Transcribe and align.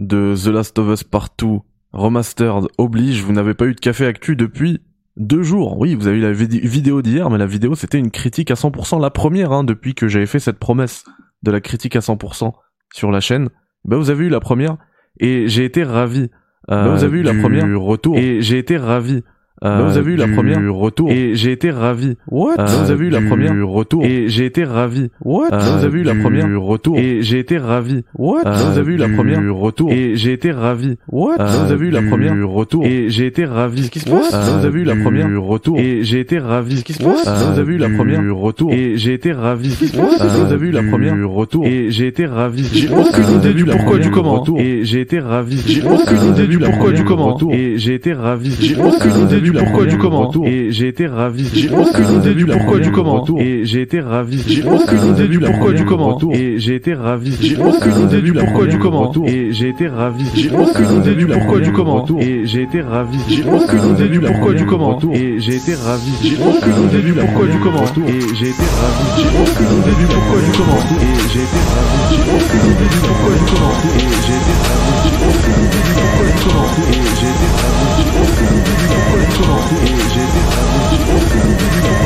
de 0.00 0.34
The 0.36 0.46
Last 0.48 0.78
of 0.78 0.88
Us 0.92 1.04
Part 1.04 1.28
2 1.38 1.46
Remastered 1.92 2.66
oblige, 2.76 3.22
vous 3.22 3.32
n'avez 3.32 3.54
pas 3.54 3.66
eu 3.66 3.74
de 3.74 3.80
café 3.80 4.06
actu 4.06 4.36
depuis 4.36 4.80
deux 5.16 5.42
jours. 5.42 5.78
Oui, 5.78 5.94
vous 5.94 6.06
avez 6.06 6.18
eu 6.18 6.20
la 6.20 6.32
vid- 6.32 6.60
vidéo 6.64 7.00
d'hier, 7.02 7.30
mais 7.30 7.38
la 7.38 7.46
vidéo 7.46 7.74
c'était 7.74 7.98
une 7.98 8.10
critique 8.10 8.50
à 8.50 8.54
100%, 8.54 9.00
la 9.00 9.10
première 9.10 9.52
hein, 9.52 9.64
depuis 9.64 9.94
que 9.94 10.06
j'avais 10.06 10.26
fait 10.26 10.38
cette 10.38 10.58
promesse 10.58 11.04
de 11.42 11.50
la 11.50 11.60
critique 11.60 11.96
à 11.96 12.00
100% 12.00 12.52
sur 12.94 13.10
la 13.10 13.20
chaîne. 13.20 13.48
Bah 13.84 13.96
vous 13.96 14.10
avez 14.10 14.26
eu 14.26 14.28
la 14.28 14.40
première 14.40 14.76
et 15.18 15.48
j'ai 15.48 15.64
été 15.64 15.82
ravi. 15.82 16.30
Euh, 16.70 16.84
Bah, 16.84 16.94
vous 16.94 17.04
avez 17.04 17.18
eu 17.20 17.22
la 17.22 17.32
première 17.34 17.80
retour 17.80 18.16
et 18.18 18.42
j'ai 18.42 18.58
été 18.58 18.76
ravi. 18.76 19.22
Euh, 19.64 19.78
Bah, 19.78 19.84
vous 19.88 19.96
avez 19.98 20.12
eu 20.12 20.16
la 20.16 20.28
première 20.28 20.74
retour 20.74 21.10
et 21.10 21.34
j'ai 21.34 21.52
été 21.52 21.70
ravi. 21.70 22.16
What 22.30 22.54
Euh, 22.58 22.64
Vous 22.66 22.90
avez 22.90 23.06
eu 23.06 23.10
la 23.10 23.20
première 23.20 23.66
retour 23.66 24.04
et 24.04 24.28
j'ai 24.28 24.44
été 24.46 24.64
ravi. 24.64 25.10
What 25.24 25.48
Euh, 25.52 25.58
Vous 25.58 25.84
avez 25.84 25.98
eu 26.00 26.04
la 26.04 26.14
première 26.14 26.60
retour 26.62 26.96
et 26.98 27.22
j'ai 27.22 27.38
été 27.40 27.58
ravi. 27.58 28.04
What 28.16 28.42
Euh, 28.46 28.52
Vous 28.54 28.78
avez 28.78 28.92
eu 28.92 28.96
la 28.96 29.08
première 29.08 29.54
retour 29.56 29.90
et 29.90 30.16
j'ai 30.16 30.32
été 30.32 30.52
ravi. 30.52 30.96
What 31.10 31.36
Euh, 31.40 31.46
Vous 31.66 31.72
avez 31.72 31.86
eu 31.86 31.90
la 31.90 32.02
première 32.02 32.48
retour 32.48 32.84
et 32.84 33.10
j'ai 33.10 33.26
été 33.26 33.44
ravi. 33.44 33.76
Qu'est-ce 33.88 33.90
qui 33.90 33.98
se 34.00 34.10
passe 34.10 34.32
Euh, 34.34 34.58
Vous 34.60 34.66
avez 34.66 34.80
eu 34.80 34.84
la 34.84 34.94
première 34.96 35.42
retour 35.42 35.78
et 35.78 36.04
j'ai 36.04 36.20
été 36.20 36.38
ravi. 36.38 36.74
Qu'est-ce 36.82 36.84
qui 36.84 36.92
se 36.94 37.02
passe 37.02 37.52
Vous 37.52 37.58
avez 37.58 37.72
eu 37.74 37.78
la 37.78 37.88
première 37.88 38.20
Du 38.22 38.30
retour 38.30 38.72
et 38.72 38.96
j'ai 38.96 39.14
été 39.14 39.32
ravi. 39.32 39.68
Qu'est-ce 39.70 39.78
qui 39.78 39.88
se 39.88 39.96
passe 39.96 40.20
Euh, 40.20 40.44
Vous 40.46 40.52
avez 40.52 40.66
eu 40.68 40.70
la 40.70 40.82
première 40.82 41.28
retour 41.28 41.64
et 41.66 41.90
j'ai 41.90 42.06
été 42.06 42.26
ravi. 42.26 42.64
J'ai 42.72 42.88
aucune 42.88 43.36
idée 43.38 43.54
du 43.54 43.64
pourquoi 43.64 43.98
du 43.98 44.10
comment. 44.10 44.44
Et 44.58 44.84
j'ai 44.84 45.00
été 45.00 45.18
ravi. 45.18 45.58
J'ai 45.66 45.82
aucune 45.82 46.28
idée 46.32 46.46
du 46.46 46.58
pourquoi 46.58 46.92
du 46.92 47.04
comment. 47.04 47.36
Et 47.52 47.78
j'ai 47.78 47.94
été 47.94 48.12
ravi. 48.12 48.56
J'ai 48.60 48.76
aucune 48.76 49.22
idée 49.26 49.40
du 49.52 49.58
pourquoi 49.58 49.86
du 49.86 49.98
comment. 49.98 50.30
Et 50.44 50.72
j'ai 50.72 50.88
été 50.88 51.06
ravi. 51.06 51.48
J'ai 51.54 51.70
aucune 51.70 52.20
idée 52.20 52.34
du 52.34 52.46
pourquoi 52.46 52.78
du 52.78 52.90
comment. 52.90 53.24
Et 53.38 53.64
j'ai 53.64 53.82
été 53.82 54.00
ravi. 54.00 54.42
J'ai 54.46 54.62
aucune 54.62 55.06
idée 55.10 55.28
du 55.28 55.38
pourquoi 55.40 55.72
du 55.72 55.84
comment. 55.84 56.18
Et 56.32 56.58
j'ai 56.58 56.74
été 56.74 56.94
ravi. 56.94 57.32
J'ai 57.40 57.56
aucune 57.56 58.02
idée 58.04 58.22
du 58.22 58.32
pourquoi 58.32 58.66
du 58.66 58.78
comment. 58.78 59.12
Et 59.26 59.52
j'ai 59.52 59.68
été 59.68 59.88
ravi. 59.88 60.24
J'ai 60.34 60.50
aucune 60.50 61.00
idée 61.00 61.14
du 61.14 61.26
pourquoi 61.26 61.60
du 61.60 61.72
comment. 61.72 62.06
Et 62.20 62.46
j'ai 62.46 62.62
été 62.62 62.82
ravi. 62.82 63.18
J'ai 63.28 63.44
aucune 63.44 63.90
idée 63.90 64.08
du 64.08 64.20
pourquoi 64.20 64.54
du 64.54 64.66
comment. 64.66 64.98
Et 65.14 65.40
j'ai 65.40 65.56
été 65.56 65.74
ravi. 65.74 66.12
J'ai 66.22 66.36
aucune 66.36 66.84
idée 66.84 67.02
du 67.02 67.12
pourquoi 67.14 67.46
du 67.46 67.58
comment. 67.58 67.88
Et 68.06 68.20
j'ai 68.34 68.48
été 68.48 68.64
ravi. 68.76 69.02
J'ai 69.16 69.28
aucune 69.28 69.78
idée 69.78 69.96
du 69.96 70.06
pourquoi 70.06 70.38
du 70.38 70.50
comment. 70.52 70.84
Et 70.98 71.18
j'ai 71.32 71.40
été 71.40 71.58
ravi. 71.68 72.04
J'ai 72.10 72.28
aucune 72.36 72.64
idée 72.68 72.88
du 72.88 72.96
pourquoi 73.00 73.32
du 73.32 73.42
comment. 73.48 73.72
Et 73.78 74.12
j'ai 74.12 74.60
été 74.60 74.68
ravi. 74.68 75.04
J'ai 75.04 75.16
aucune 75.28 75.62
idée 75.64 75.82
du 75.86 75.92
pourquoi 75.96 76.26
du 76.26 76.36
comment. 76.44 76.68
Et 76.78 77.02
j'ai 77.16 77.28
été 77.28 77.48
ravi. 77.56 77.97
Idée 78.18 79.94
idée 79.94 80.28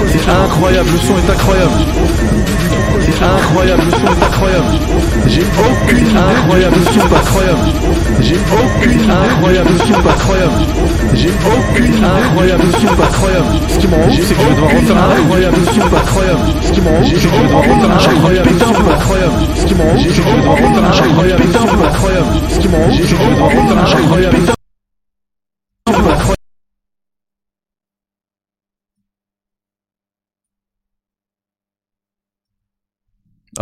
C'est 0.06 0.28
incroyable, 0.30 0.91
le 0.92 0.98
son 0.98 1.14
est 1.16 1.30
incroyable. 1.30 1.72
C'est 3.00 3.22
incroyable, 3.24 3.82
le 3.84 3.91
son 3.91 4.06
est 4.06 4.24
incroyable. 4.24 4.66
J'ai 5.27 5.42
aucune 5.42 6.16
incroyable, 6.16 6.77
le 6.77 6.84
son 6.84 7.00
est 7.00 7.16
incroyable. 7.16 7.72
J'ai 8.20 8.36
aucune 8.36 9.10
incroyable, 9.10 9.69
le 9.72 9.78
son 9.78 9.94
est 9.94 10.10
incroyable. 10.10 10.52
J'ai 11.14 11.30
aucune 11.30 12.04
incroyable, 12.04 12.62
le 12.62 12.72
son 12.72 12.86
est 12.86 13.02
incroyable. 13.02 13.47
Ce 13.69 13.78
qui 13.78 13.86
m'en 13.88 14.10
c'est 14.10 14.34
que 14.34 14.41
je 14.41 14.47
vais 14.47 14.54
devoir 14.54 14.70
refaire 14.70 14.97
un 14.97 15.10
incroyable, 15.10 15.56
le 15.56 15.64
son 15.66 15.80
est 15.80 15.97
incroyable. 15.97 16.44
Ce 16.62 16.72
qui 16.72 16.80
m'en 16.80 17.04
c'est 17.04 17.14
que 17.14 17.20
je 17.20 17.28
vais 17.28 17.42
devoir 17.42 17.62
refaire 17.62 17.82
un 17.82 17.97
incroyable, 17.97 18.48
le 18.52 18.58
son 18.58 18.69
est 18.69 18.92
incroyable. 18.92 19.34
Ce 19.56 19.64
qui 19.64 19.74
m'en 19.74 19.97
c'est 19.97 20.08
que 20.08 20.14
je 20.14 20.22
vais 20.22 20.36
devoir 20.36 20.56
refaire 20.56 20.84
un 20.84 20.92
incroyable, 20.92 21.42
le 21.42 21.52
son 21.52 21.64
est 21.64 21.86
incroyable. 21.86 22.28
Ce 22.48 22.58
qui 22.58 22.69
m'en 22.69 22.91
c'est 22.92 23.00
que 23.00 23.06
je 23.06 23.16
vais 23.16 23.30
devoir 23.30 23.48
refaire 23.48 23.64
un 23.64 23.80
incroyable, 23.80 23.97
le 23.97 23.97
son 23.97 23.97
est 23.97 24.36
incroyable. 24.36 24.61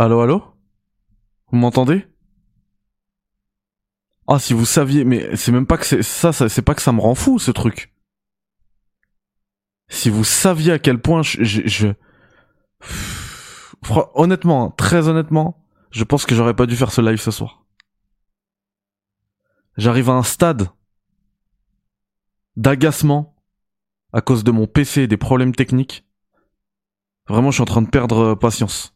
Allô, 0.01 0.19
allô? 0.21 0.41
Vous 1.51 1.59
m'entendez? 1.59 2.07
Ah, 4.25 4.39
si 4.39 4.53
vous 4.55 4.65
saviez, 4.65 5.03
mais 5.05 5.35
c'est 5.35 5.51
même 5.51 5.67
pas 5.67 5.77
que 5.77 5.85
c'est 5.85 6.01
ça, 6.01 6.33
c'est 6.33 6.63
pas 6.63 6.73
que 6.73 6.81
ça 6.81 6.91
me 6.91 6.99
rend 6.99 7.13
fou 7.13 7.37
ce 7.37 7.51
truc. 7.51 7.93
Si 9.89 10.09
vous 10.09 10.23
saviez 10.23 10.71
à 10.71 10.79
quel 10.79 10.99
point 10.99 11.21
je, 11.21 11.43
je, 11.43 11.61
je- 11.67 11.93
honnêtement, 14.15 14.65
hein, 14.65 14.73
très 14.75 15.07
honnêtement, 15.07 15.63
je 15.91 16.03
pense 16.03 16.25
que 16.25 16.33
j'aurais 16.33 16.55
pas 16.55 16.65
dû 16.65 16.75
faire 16.75 16.91
ce 16.91 17.01
live 17.01 17.21
ce 17.21 17.29
soir. 17.29 17.63
J'arrive 19.77 20.09
à 20.09 20.13
un 20.13 20.23
stade 20.23 20.67
d'agacement 22.55 23.35
à 24.13 24.21
cause 24.21 24.43
de 24.43 24.49
mon 24.49 24.65
PC 24.65 25.03
et 25.03 25.07
des 25.07 25.17
problèmes 25.17 25.53
techniques. 25.53 26.07
Vraiment, 27.27 27.51
je 27.51 27.57
suis 27.57 27.61
en 27.61 27.65
train 27.65 27.83
de 27.83 27.89
perdre 27.89 28.31
euh, 28.31 28.35
patience 28.35 28.95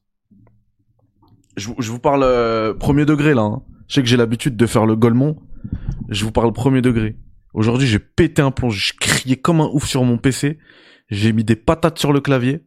je, 1.57 1.69
vous- 1.91 1.99
parle 1.99 2.23
euh, 2.23 2.73
premier 2.73 3.05
degré 3.05 3.33
là. 3.33 3.41
hein. 3.43 3.63
Je 3.87 3.95
sais 3.95 4.01
que 4.01 4.07
j'ai 4.07 4.17
l'habitude 4.17 4.55
de 4.57 4.65
faire 4.65 4.85
le 4.85 4.95
golemon. 4.95 5.37
Je 6.09 6.25
vous 6.25 6.31
parle 6.31 6.51
premier 6.53 6.81
degré. 6.81 7.17
Aujourd'hui, 7.53 7.87
j'ai 7.87 7.99
pété 7.99 8.41
un 8.41 8.51
plomb. 8.51 8.69
Je 8.69 8.93
criais 8.99 9.37
comme 9.37 9.61
un 9.61 9.69
ouf 9.71 9.85
sur 9.85 10.03
mon 10.03 10.17
PC. 10.17 10.57
J'ai 11.09 11.31
mis 11.33 11.43
des 11.43 11.55
patates 11.55 11.99
sur 11.99 12.11
le 12.11 12.19
clavier. 12.19 12.65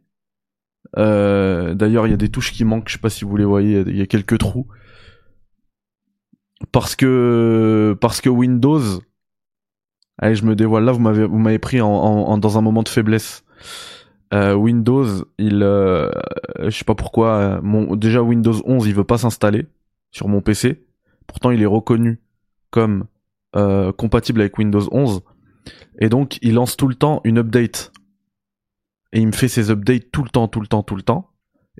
Euh, 0.97 1.75
D'ailleurs, 1.75 2.07
il 2.07 2.11
y 2.11 2.13
a 2.13 2.17
des 2.17 2.29
touches 2.29 2.51
qui 2.51 2.63
manquent. 2.65 2.87
Je 2.87 2.93
sais 2.93 2.99
pas 2.99 3.09
si 3.09 3.25
vous 3.25 3.35
les 3.37 3.45
voyez. 3.45 3.83
Il 3.87 3.97
y 3.97 4.01
a 4.01 4.07
quelques 4.07 4.37
trous. 4.37 4.67
Parce 6.71 6.95
que 6.95 7.95
parce 8.01 8.21
que 8.21 8.29
Windows. 8.29 8.81
Allez, 10.17 10.35
je 10.35 10.43
me 10.45 10.55
dévoile 10.55 10.83
là. 10.85 10.91
Vous 10.91 10.99
m'avez 10.99 11.25
vous 11.25 11.37
m'avez 11.37 11.59
pris 11.59 11.79
en- 11.81 12.37
dans 12.37 12.57
un 12.57 12.61
moment 12.61 12.83
de 12.83 12.89
faiblesse. 12.89 13.43
Euh, 14.33 14.53
Windows, 14.53 15.07
il, 15.37 15.63
euh, 15.63 16.09
je 16.63 16.69
sais 16.69 16.85
pas 16.85 16.95
pourquoi, 16.95 17.61
déjà 17.95 18.21
Windows 18.21 18.61
11, 18.65 18.87
il 18.87 18.93
veut 18.93 19.03
pas 19.03 19.17
s'installer 19.17 19.65
sur 20.11 20.27
mon 20.27 20.41
PC. 20.41 20.85
Pourtant, 21.27 21.51
il 21.51 21.61
est 21.61 21.67
reconnu 21.67 22.21
comme 22.69 23.05
euh, 23.55 23.91
compatible 23.91 24.41
avec 24.41 24.57
Windows 24.57 24.87
11. 24.91 25.21
Et 25.99 26.09
donc, 26.09 26.37
il 26.41 26.53
lance 26.53 26.77
tout 26.77 26.87
le 26.87 26.95
temps 26.95 27.21
une 27.23 27.39
update. 27.39 27.91
Et 29.11 29.19
il 29.19 29.27
me 29.27 29.31
fait 29.31 29.47
ses 29.47 29.71
updates 29.71 30.11
tout 30.11 30.23
le 30.23 30.29
temps, 30.29 30.47
tout 30.47 30.61
le 30.61 30.67
temps, 30.67 30.83
tout 30.83 30.95
le 30.95 31.01
temps. 31.01 31.31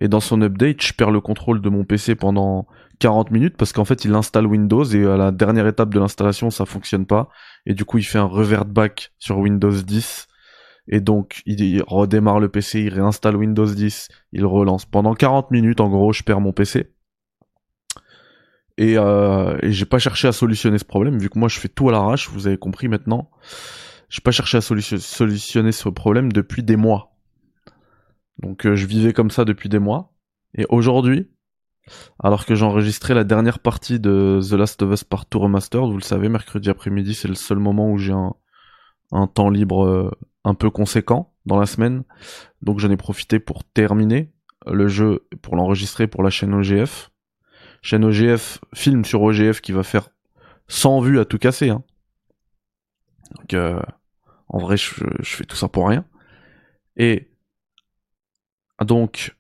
Et 0.01 0.07
dans 0.07 0.19
son 0.19 0.41
update, 0.41 0.81
je 0.81 0.93
perds 0.93 1.11
le 1.11 1.21
contrôle 1.21 1.61
de 1.61 1.69
mon 1.69 1.83
PC 1.83 2.16
pendant 2.16 2.67
40 2.99 3.31
minutes 3.31 3.57
parce 3.57 3.73
qu'en 3.73 3.85
fait, 3.85 4.05
il 4.05 4.13
installe 4.16 4.47
Windows 4.47 4.83
et 4.83 5.05
à 5.05 5.17
la 5.17 5.31
dernière 5.31 5.67
étape 5.67 5.93
de 5.93 5.99
l'installation, 5.99 6.49
ça 6.49 6.66
fonctionne 6.66 7.05
pas. 7.05 7.29
Et 7.66 7.73
du 7.73 7.85
coup, 7.85 7.97
il 7.97 8.03
fait 8.03 8.17
un 8.17 8.25
revert 8.25 8.66
back 8.66 9.11
sur 9.19 9.37
Windows 9.37 9.71
10. 9.71 10.27
Et 10.89 11.01
donc, 11.01 11.44
il, 11.45 11.83
redémarre 11.85 12.39
le 12.39 12.50
PC, 12.50 12.81
il 12.81 12.94
réinstalle 12.94 13.35
Windows 13.35 13.67
10, 13.67 14.07
il 14.33 14.45
relance. 14.45 14.85
Pendant 14.85 15.13
40 15.13 15.51
minutes, 15.51 15.81
en 15.81 15.89
gros, 15.89 16.11
je 16.13 16.23
perds 16.23 16.41
mon 16.41 16.51
PC. 16.51 16.91
Et, 18.79 18.97
euh, 18.97 19.57
et 19.61 19.72
j'ai 19.72 19.85
pas 19.85 19.99
cherché 19.99 20.28
à 20.28 20.31
solutionner 20.31 20.79
ce 20.79 20.85
problème, 20.85 21.19
vu 21.19 21.29
que 21.29 21.38
moi 21.38 21.49
je 21.49 21.59
fais 21.59 21.67
tout 21.67 21.89
à 21.89 21.91
l'arrache, 21.91 22.29
vous 22.29 22.47
avez 22.47 22.57
compris 22.57 22.88
maintenant. 22.88 23.29
J'ai 24.07 24.22
pas 24.22 24.31
cherché 24.31 24.57
à 24.57 24.61
solution- 24.61 24.97
solutionner 24.97 25.73
ce 25.73 25.89
problème 25.89 26.31
depuis 26.31 26.63
des 26.63 26.78
mois. 26.78 27.13
Donc 28.39 28.66
euh, 28.66 28.75
je 28.75 28.85
vivais 28.85 29.11
comme 29.11 29.31
ça 29.31 29.44
depuis 29.44 29.67
des 29.67 29.79
mois. 29.79 30.13
Et 30.55 30.66
aujourd'hui, 30.69 31.29
alors 32.19 32.45
que 32.45 32.55
j'enregistrais 32.55 33.13
la 33.13 33.25
dernière 33.25 33.59
partie 33.59 33.99
de 33.99 34.39
The 34.41 34.53
Last 34.53 34.81
of 34.81 34.94
Us 34.94 35.03
Part 35.03 35.25
2 35.29 35.38
Remastered, 35.38 35.89
vous 35.89 35.97
le 35.97 36.01
savez, 36.01 36.29
mercredi 36.29 36.69
après-midi, 36.69 37.13
c'est 37.13 37.28
le 37.28 37.35
seul 37.35 37.59
moment 37.59 37.91
où 37.91 37.97
j'ai 37.97 38.13
un, 38.13 38.33
un 39.11 39.28
temps 39.28 39.49
libre 39.49 39.85
euh, 39.85 40.11
un 40.44 40.53
peu 40.53 40.69
conséquent 40.69 41.33
dans 41.45 41.59
la 41.59 41.66
semaine. 41.66 42.03
Donc 42.61 42.79
j'en 42.79 42.91
ai 42.91 42.97
profité 42.97 43.39
pour 43.39 43.63
terminer 43.63 44.31
le 44.66 44.88
jeu, 44.88 45.27
pour 45.41 45.55
l'enregistrer 45.55 46.07
pour 46.07 46.23
la 46.23 46.29
chaîne 46.29 46.53
OGF. 46.53 47.11
Chaîne 47.81 48.03
OGF, 48.03 48.59
film 48.73 49.05
sur 49.05 49.22
OGF 49.22 49.61
qui 49.61 49.72
va 49.72 49.83
faire 49.83 50.09
100 50.67 51.01
vues 51.01 51.19
à 51.19 51.25
tout 51.25 51.38
casser. 51.38 51.69
Hein. 51.69 51.83
Donc 53.38 53.53
euh, 53.53 53.81
en 54.47 54.59
vrai, 54.59 54.78
je, 54.78 55.05
je 55.19 55.35
fais 55.35 55.45
tout 55.45 55.55
ça 55.55 55.67
pour 55.67 55.88
rien. 55.88 56.05
Et 56.97 57.29
donc, 58.85 59.35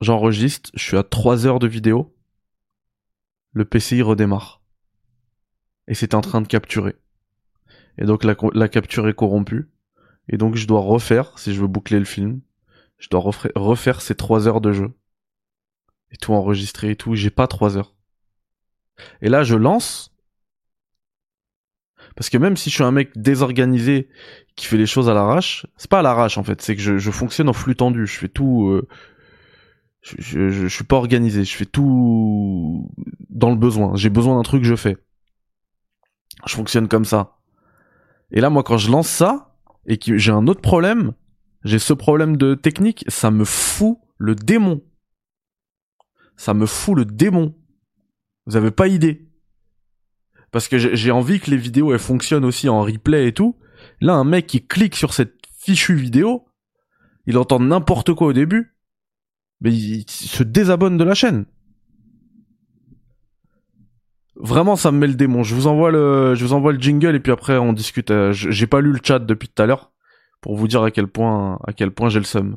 j'enregistre, 0.00 0.70
je 0.74 0.82
suis 0.82 0.96
à 0.96 1.02
3 1.02 1.46
heures 1.46 1.58
de 1.58 1.66
vidéo. 1.66 2.14
Le 3.52 3.64
PCI 3.64 4.02
redémarre. 4.02 4.62
Et 5.88 5.94
c'est 5.94 6.14
en 6.14 6.20
train 6.20 6.40
de 6.40 6.46
capturer. 6.46 6.96
Et 7.98 8.04
donc 8.04 8.24
la, 8.24 8.36
la 8.54 8.68
capture 8.68 9.08
est 9.08 9.14
corrompue. 9.14 9.68
Et 10.28 10.36
donc 10.38 10.56
je 10.56 10.66
dois 10.66 10.80
refaire, 10.80 11.38
si 11.38 11.54
je 11.54 11.60
veux 11.60 11.66
boucler 11.68 11.98
le 11.98 12.04
film, 12.04 12.40
je 12.98 13.08
dois 13.08 13.20
refaire 13.54 14.00
ces 14.00 14.14
3 14.14 14.48
heures 14.48 14.60
de 14.60 14.72
jeu. 14.72 14.92
Et 16.10 16.16
tout 16.16 16.32
enregistrer 16.32 16.90
et 16.90 16.96
tout. 16.96 17.14
J'ai 17.14 17.30
pas 17.30 17.46
3 17.46 17.76
heures. 17.76 17.94
Et 19.20 19.28
là, 19.28 19.42
je 19.44 19.54
lance. 19.56 20.12
Parce 22.14 22.30
que 22.30 22.38
même 22.38 22.56
si 22.56 22.70
je 22.70 22.74
suis 22.76 22.84
un 22.84 22.90
mec 22.92 23.10
désorganisé 23.16 24.08
qui 24.54 24.66
fait 24.66 24.76
les 24.78 24.86
choses 24.86 25.08
à 25.08 25.14
l'arrache, 25.14 25.66
c'est 25.76 25.90
pas 25.90 25.98
à 25.98 26.02
l'arrache 26.02 26.38
en 26.38 26.44
fait, 26.44 26.62
c'est 26.62 26.74
que 26.76 26.82
je, 26.82 26.98
je 26.98 27.10
fonctionne 27.10 27.48
en 27.48 27.52
flux 27.52 27.76
tendu. 27.76 28.06
Je 28.06 28.18
fais 28.18 28.28
tout. 28.28 28.68
euh, 28.70 28.88
je, 30.02 30.16
je- 30.18 30.50
je 30.50 30.66
suis 30.68 30.84
pas 30.84 30.96
organisé. 30.96 31.44
Je 31.44 31.56
fais 31.56 31.66
tout 31.66 32.90
dans 33.30 33.50
le 33.50 33.56
besoin. 33.56 33.96
J'ai 33.96 34.10
besoin 34.10 34.36
d'un 34.36 34.42
truc, 34.42 34.64
je 34.64 34.76
fais. 34.76 34.96
Je 36.46 36.54
fonctionne 36.54 36.88
comme 36.88 37.04
ça. 37.04 37.35
Et 38.30 38.40
là, 38.40 38.50
moi, 38.50 38.62
quand 38.62 38.78
je 38.78 38.90
lance 38.90 39.08
ça 39.08 39.56
et 39.86 39.98
que 39.98 40.16
j'ai 40.16 40.32
un 40.32 40.46
autre 40.46 40.60
problème, 40.60 41.12
j'ai 41.64 41.78
ce 41.78 41.92
problème 41.92 42.36
de 42.36 42.54
technique, 42.54 43.04
ça 43.08 43.30
me 43.30 43.44
fout 43.44 43.98
le 44.18 44.34
démon. 44.34 44.82
Ça 46.36 46.54
me 46.54 46.66
fout 46.66 46.96
le 46.96 47.04
démon. 47.04 47.54
Vous 48.46 48.56
avez 48.56 48.70
pas 48.70 48.88
idée. 48.88 49.28
parce 50.52 50.68
que 50.68 50.78
j'ai 50.78 51.10
envie 51.10 51.40
que 51.40 51.50
les 51.50 51.56
vidéos 51.56 51.92
elles 51.92 51.98
fonctionnent 51.98 52.44
aussi 52.44 52.68
en 52.68 52.82
replay 52.82 53.28
et 53.28 53.32
tout. 53.32 53.56
Là, 54.00 54.14
un 54.14 54.24
mec 54.24 54.46
qui 54.46 54.66
clique 54.66 54.94
sur 54.94 55.12
cette 55.12 55.34
fichue 55.58 55.96
vidéo, 55.96 56.46
il 57.26 57.36
entend 57.36 57.60
n'importe 57.60 58.14
quoi 58.14 58.28
au 58.28 58.32
début, 58.32 58.76
mais 59.60 59.72
il 59.72 60.08
se 60.08 60.42
désabonne 60.42 60.96
de 60.96 61.04
la 61.04 61.14
chaîne. 61.14 61.46
Vraiment, 64.38 64.76
ça 64.76 64.92
me 64.92 64.98
met 64.98 65.06
le 65.06 65.14
démon. 65.14 65.42
Je 65.42 65.54
vous 65.54 65.66
envoie 65.66 65.90
le, 65.90 66.34
je 66.34 66.44
vous 66.44 66.52
envoie 66.52 66.72
le 66.72 66.78
jingle 66.78 67.14
et 67.14 67.20
puis 67.20 67.32
après 67.32 67.56
on 67.56 67.72
discute. 67.72 68.10
Euh, 68.10 68.32
J'ai 68.32 68.66
pas 68.66 68.80
lu 68.80 68.92
le 68.92 68.98
chat 69.02 69.18
depuis 69.18 69.48
tout 69.48 69.62
à 69.62 69.66
l'heure 69.66 69.90
pour 70.42 70.56
vous 70.56 70.68
dire 70.68 70.82
à 70.82 70.90
quel 70.90 71.08
point, 71.08 71.58
à 71.66 71.72
quel 71.72 71.90
point 71.90 72.08
j'ai 72.10 72.18
le 72.18 72.24
seum. 72.26 72.56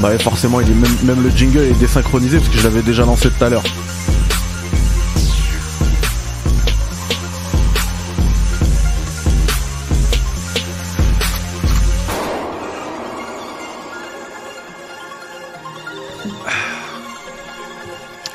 Bah 0.00 0.08
ouais, 0.10 0.18
forcément, 0.18 0.60
il 0.60 0.70
est 0.70 0.74
même, 0.74 0.90
même 1.04 1.22
le 1.22 1.30
jingle 1.30 1.60
est 1.60 1.78
désynchronisé 1.78 2.38
parce 2.38 2.50
que 2.50 2.58
je 2.58 2.64
l'avais 2.64 2.82
déjà 2.82 3.04
lancé 3.06 3.30
tout 3.30 3.44
à 3.44 3.48
l'heure. 3.48 3.62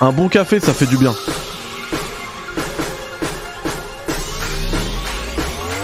Un 0.01 0.13
bon 0.13 0.29
café, 0.29 0.61
ça 0.61 0.73
fait 0.73 0.85
du 0.85 0.97
bien. 0.97 1.13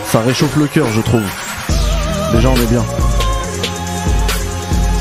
Ça 0.06 0.21
réchauffe 0.21 0.56
le 0.56 0.67
cœur, 0.67 0.88
je 0.88 1.01
trouve. 1.01 1.21
Déjà, 2.31 2.50
on 2.50 2.56
est 2.56 2.69
bien. 2.69 2.83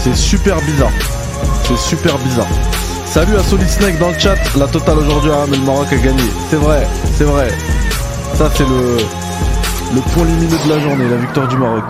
C'est 0.03 0.17
super 0.17 0.61
bizarre. 0.63 0.91
C'est 1.63 1.77
super 1.77 2.19
bizarre. 2.19 2.49
Salut 3.07 3.37
à 3.37 3.45
Solid 3.45 3.69
Snake 3.69 4.01
dans 4.01 4.09
le 4.09 4.19
chat. 4.19 4.35
La 4.57 4.67
totale 4.67 4.99
aujourd'hui, 4.99 5.31
ah, 5.33 5.45
mais 5.49 5.59
le 5.59 5.63
Maroc 5.63 5.93
a 5.93 5.97
gagné. 5.97 6.25
C'est 6.51 6.57
vrai, 6.57 6.85
c'est 7.17 7.23
vrai. 7.25 7.51
Ça, 8.35 8.51
c'est 8.53 8.65
le, 8.65 8.97
point 10.13 10.25
lumineux 10.25 10.59
de 10.65 10.69
la 10.69 10.81
journée, 10.81 11.09
la 11.09 11.19
victoire 11.19 11.47
du 11.47 11.57
Maroc. 11.57 11.85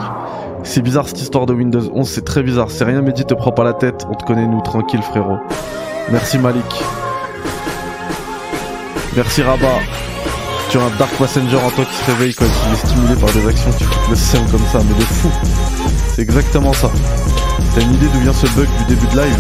C'est 0.62 0.82
bizarre 0.82 1.08
cette 1.08 1.22
histoire 1.22 1.46
de 1.46 1.54
Windows 1.54 1.90
11, 1.94 2.06
c'est 2.06 2.24
très 2.26 2.42
bizarre. 2.42 2.70
C'est 2.70 2.84
rien, 2.84 3.00
Mehdi, 3.00 3.24
te 3.24 3.32
prends 3.32 3.52
pas 3.52 3.64
la 3.64 3.72
tête. 3.72 4.04
On 4.10 4.14
te 4.14 4.26
connaît, 4.26 4.46
nous, 4.46 4.60
tranquille, 4.60 5.02
frérot. 5.02 5.38
Merci 6.10 6.36
Malik. 6.36 6.84
Merci 9.16 9.42
Rabat. 9.42 9.78
Tu 10.70 10.78
as 10.78 10.82
un 10.82 10.96
Dark 10.96 11.16
Passenger 11.18 11.56
en 11.56 11.70
toi 11.70 11.84
qui 11.84 11.94
se 11.94 12.04
réveille 12.10 12.34
quand 12.34 12.46
il 12.46 12.72
est 12.72 12.76
stimulé 12.76 13.14
par 13.14 13.32
des 13.32 13.46
actions 13.46 13.70
qui 13.72 13.84
foutent 13.84 14.08
le 14.08 14.50
comme 14.50 14.66
ça, 14.66 14.80
mais 14.82 14.94
de 14.94 15.04
fou. 15.04 15.28
C'est 16.08 16.22
exactement 16.22 16.72
ça. 16.72 16.90
T'as 17.74 17.82
une 17.82 17.94
idée 17.94 18.08
d'où 18.08 18.18
vient 18.20 18.32
ce 18.32 18.46
bug 18.56 18.68
du 18.78 18.94
début 18.94 19.06
de 19.06 19.20
live? 19.20 19.38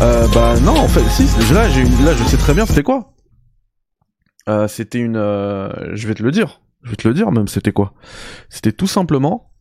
Euh, 0.00 0.26
Bah 0.28 0.58
non, 0.60 0.78
en 0.78 0.88
fait, 0.88 1.04
si, 1.10 1.24
là, 1.52 1.68
j'ai 1.68 1.82
une... 1.82 2.04
là 2.04 2.14
je 2.14 2.24
sais 2.24 2.38
très 2.38 2.54
bien 2.54 2.64
c'était 2.64 2.82
quoi? 2.82 3.12
Euh, 4.48 4.66
c'était 4.66 4.98
une... 4.98 5.16
euh, 5.16 5.70
Je 5.94 6.08
vais 6.08 6.14
te 6.14 6.22
le 6.22 6.30
dire. 6.30 6.62
Je 6.84 6.90
vais 6.90 6.96
te 6.96 7.06
le 7.06 7.12
dire 7.12 7.30
même, 7.32 7.48
c'était 7.48 7.72
quoi? 7.72 7.92
C'était 8.48 8.72
tout 8.72 8.86
simplement 8.86 9.52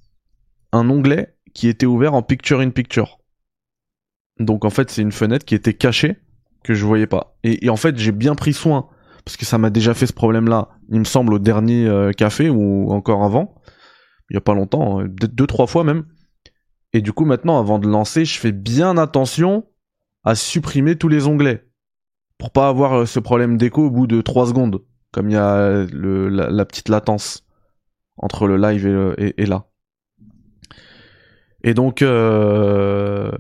un 0.72 0.90
onglet 0.90 1.36
qui 1.54 1.68
était 1.68 1.86
ouvert 1.86 2.14
en 2.14 2.22
picture 2.22 2.62
in 2.62 2.70
picture. 2.70 3.20
Donc 4.40 4.64
en 4.64 4.70
fait, 4.70 4.90
c'est 4.90 5.02
une 5.02 5.12
fenêtre 5.12 5.46
qui 5.46 5.56
était 5.56 5.74
cachée 5.74 6.18
que 6.64 6.74
je 6.74 6.86
voyais 6.86 7.08
pas. 7.08 7.38
Et, 7.44 7.70
en 7.70 7.76
fait, 7.76 7.98
j'ai 7.98 8.12
bien 8.12 8.36
pris 8.36 8.54
soin 8.54 8.88
parce 9.26 9.38
que 9.38 9.46
ça 9.46 9.58
m'a 9.58 9.70
déjà 9.70 9.94
fait 9.94 10.06
ce 10.08 10.14
problème-là. 10.14 10.70
Il 10.90 11.00
me 11.00 11.06
semble 11.06 11.34
au 11.34 11.40
dernier 11.40 11.86
euh, 11.88 12.12
café 12.12 12.50
ou 12.50 12.92
encore 12.92 13.24
avant, 13.24 13.56
il 14.30 14.34
y 14.34 14.38
a 14.38 14.42
pas 14.42 14.54
longtemps, 14.54 14.98
peut-être 15.00 15.36
deux 15.36 15.48
trois 15.48 15.68
fois 15.68 15.84
même. 15.84 16.06
Et 16.94 17.02
du 17.02 17.12
coup, 17.14 17.26
maintenant, 17.26 17.60
avant 17.60 17.80
de 17.80 17.88
lancer, 17.88 18.26
je 18.26 18.38
fais 18.40 18.52
bien 18.52 18.98
attention 18.98 19.66
à 20.24 20.36
supprimer 20.36 20.96
tous 20.96 21.08
les 21.08 21.28
onglets 21.28 21.68
pour 22.38 22.52
pas 22.52 22.68
avoir 22.68 22.94
euh, 22.94 23.06
ce 23.06 23.20
problème 23.20 23.58
d'écho 23.58 23.86
au 23.88 23.92
bout 23.92 24.08
de 24.08 24.22
3 24.22 24.48
secondes, 24.48 24.82
comme 25.12 25.30
il 25.30 25.34
y 25.34 25.38
a 25.38 25.56
euh, 25.56 25.88
le, 25.92 26.30
la, 26.30 26.50
la 26.50 26.66
petite 26.66 26.90
latence 26.90 27.46
entre 28.18 28.48
le 28.48 28.58
live 28.58 28.86
et, 28.86 28.92
le- 28.92 29.16
et 29.42 29.46
là. 29.46 29.66
Et 31.64 31.74
donc, 31.74 32.02
euh, 32.02 33.32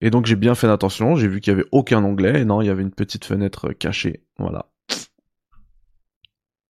et 0.00 0.10
donc 0.10 0.26
j'ai 0.26 0.36
bien 0.36 0.54
fait 0.54 0.68
attention. 0.68 1.16
J'ai 1.16 1.28
vu 1.28 1.40
qu'il 1.40 1.52
y 1.52 1.56
avait 1.56 1.68
aucun 1.72 2.04
onglet. 2.04 2.40
Et 2.40 2.44
non, 2.44 2.60
il 2.60 2.66
y 2.66 2.70
avait 2.70 2.82
une 2.82 2.92
petite 2.92 3.24
fenêtre 3.24 3.72
cachée. 3.72 4.24
Voilà. 4.38 4.70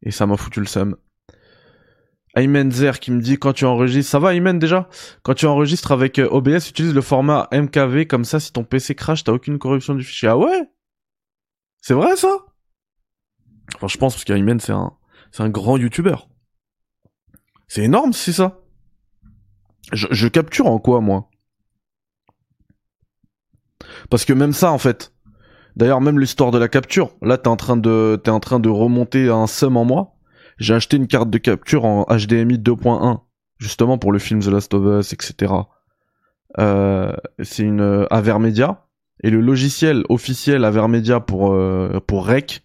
Et 0.03 0.11
ça 0.11 0.27
m'a 0.27 0.37
foutu 0.37 0.61
le 0.61 0.67
seum. 0.67 0.97
Aymen 2.37 2.71
Zer 2.71 3.01
qui 3.01 3.11
me 3.11 3.21
dit 3.21 3.39
quand 3.39 3.53
tu 3.53 3.65
enregistres, 3.65 4.11
ça 4.11 4.19
va 4.19 4.35
Aymen 4.35 4.59
déjà? 4.59 4.89
Quand 5.23 5.35
tu 5.35 5.47
enregistres 5.47 5.93
avec 5.93 6.19
euh, 6.19 6.29
OBS, 6.31 6.69
utilise 6.69 6.95
le 6.95 7.01
format 7.01 7.49
MKV 7.53 8.07
comme 8.07 8.25
ça 8.25 8.39
si 8.39 8.53
ton 8.53 8.65
PC 8.65 8.95
crash, 8.95 9.25
t'as 9.25 9.33
aucune 9.33 9.59
corruption 9.59 9.95
du 9.95 10.05
fichier. 10.05 10.29
Ah 10.29 10.39
ouais? 10.39 10.71
C'est 11.81 11.95
vrai 11.95 12.17
ça? 12.17 12.29
Enfin, 13.75 13.89
je 13.89 13.99
pense 13.99 14.15
parce 14.15 14.25
qu'Aymen 14.25 14.61
c'est 14.61 14.73
un 14.73 14.93
c'est 15.33 15.43
un 15.43 15.51
grand 15.51 15.77
youtubeur. 15.77 16.29
C'est 17.67 17.83
énorme 17.83 18.13
si 18.13 18.27
c'est 18.27 18.33
ça. 18.35 18.61
Je, 19.93 20.07
je 20.11 20.29
capture 20.29 20.67
en 20.67 20.79
quoi 20.79 21.01
moi? 21.01 21.29
Parce 24.11 24.25
que 24.25 24.33
même 24.33 24.53
ça 24.53 24.73
en 24.73 24.79
fait. 24.79 25.13
D'ailleurs 25.77 26.01
même 26.01 26.19
l'histoire 26.19 26.51
de 26.51 26.59
la 26.59 26.69
capture, 26.69 27.17
là 27.23 27.39
t'es 27.39 27.49
en 27.49 27.57
train 27.57 27.77
de 27.77 28.21
t'es 28.23 28.31
en 28.31 28.41
train 28.41 28.61
de 28.61 28.69
remonter 28.69 29.29
un 29.29 29.47
sum 29.47 29.77
en 29.77 29.85
moi. 29.85 30.15
J'ai 30.59 30.75
acheté 30.75 30.97
une 30.97 31.07
carte 31.07 31.31
de 31.31 31.39
capture 31.39 31.85
en 31.85 32.05
HDMI 32.05 32.59
2.1 32.59 33.21
justement 33.59 33.99
pour 33.99 34.13
le 34.13 34.19
film 34.19 34.41
The 34.41 34.49
Last 34.49 34.75
of 34.75 35.01
Us, 35.01 35.13
etc. 35.13 35.53
Euh, 36.59 37.13
c'est 37.43 37.63
une 37.63 37.81
euh, 37.81 38.07
Avermedia 38.11 38.87
et 39.23 39.31
le 39.31 39.41
logiciel 39.41 40.05
officiel 40.09 40.65
Avermedia 40.65 41.21
pour 41.21 41.53
euh, 41.53 42.01
pour 42.07 42.27
Rec 42.27 42.63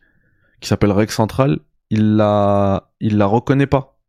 qui 0.61 0.69
s'appelle 0.69 0.91
Rec 0.91 1.11
Central, 1.11 1.59
il 1.89 2.15
la 2.15 2.91
il 2.99 3.17
la 3.17 3.25
reconnaît 3.25 3.67
pas. 3.67 3.99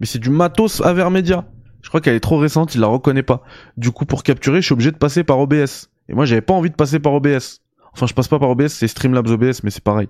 Mais 0.00 0.06
c'est 0.06 0.18
du 0.18 0.30
matos 0.30 0.80
Avermedia. 0.80 1.46
Je 1.82 1.88
crois 1.88 2.00
qu'elle 2.00 2.16
est 2.16 2.20
trop 2.20 2.38
récente, 2.38 2.74
il 2.74 2.80
la 2.80 2.88
reconnaît 2.88 3.22
pas. 3.22 3.42
Du 3.76 3.92
coup 3.92 4.04
pour 4.04 4.24
capturer, 4.24 4.60
je 4.60 4.66
suis 4.66 4.72
obligé 4.72 4.90
de 4.90 4.96
passer 4.96 5.22
par 5.22 5.38
OBS. 5.38 5.90
Et 6.08 6.14
moi 6.14 6.24
j'avais 6.24 6.40
pas 6.40 6.54
envie 6.54 6.70
de 6.70 6.74
passer 6.76 7.00
par 7.00 7.12
OBS. 7.14 7.60
Enfin 7.92 8.06
je 8.06 8.14
passe 8.14 8.28
pas 8.28 8.38
par 8.38 8.50
OBS, 8.50 8.68
c'est 8.68 8.88
Streamlabs 8.88 9.28
OBS 9.28 9.62
mais 9.62 9.70
c'est 9.70 9.82
pareil. 9.84 10.08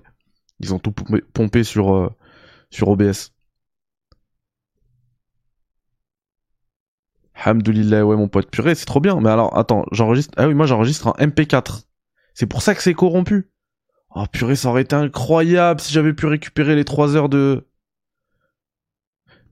Ils 0.59 0.73
ont 0.73 0.79
tout 0.79 0.91
pompé- 0.91 1.63
sur 1.63 1.93
euh, 1.95 2.09
sur 2.69 2.89
OBS. 2.89 3.31
Hamdoulillah, 7.45 8.05
ouais 8.05 8.15
mon 8.17 8.27
pote 8.27 8.51
purée, 8.51 8.75
c'est 8.75 8.85
trop 8.85 8.99
bien. 8.99 9.19
Mais 9.21 9.29
alors, 9.29 9.57
attends, 9.57 9.85
j'enregistre. 9.91 10.33
Ah 10.37 10.47
oui, 10.47 10.53
moi 10.53 10.65
j'enregistre 10.65 11.07
en 11.07 11.13
MP4. 11.13 11.83
C'est 12.33 12.47
pour 12.47 12.61
ça 12.61 12.75
que 12.75 12.81
c'est 12.81 12.93
corrompu. 12.93 13.49
Oh 14.15 14.25
purée, 14.31 14.55
ça 14.55 14.69
aurait 14.69 14.81
été 14.81 14.95
incroyable 14.95 15.79
si 15.79 15.93
j'avais 15.93 16.13
pu 16.13 16.25
récupérer 16.25 16.75
les 16.75 16.85
3 16.85 17.15
heures 17.15 17.29
de. 17.29 17.67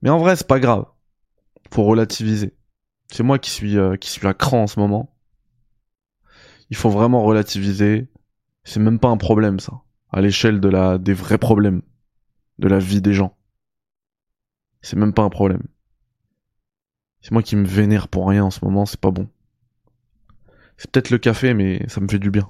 Mais 0.02 0.10
en 0.10 0.18
vrai, 0.18 0.36
c'est 0.36 0.46
pas 0.46 0.60
grave. 0.60 0.84
Faut 1.72 1.84
relativiser. 1.84 2.54
C'est 3.10 3.22
moi 3.22 3.38
qui 3.38 3.50
suis 3.50 3.78
euh, 3.78 3.96
qui 3.96 4.10
suis 4.10 4.26
à 4.26 4.34
cran 4.34 4.64
en 4.64 4.66
ce 4.66 4.78
moment. 4.80 5.14
Il 6.70 6.76
faut 6.76 6.90
vraiment 6.90 7.22
relativiser. 7.22 8.08
C'est 8.64 8.80
même 8.80 8.98
pas 8.98 9.08
un 9.08 9.16
problème 9.16 9.60
ça, 9.60 9.82
à 10.10 10.20
l'échelle 10.20 10.60
de 10.60 10.68
la 10.68 10.98
des 10.98 11.14
vrais 11.14 11.38
problèmes 11.38 11.82
de 12.58 12.68
la 12.68 12.78
vie 12.78 13.00
des 13.00 13.14
gens. 13.14 13.36
C'est 14.82 14.96
même 14.96 15.12
pas 15.12 15.22
un 15.22 15.30
problème. 15.30 15.62
C'est 17.20 17.32
moi 17.32 17.42
qui 17.42 17.56
me 17.56 17.66
vénère 17.66 18.08
pour 18.08 18.28
rien 18.28 18.44
en 18.44 18.50
ce 18.50 18.64
moment, 18.64 18.86
c'est 18.86 19.00
pas 19.00 19.10
bon. 19.10 19.28
C'est 20.76 20.90
peut-être 20.90 21.10
le 21.10 21.18
café, 21.18 21.54
mais 21.54 21.84
ça 21.88 22.00
me 22.00 22.08
fait 22.08 22.18
du 22.18 22.30
bien. 22.30 22.48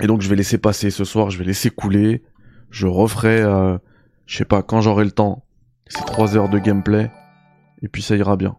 Et 0.00 0.06
donc 0.06 0.20
je 0.22 0.28
vais 0.28 0.36
laisser 0.36 0.58
passer 0.58 0.90
ce 0.90 1.04
soir, 1.04 1.30
je 1.30 1.38
vais 1.38 1.44
laisser 1.44 1.70
couler. 1.70 2.22
Je 2.70 2.86
referai, 2.86 3.40
euh, 3.40 3.78
je 4.26 4.36
sais 4.36 4.44
pas, 4.44 4.62
quand 4.62 4.80
j'aurai 4.80 5.04
le 5.04 5.10
temps, 5.10 5.44
ces 5.88 6.04
trois 6.04 6.36
heures 6.36 6.48
de 6.48 6.58
gameplay. 6.58 7.10
Et 7.82 7.88
puis 7.88 8.02
ça 8.02 8.14
ira 8.16 8.36
bien. 8.36 8.56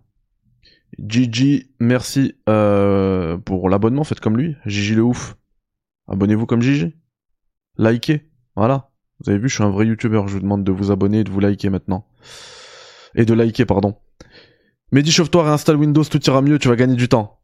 Gigi, 0.98 1.72
merci 1.80 2.36
euh, 2.50 3.38
pour 3.38 3.70
l'abonnement, 3.70 4.04
faites 4.04 4.20
comme 4.20 4.38
lui. 4.38 4.56
Gigi 4.66 4.96
le 4.96 5.04
ouf. 5.04 5.36
Abonnez-vous 6.08 6.46
comme 6.46 6.62
Gigi. 6.62 6.96
Likez. 7.78 8.30
Voilà. 8.56 8.90
Vous 9.20 9.30
avez 9.30 9.40
vu, 9.40 9.50
je 9.50 9.56
suis 9.56 9.64
un 9.64 9.70
vrai 9.70 9.86
youtubeur. 9.86 10.28
Je 10.28 10.34
vous 10.34 10.40
demande 10.42 10.64
de 10.64 10.72
vous 10.72 10.92
abonner 10.92 11.20
et 11.20 11.24
de 11.24 11.30
vous 11.32 11.40
liker 11.40 11.70
maintenant. 11.70 12.08
Et 13.16 13.26
de 13.26 13.34
liker, 13.34 13.66
pardon. 13.66 13.96
Mehdi, 14.92 15.12
chauffe-toi, 15.12 15.44
réinstalle 15.44 15.76
Windows, 15.78 16.04
tout 16.04 16.24
ira 16.26 16.42
mieux, 16.42 16.58
tu 16.58 16.68
vas 16.68 16.76
gagner 16.76 16.96
du 16.96 17.08
temps. 17.08 17.40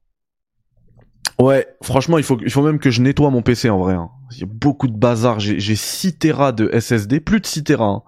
Ouais, 1.39 1.67
franchement, 1.83 2.17
il 2.17 2.23
faut, 2.23 2.39
il 2.41 2.49
faut 2.49 2.63
même 2.63 2.79
que 2.79 2.89
je 2.89 3.01
nettoie 3.01 3.29
mon 3.29 3.41
PC 3.41 3.69
en 3.69 3.77
vrai. 3.77 3.93
hein. 3.93 4.09
Il 4.31 4.39
y 4.39 4.43
a 4.43 4.47
beaucoup 4.49 4.87
de 4.87 4.97
bazar. 4.97 5.39
J'ai 5.39 5.59
j'ai 5.59 5.75
6 5.75 6.17
Tera 6.17 6.51
de 6.53 6.69
SSD, 6.79 7.19
plus 7.19 7.41
de 7.41 7.45
6 7.45 7.63
Tera. 7.63 7.85
hein. 7.85 8.03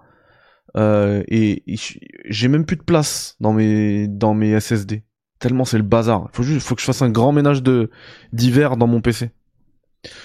Euh, 0.76 1.22
et, 1.28 1.62
et 1.72 1.78
j'ai 2.26 2.48
même 2.48 2.64
plus 2.66 2.76
de 2.76 2.82
place 2.82 3.36
dans 3.40 3.52
mes, 3.52 4.08
dans 4.08 4.34
mes 4.34 4.58
SSD. 4.58 5.04
Tellement 5.38 5.64
c'est 5.64 5.76
le 5.78 5.84
bazar. 5.84 6.28
Faut 6.32 6.42
juste, 6.42 6.66
faut 6.66 6.74
que 6.74 6.80
je 6.80 6.86
fasse 6.86 7.02
un 7.02 7.10
grand 7.10 7.32
ménage 7.32 7.62
de 7.62 7.90
d'hiver 8.32 8.76
dans 8.76 8.86
mon 8.86 9.00
PC. 9.00 9.30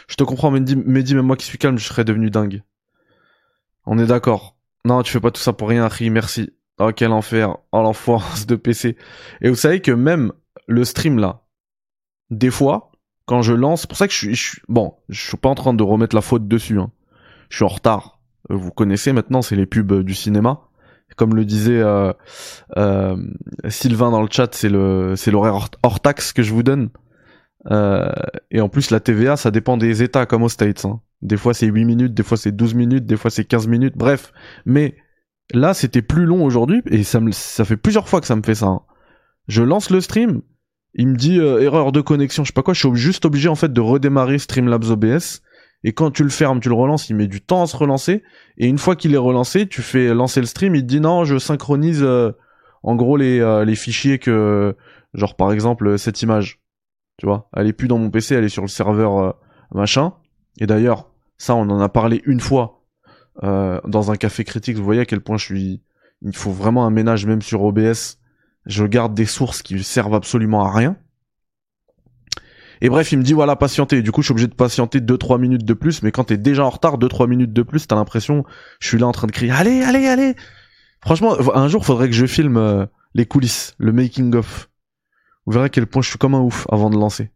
Je 0.07 0.15
te 0.15 0.23
comprends, 0.23 0.51
Mehdi, 0.51 0.75
Mehdi, 0.75 1.15
même 1.15 1.25
moi 1.25 1.35
qui 1.35 1.45
suis 1.45 1.57
calme, 1.57 1.77
je 1.77 1.85
serais 1.85 2.03
devenu 2.05 2.29
dingue. 2.29 2.63
On 3.85 3.97
est 3.97 4.05
d'accord. 4.05 4.55
Non, 4.85 5.01
tu 5.01 5.11
fais 5.11 5.19
pas 5.19 5.31
tout 5.31 5.41
ça 5.41 5.53
pour 5.53 5.69
rien, 5.69 5.87
Ri, 5.87 6.09
merci. 6.09 6.51
Oh, 6.79 6.91
quel 6.95 7.11
enfer. 7.11 7.57
Oh, 7.71 7.81
l'enfance 7.81 8.45
de 8.45 8.55
PC. 8.55 8.97
Et 9.41 9.49
vous 9.49 9.55
savez 9.55 9.81
que 9.81 9.91
même 9.91 10.31
le 10.67 10.83
stream 10.83 11.19
là, 11.19 11.43
des 12.29 12.49
fois, 12.51 12.91
quand 13.25 13.41
je 13.41 13.53
lance, 13.53 13.85
pour 13.85 13.97
ça 13.97 14.07
que 14.07 14.13
je 14.13 14.17
suis, 14.17 14.35
suis- 14.35 14.61
bon, 14.67 14.95
je 15.09 15.21
suis 15.27 15.37
pas 15.37 15.49
en 15.49 15.55
train 15.55 15.73
de 15.73 15.83
remettre 15.83 16.15
la 16.15 16.21
faute 16.21 16.47
dessus. 16.47 16.79
Hein. 16.79 16.91
Je 17.49 17.57
suis 17.57 17.65
en 17.65 17.69
retard. 17.69 18.19
Vous 18.49 18.71
connaissez 18.71 19.13
maintenant, 19.13 19.41
c'est 19.41 19.55
les 19.55 19.65
pubs 19.65 20.01
du 20.03 20.13
cinéma. 20.13 20.61
Comme 21.15 21.35
le 21.35 21.45
disait 21.45 21.79
euh, 21.79 22.11
euh, 22.77 23.15
Sylvain 23.69 24.09
dans 24.11 24.21
le 24.21 24.27
chat, 24.31 24.53
c'est 24.55 24.69
le 24.69 25.15
c'est 25.15 25.29
l'horaire 25.31 25.53
hors, 25.55 25.69
hors 25.83 25.99
taxe 25.99 26.33
que 26.33 26.41
je 26.43 26.51
vous 26.53 26.63
donne. 26.63 26.89
Euh, 27.71 28.11
et 28.51 28.59
en 28.61 28.67
plus, 28.69 28.89
la 28.91 28.99
TVA, 28.99 29.37
ça 29.37 29.51
dépend 29.51 29.77
des 29.77 30.03
États, 30.03 30.25
comme 30.25 30.43
aux 30.43 30.49
States. 30.49 30.85
hein. 30.85 30.99
Des 31.21 31.37
fois, 31.37 31.53
c'est 31.53 31.67
8 31.67 31.85
minutes, 31.85 32.13
des 32.13 32.23
fois, 32.23 32.35
c'est 32.37 32.51
12 32.51 32.73
minutes, 32.73 33.05
des 33.05 33.15
fois, 33.15 33.31
c'est 33.31 33.45
15 33.45 33.67
minutes, 33.67 33.93
bref. 33.95 34.33
Mais 34.65 34.95
là, 35.53 35.73
c'était 35.73 36.01
plus 36.01 36.25
long 36.25 36.43
aujourd'hui, 36.43 36.81
et 36.89 37.03
ça, 37.03 37.19
me, 37.19 37.31
ça 37.31 37.63
fait 37.63 37.77
plusieurs 37.77 38.09
fois 38.09 38.19
que 38.19 38.27
ça 38.27 38.35
me 38.35 38.43
fait 38.43 38.55
ça. 38.55 38.65
hein. 38.67 38.81
Je 39.47 39.61
lance 39.63 39.89
le 39.91 40.01
stream, 40.01 40.41
il 40.93 41.07
me 41.07 41.15
dit 41.15 41.39
euh, 41.39 41.61
erreur 41.61 41.91
de 41.91 42.01
connexion, 42.01 42.43
je 42.43 42.49
sais 42.49 42.53
pas 42.53 42.63
quoi, 42.63 42.73
je 42.73 42.85
suis 42.85 42.95
juste 42.97 43.23
obligé, 43.25 43.47
en 43.49 43.55
fait, 43.55 43.71
de 43.71 43.81
redémarrer 43.81 44.39
Streamlabs 44.39 44.89
OBS. 44.89 45.41
Et 45.83 45.93
quand 45.93 46.11
tu 46.11 46.23
le 46.23 46.29
fermes, 46.29 46.59
tu 46.59 46.69
le 46.69 46.75
relances, 46.75 47.09
il 47.09 47.15
met 47.15 47.27
du 47.27 47.41
temps 47.41 47.63
à 47.63 47.67
se 47.67 47.75
relancer. 47.75 48.23
Et 48.57 48.67
une 48.67 48.77
fois 48.77 48.95
qu'il 48.95 49.13
est 49.13 49.17
relancé, 49.17 49.67
tu 49.67 49.81
fais 49.81 50.13
lancer 50.13 50.39
le 50.39 50.45
stream, 50.45 50.75
il 50.75 50.81
te 50.81 50.87
dit 50.87 51.01
non, 51.01 51.25
je 51.25 51.37
synchronise 51.37 52.01
euh, 52.03 52.31
en 52.83 52.95
gros 52.95 53.17
les, 53.17 53.39
euh, 53.39 53.65
les 53.65 53.75
fichiers 53.75 54.19
que, 54.19 54.75
genre 55.13 55.35
par 55.35 55.51
exemple 55.51 55.97
cette 55.97 56.21
image, 56.21 56.61
tu 57.17 57.25
vois, 57.25 57.49
elle 57.55 57.67
est 57.67 57.73
plus 57.73 57.87
dans 57.87 57.97
mon 57.97 58.09
PC, 58.09 58.35
elle 58.35 58.45
est 58.45 58.49
sur 58.49 58.61
le 58.61 58.69
serveur 58.69 59.17
euh, 59.17 59.31
machin. 59.73 60.13
Et 60.59 60.67
d'ailleurs, 60.67 61.09
ça 61.37 61.55
on 61.55 61.69
en 61.69 61.79
a 61.79 61.89
parlé 61.89 62.21
une 62.25 62.39
fois 62.39 62.79
dans 63.41 64.11
un 64.11 64.15
café 64.15 64.43
critique. 64.43 64.77
Vous 64.77 64.83
voyez 64.83 65.01
à 65.01 65.05
quel 65.05 65.19
point 65.19 65.37
je 65.37 65.45
suis, 65.45 65.81
il 66.21 66.35
faut 66.35 66.51
vraiment 66.51 66.85
un 66.85 66.91
ménage 66.91 67.25
même 67.25 67.41
sur 67.41 67.63
OBS. 67.63 68.19
Je 68.67 68.85
garde 68.85 69.15
des 69.15 69.25
sources 69.25 69.63
qui 69.63 69.83
servent 69.83 70.13
absolument 70.13 70.63
à 70.63 70.71
rien. 70.71 70.97
Et 72.83 72.89
bref, 72.89 73.13
il 73.13 73.17
me 73.17 73.23
dit 73.23 73.31
voilà, 73.31 73.55
patienter. 73.55 74.01
Du 74.01 74.11
coup, 74.11 74.21
je 74.21 74.25
suis 74.25 74.33
obligé 74.33 74.47
de 74.47 74.53
patienter 74.53 74.99
2-3 74.99 75.39
minutes 75.39 75.63
de 75.63 75.73
plus. 75.73 76.03
Mais 76.03 76.11
quand 76.11 76.25
t'es 76.25 76.37
déjà 76.37 76.65
en 76.65 76.69
retard, 76.69 76.99
2-3 76.99 77.29
minutes 77.29 77.53
de 77.53 77.61
plus, 77.61 77.87
t'as 77.87 77.95
l'impression, 77.95 78.43
je 78.81 78.89
suis 78.89 78.97
là 78.97 79.07
en 79.07 79.13
train 79.13 79.25
de 79.25 79.31
crier 79.31 79.51
allez, 79.53 79.81
allez, 79.81 80.05
allez. 80.05 80.35
Franchement, 80.99 81.37
un 81.55 81.67
jour, 81.69 81.85
faudrait 81.85 82.09
que 82.09 82.15
je 82.15 82.25
filme 82.25 82.57
euh, 82.57 82.85
les 83.13 83.25
coulisses, 83.25 83.73
le 83.77 83.93
making 83.93 84.35
of. 84.35 84.69
Vous 85.45 85.53
verrez 85.53 85.65
à 85.65 85.69
quel 85.69 85.87
point 85.87 86.01
je 86.01 86.09
suis 86.09 86.17
comme 86.19 86.35
un 86.35 86.41
ouf 86.41 86.67
avant 86.69 86.89
de 86.89 86.97
lancer. 86.97 87.31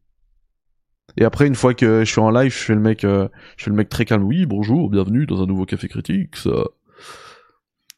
Et 1.15 1.23
après, 1.23 1.47
une 1.47 1.55
fois 1.55 1.73
que 1.73 2.03
je 2.03 2.11
suis 2.11 2.19
en 2.19 2.29
live, 2.29 2.51
je 2.51 2.57
fais 2.57 2.75
le 2.75 2.81
mec, 2.81 3.05
euh, 3.05 3.29
je 3.55 3.63
fais 3.63 3.69
le 3.69 3.77
mec 3.77 3.87
très 3.87 4.03
calme. 4.03 4.23
Oui, 4.23 4.45
bonjour, 4.45 4.89
bienvenue 4.89 5.25
dans 5.25 5.41
un 5.41 5.45
nouveau 5.45 5.65
café 5.65 5.87
critique. 5.87 6.35
Ça... 6.35 6.51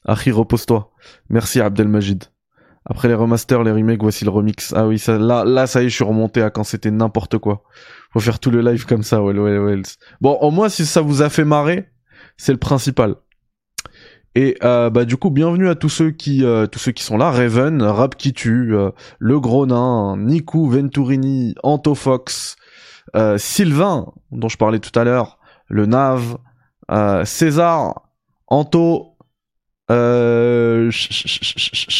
Harry, 0.06 0.30
repose-toi. 0.30 0.92
Merci 1.30 1.62
Abdelmajid. 1.62 2.26
Après 2.90 3.08
les 3.08 3.14
remasters, 3.14 3.64
les 3.64 3.72
remakes, 3.72 4.02
voici 4.02 4.26
le 4.26 4.32
remix. 4.32 4.74
Ah 4.76 4.88
oui, 4.88 4.98
ça, 4.98 5.20
là, 5.20 5.44
là, 5.46 5.68
ça 5.68 5.84
y 5.84 5.86
est, 5.86 5.90
je 5.90 5.96
suis 5.96 6.04
remonté 6.04 6.42
à 6.42 6.50
quand 6.50 6.64
c'était 6.64 6.90
n'importe 6.90 7.38
quoi. 7.38 7.64
Faut 8.12 8.20
faire 8.20 8.40
tout 8.40 8.50
le 8.50 8.62
live 8.62 8.86
comme 8.88 9.04
ça, 9.04 9.22
ouais, 9.22 9.38
ouais, 9.38 9.60
ouais. 9.60 9.82
Bon, 10.22 10.34
au 10.42 10.50
moins, 10.50 10.70
si 10.70 10.86
ça 10.88 11.02
vous 11.02 11.22
a 11.22 11.30
fait 11.30 11.46
marrer, 11.46 11.88
c'est 12.38 12.52
le 12.52 12.58
principal. 12.58 13.16
Et 14.36 14.58
euh, 14.64 14.90
bah 14.90 15.06
du 15.06 15.18
coup, 15.18 15.30
bienvenue 15.30 15.70
à 15.70 15.76
tous 15.76 15.90
ceux 15.90 16.12
qui, 16.12 16.44
euh, 16.44 16.68
tous 16.68 16.80
ceux 16.80 16.92
qui 16.92 17.04
sont 17.04 17.18
là. 17.18 17.32
Raven, 17.32 17.82
Rap 17.82 18.16
qui 18.16 18.34
tue, 18.34 18.76
euh, 18.76 18.92
Le 19.20 19.40
Gros 19.40 19.66
Nain, 19.66 20.18
Niku, 20.18 20.70
Venturini, 20.70 21.56
Antofox, 21.64 22.56
euh, 23.16 23.38
Sylvain, 23.38 24.12
dont 24.32 24.50
je 24.50 24.58
parlais 24.58 24.80
tout 24.80 24.98
à 24.98 25.04
l'heure, 25.04 25.40
le 25.68 25.86
Nav, 25.86 26.38
euh, 26.92 27.26
César, 27.26 28.10
Anto, 28.48 29.09
euh, 29.92 30.92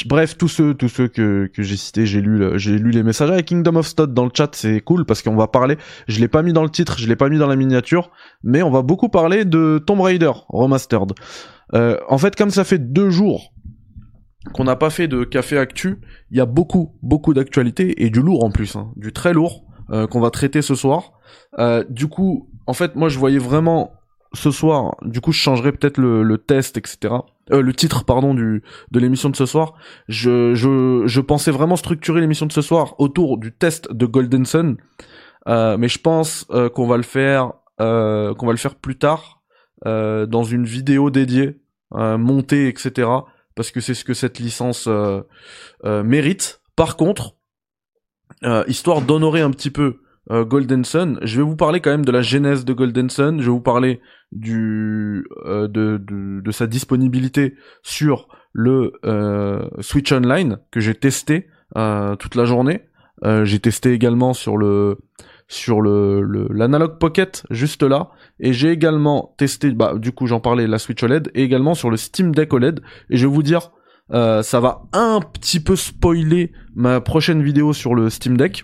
bref, 0.06 0.38
tous 0.38 0.48
ceux, 0.48 0.74
tous 0.74 0.90
ceux 0.90 1.08
que, 1.08 1.50
que 1.54 1.64
j'ai 1.64 1.78
cités, 1.78 2.06
j'ai 2.06 2.22
lu, 2.22 2.58
j'ai 2.60 2.78
lu 2.78 2.92
les 2.92 3.04
messages 3.04 3.32
avec 3.32 3.46
Kingdom 3.46 3.78
of 3.78 3.88
Stud 3.88 4.14
dans 4.14 4.26
le 4.26 4.32
chat, 4.36 4.50
c'est 4.54 4.82
cool 4.82 5.06
parce 5.06 5.22
qu'on 5.22 5.36
va 5.36 5.48
parler. 5.48 5.78
Je 6.08 6.20
l'ai 6.20 6.28
pas 6.28 6.44
mis 6.44 6.54
dans 6.54 6.64
le 6.64 6.70
titre, 6.70 7.00
je 7.00 7.08
l'ai 7.08 7.16
pas 7.16 7.30
mis 7.30 7.38
dans 7.38 7.48
la 7.48 7.56
miniature, 7.56 8.12
mais 8.44 8.62
on 8.62 8.70
va 8.70 8.82
beaucoup 8.82 9.10
parler 9.10 9.46
de 9.46 9.82
Tomb 9.86 10.02
Raider 10.02 10.32
remastered. 10.50 11.14
Euh, 11.74 11.98
en 12.08 12.18
fait, 12.18 12.36
comme 12.36 12.50
ça 12.50 12.64
fait 12.64 12.80
deux 12.80 13.10
jours 13.10 13.54
qu'on 14.54 14.64
n'a 14.64 14.76
pas 14.76 14.90
fait 14.90 15.08
de 15.08 15.24
café 15.24 15.58
actu, 15.58 15.98
il 16.32 16.38
y 16.38 16.42
a 16.42 16.46
beaucoup, 16.46 16.96
beaucoup 17.02 17.34
d'actualités 17.34 18.04
et 18.04 18.10
du 18.10 18.22
lourd 18.22 18.44
en 18.44 18.52
plus, 18.52 18.76
hein, 18.76 18.92
du 18.96 19.12
très 19.12 19.34
lourd 19.34 19.66
euh, 19.92 20.08
qu'on 20.08 20.20
va 20.20 20.32
traiter 20.32 20.62
ce 20.62 20.76
soir. 20.76 21.14
Euh, 21.58 21.84
du 21.90 22.08
coup, 22.08 22.50
en 22.68 22.74
fait, 22.74 22.96
moi, 22.96 23.10
je 23.10 23.20
voyais 23.20 23.40
vraiment 23.40 23.92
ce 24.34 24.52
soir. 24.52 24.96
Du 25.02 25.22
coup, 25.22 25.32
je 25.32 25.40
changerai 25.40 25.72
peut-être 25.72 25.98
le, 25.98 26.38
test, 26.38 26.78
etc. 26.78 27.16
Euh, 27.52 27.62
le 27.62 27.74
titre, 27.74 28.06
pardon, 28.06 28.34
du 28.34 28.64
de 28.92 29.00
l'émission 29.00 29.30
de 29.30 29.36
ce 29.36 29.46
soir. 29.46 29.74
Je, 30.08 30.54
je, 30.54 31.04
je 31.06 31.22
pensais 31.22 31.52
vraiment 31.52 31.76
structurer 31.76 32.22
l'émission 32.22 32.46
de 32.46 32.52
ce 32.52 32.62
soir 32.62 32.96
autour 33.00 33.38
du 33.38 33.52
test 33.52 33.92
de 33.92 34.06
Golden 34.06 34.46
Sun, 34.46 34.78
Euh, 35.48 35.78
mais 35.78 35.88
je 35.88 35.98
pense 36.00 36.46
euh, 36.52 36.70
qu'on 36.70 36.86
va 36.86 36.98
le 36.98 37.04
faire, 37.04 37.54
qu'on 37.78 38.46
va 38.46 38.52
le 38.52 38.58
faire 38.58 38.76
plus 38.76 38.98
tard 38.98 39.42
dans 39.86 40.44
une 40.44 40.66
vidéo 40.66 41.10
dédiée, 41.10 41.62
montée, 41.92 42.68
etc. 42.68 43.08
Parce 43.56 43.72
que 43.72 43.80
c'est 43.80 43.94
ce 43.94 44.04
que 44.04 44.14
cette 44.14 44.40
licence 44.40 44.90
mérite. 45.86 46.62
Par 46.76 46.98
contre, 46.98 47.36
histoire 48.68 49.02
d'honorer 49.02 49.40
un 49.42 49.52
petit 49.52 49.72
peu 49.72 50.02
euh, 50.32 50.46
Golden 50.46 50.86
Sun, 50.86 51.18
je 51.24 51.38
vais 51.38 51.44
vous 51.44 51.56
parler 51.56 51.80
quand 51.80 51.90
même 51.90 52.06
de 52.06 52.12
la 52.12 52.22
genèse 52.22 52.64
de 52.64 52.74
Golden 52.74 53.10
Sun. 53.10 53.40
Je 53.40 53.46
vais 53.46 53.52
vous 53.52 53.62
parler 53.62 54.00
du 54.32 55.26
euh, 55.46 55.68
de, 55.68 55.98
de, 55.98 56.42
de 56.42 56.52
sa 56.52 56.68
disponibilité 56.68 57.56
sur 57.82 58.28
le 58.54 58.94
euh, 59.06 59.68
Switch 59.80 60.12
Online 60.12 60.60
que 60.72 60.80
j'ai 60.80 60.96
testé 60.96 61.48
euh, 61.78 62.16
toute 62.16 62.36
la 62.36 62.46
journée. 62.46 62.82
Euh, 63.26 63.44
j'ai 63.44 63.60
testé 63.60 63.92
également 63.92 64.34
sur 64.34 64.58
le 64.58 64.98
sur 65.48 65.82
le 65.82 66.48
l'Analog 66.52 67.00
Pocket 67.00 67.44
juste 67.50 67.84
là. 67.84 68.12
Et 68.40 68.54
j'ai 68.54 68.70
également 68.70 69.36
testé 69.38 69.72
bah 69.72 69.96
du 69.98 70.12
coup 70.12 70.28
j'en 70.28 70.40
parlais 70.40 70.68
la 70.68 70.80
Switch 70.80 71.04
OLED 71.04 71.32
et 71.34 71.44
également 71.44 71.74
sur 71.74 71.90
le 71.90 71.98
Steam 71.98 72.34
Deck 72.34 72.54
OLED 72.54 72.82
et 73.10 73.18
je 73.18 73.28
vais 73.28 73.34
vous 73.34 73.44
dire 73.44 73.72
euh, 74.12 74.42
ça 74.42 74.60
va 74.60 74.84
un 74.94 75.20
petit 75.22 75.60
peu 75.60 75.76
spoiler 75.76 76.52
ma 76.76 77.02
prochaine 77.02 77.44
vidéo 77.44 77.74
sur 77.74 77.94
le 77.94 78.10
Steam 78.10 78.38
Deck. 78.38 78.64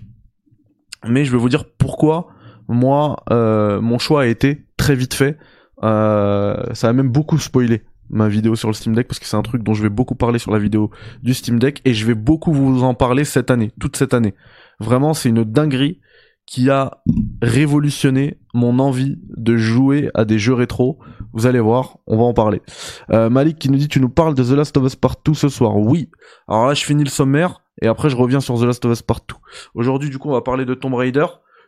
Mais 1.07 1.25
je 1.25 1.31
vais 1.31 1.37
vous 1.37 1.49
dire 1.49 1.65
pourquoi 1.77 2.27
moi 2.67 3.23
euh, 3.29 3.79
mon 3.81 3.99
choix 3.99 4.23
a 4.23 4.25
été 4.25 4.65
très 4.77 4.95
vite 4.95 5.13
fait 5.13 5.37
euh, 5.83 6.73
ça 6.73 6.89
a 6.89 6.93
même 6.93 7.09
beaucoup 7.09 7.37
spoilé 7.37 7.83
ma 8.09 8.27
vidéo 8.27 8.55
sur 8.55 8.69
le 8.69 8.73
Steam 8.73 8.93
Deck 8.95 9.07
parce 9.07 9.19
que 9.19 9.25
c'est 9.25 9.35
un 9.35 9.41
truc 9.41 9.63
dont 9.63 9.73
je 9.73 9.81
vais 9.81 9.89
beaucoup 9.89 10.15
parler 10.15 10.39
sur 10.39 10.51
la 10.51 10.59
vidéo 10.59 10.91
du 11.23 11.33
Steam 11.33 11.59
Deck 11.59 11.81
et 11.85 11.93
je 11.93 12.05
vais 12.05 12.13
beaucoup 12.13 12.53
vous 12.53 12.83
en 12.83 12.93
parler 12.93 13.25
cette 13.25 13.51
année, 13.51 13.71
toute 13.79 13.97
cette 13.97 14.13
année. 14.13 14.35
Vraiment, 14.79 15.13
c'est 15.13 15.29
une 15.29 15.43
dinguerie 15.43 15.99
qui 16.45 16.69
a 16.69 17.01
révolutionné 17.41 18.37
mon 18.53 18.77
envie 18.79 19.17
de 19.35 19.57
jouer 19.57 20.11
à 20.13 20.25
des 20.25 20.37
jeux 20.37 20.53
rétro. 20.53 20.99
Vous 21.33 21.47
allez 21.47 21.59
voir, 21.59 21.97
on 22.05 22.17
va 22.17 22.23
en 22.23 22.33
parler. 22.33 22.61
Euh, 23.09 23.29
Malik 23.29 23.57
qui 23.57 23.69
nous 23.69 23.77
dit 23.77 23.87
tu 23.87 23.99
nous 23.99 24.09
parles 24.09 24.35
de 24.35 24.43
The 24.43 24.51
Last 24.51 24.77
of 24.77 24.85
Us 24.85 24.95
Part 24.95 25.15
2 25.25 25.33
ce 25.33 25.49
soir. 25.49 25.75
Oui. 25.75 26.09
Alors 26.47 26.67
là, 26.67 26.73
je 26.75 26.85
finis 26.85 27.03
le 27.03 27.09
sommaire 27.09 27.61
et 27.81 27.87
après 27.87 28.09
je 28.09 28.15
reviens 28.15 28.41
sur 28.41 28.59
The 28.59 28.63
Last 28.63 28.85
of 28.85 28.91
Us 28.91 29.01
Part 29.01 29.21
2. 29.27 29.35
Aujourd'hui, 29.73 30.09
du 30.09 30.19
coup, 30.19 30.29
on 30.29 30.33
va 30.33 30.41
parler 30.41 30.65
de 30.65 30.75
Tomb 30.75 30.93
Raider, 30.93 31.25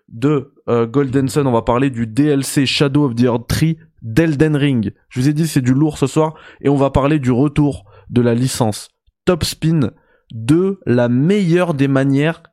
de 0.08 0.54
euh, 0.70 0.86
Golden 0.86 1.28
Sun, 1.28 1.48
on 1.48 1.52
va 1.52 1.62
parler 1.62 1.90
du 1.90 2.08
DLC 2.08 2.66
Shadow 2.66 3.06
of 3.06 3.16
the 3.16 3.24
Earth 3.24 3.48
Tree 3.48 3.78
d'Elden 4.02 4.56
Ring. 4.56 4.94
Je 5.10 5.20
vous 5.20 5.30
ai 5.30 5.34
dit 5.34 5.48
c'est 5.48 5.62
du 5.62 5.74
lourd 5.74 5.98
ce 5.98 6.08
soir 6.08 6.36
et 6.62 6.70
on 6.70 6.76
va 6.76 6.90
parler 6.90 7.20
du 7.20 7.32
retour 7.32 7.86
de 8.10 8.22
la 8.22 8.34
licence 8.34 8.90
Top 9.26 9.44
Spin 9.44 9.92
de 10.32 10.80
la 10.86 11.10
meilleure 11.10 11.74
des 11.74 11.88
manières 11.88 12.44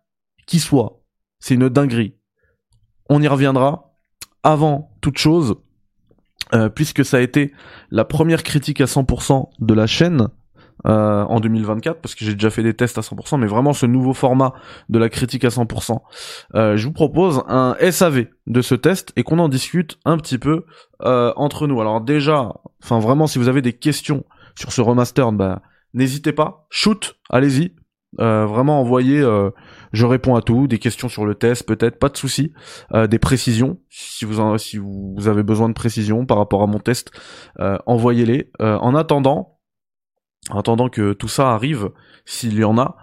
qui 0.46 0.58
soit. 0.58 1.02
C'est 1.38 1.54
une 1.54 1.68
dinguerie. 1.68 2.16
On 3.08 3.22
y 3.22 3.28
reviendra. 3.28 3.92
Avant 4.42 4.94
toute 5.00 5.16
chose, 5.16 5.56
euh, 6.52 6.68
puisque 6.68 7.04
ça 7.04 7.16
a 7.16 7.20
été 7.20 7.52
la 7.90 8.04
première 8.04 8.42
critique 8.42 8.80
à 8.80 8.84
100% 8.84 9.48
de 9.58 9.74
la 9.74 9.86
chaîne 9.86 10.28
euh, 10.86 11.24
en 11.24 11.40
2024, 11.40 12.00
parce 12.00 12.14
que 12.14 12.24
j'ai 12.24 12.34
déjà 12.34 12.50
fait 12.50 12.62
des 12.62 12.74
tests 12.74 12.98
à 12.98 13.00
100%, 13.00 13.38
mais 13.38 13.46
vraiment 13.46 13.72
ce 13.72 13.86
nouveau 13.86 14.12
format 14.12 14.54
de 14.88 14.98
la 14.98 15.08
critique 15.08 15.44
à 15.44 15.48
100%, 15.48 16.00
euh, 16.54 16.76
je 16.76 16.86
vous 16.86 16.92
propose 16.92 17.42
un 17.48 17.76
SAV 17.90 18.26
de 18.46 18.62
ce 18.62 18.74
test 18.74 19.12
et 19.16 19.22
qu'on 19.22 19.38
en 19.38 19.48
discute 19.48 19.98
un 20.04 20.16
petit 20.16 20.38
peu 20.38 20.64
euh, 21.02 21.32
entre 21.36 21.66
nous. 21.66 21.80
Alors 21.80 22.00
déjà, 22.00 22.52
enfin 22.82 22.98
vraiment, 22.98 23.26
si 23.26 23.38
vous 23.38 23.48
avez 23.48 23.62
des 23.62 23.72
questions 23.72 24.24
sur 24.54 24.72
ce 24.72 24.80
remaster, 24.80 25.32
bah, 25.32 25.62
n'hésitez 25.94 26.32
pas, 26.32 26.66
shoot, 26.70 27.16
allez-y, 27.30 27.74
euh, 28.20 28.46
vraiment 28.46 28.80
envoyez, 28.80 29.20
euh, 29.20 29.50
je 29.92 30.06
réponds 30.06 30.34
à 30.36 30.42
tout, 30.42 30.66
des 30.66 30.78
questions 30.78 31.08
sur 31.08 31.26
le 31.26 31.34
test 31.34 31.66
peut-être, 31.66 31.98
pas 31.98 32.08
de 32.08 32.16
souci, 32.16 32.52
euh, 32.92 33.06
des 33.06 33.18
précisions, 33.18 33.78
si 33.88 34.24
vous 34.24 34.40
en, 34.40 34.56
si 34.58 34.78
vous 34.78 35.26
avez 35.26 35.42
besoin 35.42 35.68
de 35.68 35.74
précisions 35.74 36.26
par 36.26 36.38
rapport 36.38 36.62
à 36.62 36.66
mon 36.66 36.78
test, 36.78 37.10
envoyez-les. 37.86 38.50
En 38.60 38.94
attendant, 38.94 39.53
en 40.50 40.58
attendant 40.58 40.88
que 40.88 41.12
tout 41.12 41.28
ça 41.28 41.52
arrive, 41.52 41.90
s'il 42.24 42.58
y 42.58 42.64
en 42.64 42.78
a, 42.78 42.96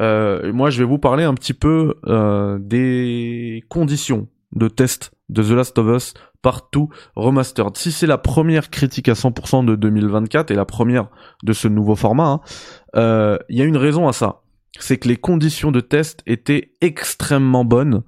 euh, 0.00 0.52
moi 0.52 0.70
je 0.70 0.78
vais 0.78 0.84
vous 0.84 0.98
parler 0.98 1.24
un 1.24 1.34
petit 1.34 1.54
peu 1.54 1.94
euh, 2.06 2.58
des 2.60 3.64
conditions 3.68 4.28
de 4.52 4.68
test 4.68 5.12
de 5.28 5.42
The 5.42 5.50
Last 5.50 5.78
of 5.78 5.96
Us 5.96 6.14
partout 6.42 6.90
remastered. 7.16 7.76
Si 7.76 7.90
c'est 7.90 8.06
la 8.06 8.18
première 8.18 8.70
critique 8.70 9.08
à 9.08 9.14
100% 9.14 9.64
de 9.64 9.74
2024 9.74 10.50
et 10.50 10.54
la 10.54 10.64
première 10.64 11.08
de 11.42 11.52
ce 11.52 11.66
nouveau 11.66 11.96
format, 11.96 12.28
hein, 12.28 12.40
euh, 12.94 13.36
il 13.48 13.58
y 13.58 13.62
a 13.62 13.64
une 13.64 13.76
raison 13.76 14.06
à 14.06 14.12
ça. 14.12 14.42
c'est 14.78 14.98
que 14.98 15.08
les 15.08 15.16
conditions 15.16 15.72
de 15.72 15.80
test 15.80 16.22
étaient 16.26 16.70
extrêmement 16.80 17.64
bonnes. 17.64 18.02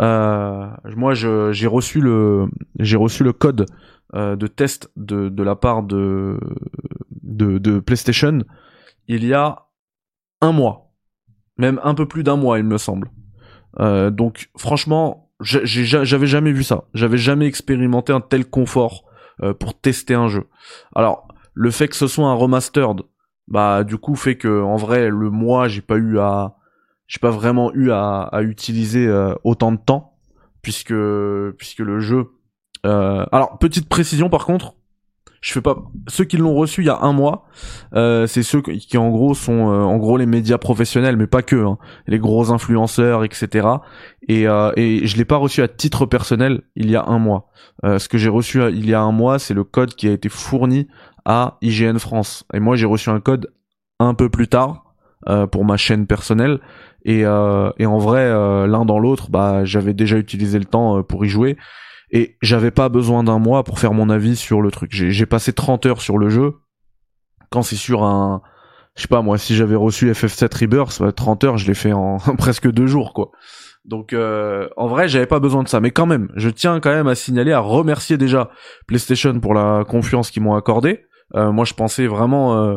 Euh, 0.00 0.66
moi, 0.96 1.14
j'ai 1.14 1.66
reçu 1.66 2.00
le, 2.00 2.46
j'ai 2.80 2.96
reçu 2.96 3.22
le 3.22 3.32
code 3.32 3.66
euh, 4.14 4.34
de 4.34 4.46
test 4.48 4.90
de, 4.96 5.28
de 5.28 5.42
la 5.42 5.54
part 5.54 5.82
de, 5.82 6.38
de, 7.24 7.78
PlayStation 7.80 8.40
il 9.08 9.24
y 9.24 9.34
a 9.34 9.66
un 10.40 10.52
mois, 10.52 10.92
même 11.58 11.80
un 11.82 11.94
peu 11.94 12.06
plus 12.06 12.22
d'un 12.22 12.36
mois, 12.36 12.58
il 12.58 12.64
me 12.64 12.78
semble. 12.78 13.10
Euh, 13.80 14.10
donc, 14.10 14.50
franchement, 14.56 15.30
j'avais 15.40 16.26
jamais 16.26 16.52
vu 16.52 16.62
ça. 16.62 16.84
J'avais 16.94 17.18
jamais 17.18 17.46
expérimenté 17.46 18.12
un 18.12 18.20
tel 18.20 18.46
confort 18.46 19.04
euh, 19.42 19.52
pour 19.52 19.78
tester 19.78 20.14
un 20.14 20.28
jeu. 20.28 20.46
Alors, 20.94 21.28
le 21.52 21.70
fait 21.70 21.88
que 21.88 21.96
ce 21.96 22.06
soit 22.06 22.28
un 22.28 22.34
remastered, 22.34 23.02
bah 23.46 23.84
du 23.84 23.98
coup 23.98 24.16
fait 24.16 24.36
que 24.36 24.62
en 24.62 24.76
vrai 24.76 25.10
le 25.10 25.28
mois 25.28 25.68
j'ai 25.68 25.82
pas 25.82 25.96
eu 25.96 26.18
à 26.18 26.54
j'ai 27.06 27.18
pas 27.18 27.30
vraiment 27.30 27.70
eu 27.74 27.90
à, 27.90 28.30
utiliser 28.40 29.06
euh, 29.06 29.34
autant 29.44 29.70
de 29.70 29.76
temps 29.76 30.16
puisque 30.62 30.94
puisque 31.58 31.80
le 31.80 32.00
jeu 32.00 32.30
alors 32.84 33.58
petite 33.58 33.86
précision 33.86 34.30
par 34.30 34.46
contre 34.46 34.76
je 35.44 35.52
fais 35.52 35.60
pas 35.60 35.76
ceux 36.08 36.24
qui 36.24 36.38
l'ont 36.38 36.54
reçu 36.54 36.80
il 36.80 36.86
y 36.86 36.90
a 36.90 36.98
un 37.02 37.12
mois 37.12 37.46
euh, 37.94 38.26
c'est 38.26 38.42
ceux 38.42 38.62
qui, 38.62 38.96
en 38.96 39.10
gros 39.10 39.34
sont 39.34 39.70
euh, 39.70 39.82
en 39.82 39.98
gros 39.98 40.16
les 40.16 40.24
médias 40.24 40.56
professionnels 40.56 41.18
mais 41.18 41.26
pas 41.26 41.42
que 41.42 41.56
hein, 41.56 41.76
les 42.06 42.18
gros 42.18 42.50
influenceurs 42.50 43.24
etc 43.24 43.68
et 44.26 44.48
euh, 44.48 44.72
et 44.76 45.06
je 45.06 45.18
l'ai 45.18 45.26
pas 45.26 45.36
reçu 45.36 45.60
à 45.60 45.68
titre 45.68 46.06
personnel 46.06 46.62
il 46.76 46.90
y 46.90 46.96
a 46.96 47.04
un 47.04 47.18
mois 47.18 47.50
Euh, 47.84 47.98
ce 47.98 48.08
que 48.08 48.18
j'ai 48.18 48.30
reçu 48.30 48.62
il 48.70 48.86
y 48.88 48.94
a 48.94 49.00
un 49.00 49.12
mois 49.12 49.38
c'est 49.38 49.52
le 49.52 49.64
code 49.64 49.94
qui 49.94 50.08
a 50.08 50.12
été 50.12 50.28
fourni 50.28 50.86
à 51.24 51.58
IGN 51.60 51.98
France. 51.98 52.44
Et 52.54 52.60
moi, 52.60 52.76
j'ai 52.76 52.86
reçu 52.86 53.10
un 53.10 53.20
code 53.20 53.52
un 53.98 54.14
peu 54.14 54.28
plus 54.28 54.48
tard 54.48 54.94
pour 55.52 55.64
ma 55.64 55.76
chaîne 55.76 56.06
personnelle. 56.06 56.60
Et, 57.04 57.20
et 57.20 57.86
en 57.86 57.98
vrai, 57.98 58.28
l'un 58.66 58.84
dans 58.84 58.98
l'autre, 58.98 59.30
bah, 59.30 59.64
j'avais 59.64 59.94
déjà 59.94 60.16
utilisé 60.18 60.58
le 60.58 60.66
temps 60.66 61.02
pour 61.02 61.24
y 61.24 61.28
jouer. 61.28 61.56
Et 62.14 62.36
j'avais 62.40 62.70
pas 62.70 62.88
besoin 62.88 63.24
d'un 63.24 63.40
mois 63.40 63.64
pour 63.64 63.80
faire 63.80 63.92
mon 63.92 64.08
avis 64.08 64.36
sur 64.36 64.62
le 64.62 64.70
truc. 64.70 64.92
J'ai 64.92 65.26
passé 65.26 65.52
30 65.52 65.84
heures 65.86 66.00
sur 66.00 66.16
le 66.16 66.30
jeu. 66.30 66.54
Quand 67.50 67.62
c'est 67.62 67.76
sur 67.76 68.04
un... 68.04 68.40
Je 68.94 69.02
sais 69.02 69.08
pas, 69.08 69.20
moi, 69.20 69.36
si 69.36 69.56
j'avais 69.56 69.74
reçu 69.74 70.12
FF7 70.12 70.60
Rebirth, 70.60 71.00
bah, 71.00 71.10
30 71.10 71.42
heures, 71.42 71.58
je 71.58 71.66
l'ai 71.66 71.74
fait 71.74 71.92
en 71.92 72.18
presque 72.38 72.70
deux 72.70 72.86
jours, 72.86 73.12
quoi. 73.12 73.32
Donc 73.84 74.12
euh, 74.12 74.68
en 74.76 74.86
vrai, 74.86 75.08
j'avais 75.08 75.26
pas 75.26 75.40
besoin 75.40 75.64
de 75.64 75.68
ça, 75.68 75.80
mais 75.80 75.90
quand 75.90 76.06
même, 76.06 76.30
je 76.36 76.48
tiens 76.48 76.80
quand 76.80 76.92
même 76.92 77.08
à 77.08 77.16
signaler, 77.16 77.52
à 77.52 77.58
remercier 77.58 78.16
déjà 78.16 78.50
PlayStation 78.86 79.38
pour 79.40 79.52
la 79.52 79.84
confiance 79.84 80.30
qu'ils 80.30 80.42
m'ont 80.42 80.54
accordée. 80.54 81.04
Euh, 81.34 81.50
moi, 81.50 81.64
je 81.64 81.74
pensais 81.74 82.06
vraiment, 82.06 82.56
euh, 82.56 82.76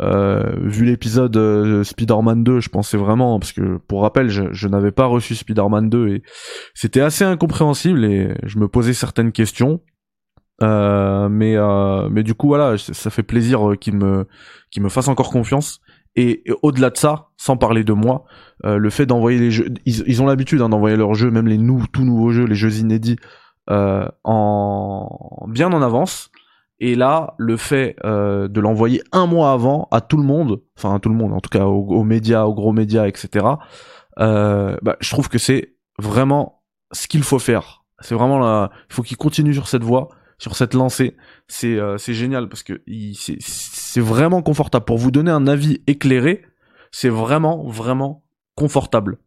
vu 0.00 0.84
l'épisode 0.84 1.36
euh, 1.36 1.84
Spider-Man 1.84 2.44
2, 2.44 2.60
je 2.60 2.68
pensais 2.68 2.96
vraiment, 2.96 3.38
parce 3.38 3.52
que 3.52 3.78
pour 3.88 4.02
rappel, 4.02 4.28
je, 4.28 4.44
je 4.52 4.68
n'avais 4.68 4.92
pas 4.92 5.06
reçu 5.06 5.34
Spider-Man 5.34 5.88
2 5.88 6.08
et 6.08 6.22
c'était 6.74 7.00
assez 7.00 7.24
incompréhensible 7.24 8.04
et 8.04 8.34
je 8.44 8.58
me 8.58 8.68
posais 8.68 8.94
certaines 8.94 9.32
questions. 9.32 9.80
Euh, 10.62 11.28
mais 11.28 11.54
euh, 11.54 12.08
mais 12.10 12.22
du 12.22 12.32
coup 12.32 12.46
voilà, 12.46 12.78
ça 12.78 13.10
fait 13.10 13.22
plaisir 13.22 13.72
euh, 13.72 13.76
qu'ils 13.76 13.94
me 13.94 14.26
qu'ils 14.70 14.82
me 14.82 14.88
fassent 14.88 15.08
encore 15.08 15.30
confiance. 15.30 15.80
Et, 16.16 16.42
au-delà 16.62 16.88
de 16.90 16.96
ça, 16.96 17.28
sans 17.36 17.58
parler 17.58 17.84
de 17.84 17.92
moi, 17.92 18.24
euh, 18.64 18.78
le 18.78 18.90
fait 18.90 19.04
d'envoyer 19.04 19.38
les 19.38 19.50
jeux, 19.50 19.68
ils, 19.84 20.22
ont 20.22 20.26
l'habitude 20.26 20.62
hein, 20.62 20.70
d'envoyer 20.70 20.96
leurs 20.96 21.14
jeux, 21.14 21.30
même 21.30 21.46
les 21.46 21.58
nou 21.58 21.84
tout 21.92 22.04
nouveaux 22.04 22.30
jeux, 22.30 22.46
les 22.46 22.54
jeux 22.54 22.78
inédits, 22.78 23.18
euh, 23.68 24.08
en 24.24 25.46
bien 25.48 25.70
en 25.72 25.82
avance. 25.82 26.30
Et 26.78 26.94
là, 26.94 27.34
le 27.38 27.56
fait 27.56 27.96
euh, 28.04 28.48
de 28.48 28.60
l'envoyer 28.60 29.02
un 29.12 29.26
mois 29.26 29.52
avant 29.52 29.88
à 29.90 30.00
tout 30.00 30.18
le 30.18 30.22
monde, 30.22 30.60
enfin 30.76 30.94
à 30.94 30.98
tout 30.98 31.08
le 31.08 31.14
monde, 31.14 31.32
en 31.32 31.40
tout 31.40 31.48
cas 31.48 31.64
aux, 31.64 32.04
médias, 32.04 32.44
aux 32.44 32.54
gros 32.54 32.72
médias, 32.72 33.06
etc. 33.06 33.46
Euh, 34.18 34.76
bah, 34.82 34.96
je 35.00 35.10
trouve 35.10 35.28
que 35.28 35.38
c'est 35.38 35.76
vraiment 35.98 36.62
ce 36.92 37.08
qu'il 37.08 37.22
faut 37.22 37.38
faire. 37.38 37.84
C'est 38.00 38.14
vraiment 38.14 38.38
là, 38.38 38.70
il 38.90 38.94
faut 38.94 39.02
qu'il 39.02 39.16
continue 39.16 39.54
sur 39.54 39.68
cette 39.68 39.82
voie, 39.82 40.08
sur 40.38 40.54
cette 40.54 40.74
lancée. 40.74 41.16
C'est 41.48 41.76
euh, 41.76 41.96
c'est 41.96 42.14
génial 42.14 42.48
parce 42.48 42.62
que 42.62 42.82
c'est 43.16 44.00
vraiment 44.00 44.42
confortable. 44.42 44.84
Pour 44.84 44.98
vous 44.98 45.10
donner 45.10 45.30
un 45.30 45.46
avis 45.46 45.82
éclairé, 45.86 46.42
c'est 46.90 47.08
vraiment 47.08 47.66
vraiment 47.66 48.24
confortable. 48.54 49.18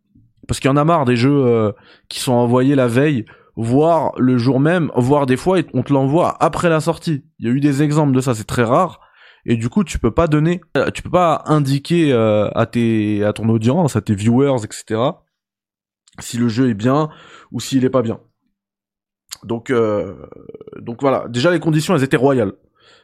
Parce 0.47 0.59
qu'il 0.59 0.69
y 0.69 0.71
en 0.71 0.77
a 0.77 0.83
marre 0.83 1.05
des 1.05 1.15
jeux 1.15 1.45
euh, 1.45 1.71
qui 2.09 2.19
sont 2.19 2.33
envoyés 2.33 2.75
la 2.75 2.87
veille 2.87 3.25
voire 3.59 4.13
le 4.17 4.37
jour 4.37 4.59
même, 4.59 4.89
voire 4.95 5.25
des 5.25 5.35
fois 5.35 5.59
on 5.73 5.83
te 5.83 5.91
l'envoie 5.91 6.37
après 6.39 6.69
la 6.69 6.79
sortie. 6.79 7.25
Il 7.39 7.45
y 7.45 7.49
a 7.49 7.51
eu 7.51 7.59
des 7.59 7.83
exemples 7.83 8.13
de 8.13 8.21
ça, 8.21 8.33
c'est 8.33 8.47
très 8.47 8.63
rare. 8.63 9.01
Et 9.45 9.55
du 9.55 9.69
coup, 9.69 9.83
tu 9.83 9.99
peux 9.99 10.11
pas 10.11 10.27
donner, 10.27 10.61
euh, 10.77 10.91
tu 10.91 11.01
peux 11.01 11.09
pas 11.09 11.43
indiquer 11.45 12.11
euh, 12.13 12.49
à 12.55 12.65
tes, 12.65 13.23
à 13.23 13.33
ton 13.33 13.49
audience, 13.49 13.95
à 13.95 14.01
tes 14.01 14.15
viewers, 14.15 14.63
etc. 14.63 15.01
Si 16.19 16.37
le 16.37 16.47
jeu 16.47 16.69
est 16.69 16.73
bien 16.73 17.09
ou 17.51 17.59
s'il 17.59 17.83
est 17.85 17.89
pas 17.89 18.01
bien. 18.01 18.19
Donc, 19.43 19.69
euh, 19.71 20.25
donc 20.79 21.01
voilà. 21.01 21.27
Déjà, 21.29 21.51
les 21.51 21.59
conditions, 21.59 21.95
elles 21.95 22.03
étaient 22.03 22.17
royales. 22.17 22.53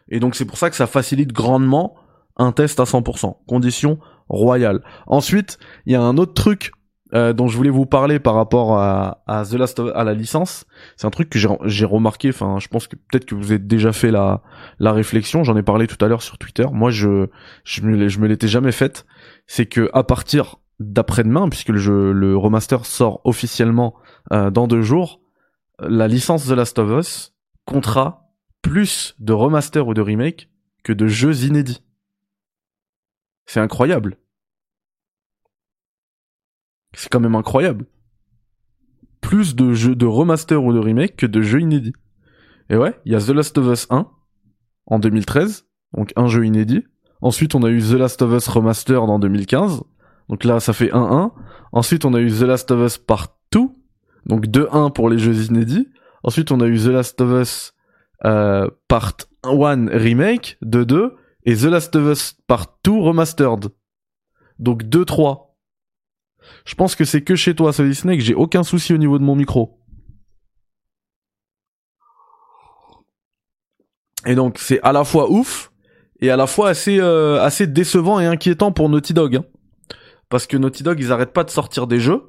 Et 0.10 0.20
donc 0.20 0.36
c'est 0.36 0.46
pour 0.46 0.58
ça 0.58 0.70
que 0.70 0.76
ça 0.76 0.88
facilite 0.88 1.34
grandement 1.34 1.96
un 2.38 2.52
test 2.52 2.80
à 2.80 2.84
100%. 2.84 3.38
Conditions 3.48 4.00
royales. 4.30 4.84
Ensuite, 5.08 5.58
il 5.86 5.94
y 5.94 5.96
a 5.96 6.02
un 6.02 6.18
autre 6.18 6.34
truc 6.34 6.72
euh, 7.16 7.34
dont 7.34 7.48
je 7.48 7.56
voulais 7.58 7.70
vous 7.70 7.86
parler 7.86 8.20
par 8.20 8.36
rapport 8.36 8.78
à, 8.78 9.24
à 9.26 9.46
The 9.46 9.54
Last 9.54 9.80
of, 9.80 9.92
à 9.96 10.04
la 10.04 10.14
licence. 10.14 10.66
C'est 10.98 11.08
un 11.08 11.12
truc 11.12 11.30
que 11.30 11.40
j'ai 11.40 11.86
remarqué. 11.86 12.30
Enfin, 12.30 12.58
je 12.60 12.68
pense 12.68 12.88
que 12.88 12.96
peut-être 12.96 13.26
que 13.26 13.36
vous 13.36 13.52
avez 13.52 13.60
déjà 13.60 13.94
fait 13.94 14.12
la 14.12 14.42
la 14.80 14.92
réflexion. 14.92 15.44
J'en 15.44 15.56
ai 15.56 15.64
parlé 15.64 15.88
tout 15.88 16.04
à 16.04 16.08
l'heure 16.08 16.22
sur 16.22 16.38
Twitter. 16.38 16.66
Moi, 16.72 16.92
je 16.92 17.28
je 17.64 17.82
me 17.82 17.96
l'ai- 17.96 18.10
je 18.10 18.20
me 18.20 18.28
l'étais 18.28 18.48
jamais 18.48 18.72
faite. 18.72 19.06
C'est 19.48 19.66
que 19.66 19.90
à 19.94 20.04
partir 20.04 20.58
d'après-demain, 20.80 21.48
puisque 21.50 21.70
le 21.70 21.78
jeu 21.78 22.12
le 22.12 22.36
remaster 22.36 22.86
sort 22.86 23.22
officiellement 23.24 23.96
euh, 24.34 24.52
dans 24.52 24.68
deux 24.68 24.82
jours, 24.82 25.22
la 25.80 26.08
licence 26.08 26.48
The 26.48 26.52
Last 26.52 26.80
of 26.80 27.00
Us 27.00 27.34
comptera 27.66 28.30
plus 28.62 29.16
de 29.20 29.32
remaster 29.34 29.88
ou 29.88 29.94
de 29.94 30.02
remake 30.02 30.50
que 30.84 30.92
de 30.92 31.08
jeux 31.08 31.46
inédits. 31.46 31.82
C'est 33.46 33.60
incroyable. 33.60 34.18
C'est 36.96 37.10
quand 37.10 37.20
même 37.20 37.36
incroyable. 37.36 37.86
Plus 39.22 39.56
de 39.56 39.74
jeux 39.74 39.96
de 39.96 40.06
remaster 40.06 40.64
ou 40.64 40.74
de 40.74 40.80
remake 40.80 41.16
que 41.16 41.26
de 41.26 41.42
jeux 41.42 41.62
inédits. 41.62 41.94
Et 42.70 42.78
ouais, 42.78 43.00
il 43.06 43.12
y 43.12 43.16
a 43.16 43.20
The 43.20 43.30
Last 43.30 43.58
of 43.58 43.68
Us 43.68 43.88
1 43.90 44.08
en 44.88 45.00
2013, 45.00 45.66
donc 45.96 46.14
un 46.16 46.28
jeu 46.28 46.46
inédit. 46.46 46.84
Ensuite, 47.22 47.56
on 47.56 47.64
a 47.64 47.70
eu 47.70 47.80
The 47.80 47.94
Last 47.94 48.22
of 48.22 48.34
Us 48.34 48.48
Remastered 48.48 49.10
en 49.10 49.20
2015. 49.20 49.82
Donc 50.30 50.44
là, 50.44 50.60
ça 50.60 50.74
fait 50.74 50.92
1-1. 50.92 51.32
Ensuite, 51.72 52.06
on 52.06 52.14
a 52.14 52.20
eu 52.20 52.32
The 52.32 52.42
Last 52.42 52.72
of 52.72 52.86
Us 52.86 52.98
Part 52.98 53.38
2. 53.52 53.62
Donc 54.26 54.48
2-1 54.48 54.92
pour 54.92 55.10
les 55.10 55.18
jeux 55.18 55.36
inédits. 55.46 55.88
Ensuite, 56.24 56.52
on 56.52 56.60
a 56.60 56.68
eu 56.68 56.78
The 56.78 56.88
Last 56.88 57.22
of 57.22 57.42
Us 57.42 57.74
euh, 58.26 58.68
Part 58.88 59.18
1 59.44 59.88
Remake, 59.90 60.58
2-2. 60.64 61.12
Et 61.46 61.56
The 61.56 61.66
Last 61.66 61.96
of 61.96 62.12
Us 62.12 62.36
Part 62.48 62.78
2 62.84 62.92
Remastered. 62.92 63.70
Donc 64.60 64.84
2-3. 64.84 65.45
Je 66.66 66.76
pense 66.76 66.96
que 66.96 67.06
c'est 67.06 67.22
que 67.22 67.36
chez 67.36 67.56
toi, 67.56 67.74
Solid 67.74 67.94
Snake, 67.94 68.22
j'ai 68.22 68.34
aucun 68.36 68.64
souci 68.64 68.94
au 68.94 68.98
niveau 68.98 69.20
de 69.20 69.24
mon 69.24 69.36
micro. 69.36 69.80
Et 74.26 74.36
donc 74.36 74.58
c'est 74.58 74.82
à 74.82 74.92
la 74.92 75.04
fois 75.04 75.30
ouf 75.32 75.72
et 76.20 76.32
à 76.32 76.36
la 76.36 76.48
fois 76.48 76.70
assez 76.70 77.00
euh, 77.00 77.48
décevant 77.68 78.20
et 78.20 78.26
inquiétant 78.26 78.72
pour 78.72 78.90
Naughty 78.90 79.14
Dog. 79.14 79.36
hein. 79.36 79.46
Parce 80.30 80.48
que 80.48 80.58
Naughty 80.58 80.82
Dog, 80.84 81.00
ils 81.00 81.12
arrêtent 81.12 81.34
pas 81.34 81.44
de 81.44 81.52
sortir 81.52 81.86
des 81.86 82.00
jeux. 82.00 82.24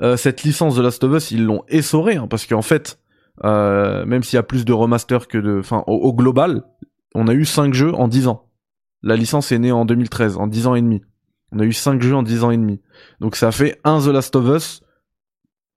Euh, 0.00 0.16
cette 0.16 0.42
licence 0.42 0.76
de 0.76 0.82
Last 0.82 1.02
of 1.04 1.16
Us, 1.16 1.30
ils 1.30 1.44
l'ont 1.44 1.64
essorée 1.68 2.16
hein, 2.16 2.26
parce 2.28 2.46
qu'en 2.46 2.62
fait, 2.62 3.00
euh, 3.44 4.04
même 4.06 4.22
s'il 4.22 4.36
y 4.36 4.38
a 4.38 4.42
plus 4.44 4.64
de 4.64 4.72
remaster 4.72 5.26
que 5.26 5.38
de, 5.38 5.58
enfin 5.58 5.82
au, 5.86 5.94
au 5.94 6.12
global, 6.12 6.62
on 7.14 7.26
a 7.26 7.34
eu 7.34 7.44
5 7.44 7.74
jeux 7.74 7.94
en 7.94 8.06
10 8.08 8.28
ans. 8.28 8.50
La 9.02 9.16
licence 9.16 9.52
est 9.52 9.58
née 9.58 9.72
en 9.72 9.84
2013, 9.84 10.36
en 10.36 10.46
10 10.46 10.66
ans 10.66 10.74
et 10.74 10.82
demi. 10.82 11.02
On 11.54 11.60
a 11.60 11.64
eu 11.64 11.72
5 11.72 12.02
jeux 12.02 12.14
en 12.14 12.22
10 12.22 12.44
ans 12.44 12.50
et 12.50 12.56
demi. 12.56 12.80
Donc 13.20 13.36
ça 13.36 13.52
fait 13.52 13.80
un 13.84 14.00
The 14.00 14.08
Last 14.08 14.34
of 14.36 14.46
Us, 14.56 14.82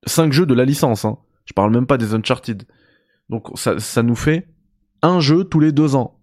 5 0.06 0.34
jeux 0.34 0.46
de 0.46 0.54
la 0.54 0.66
licence. 0.66 1.06
Hein. 1.06 1.18
Je 1.46 1.54
parle 1.54 1.72
même 1.72 1.86
pas 1.86 1.98
des 1.98 2.14
Uncharted. 2.14 2.64
Donc 3.30 3.48
ça, 3.56 3.80
ça 3.80 4.04
nous 4.04 4.16
fait 4.16 4.48
un 5.02 5.20
jeu 5.20 5.44
tous 5.44 5.60
les 5.60 5.72
deux 5.72 5.96
ans. 5.96 6.20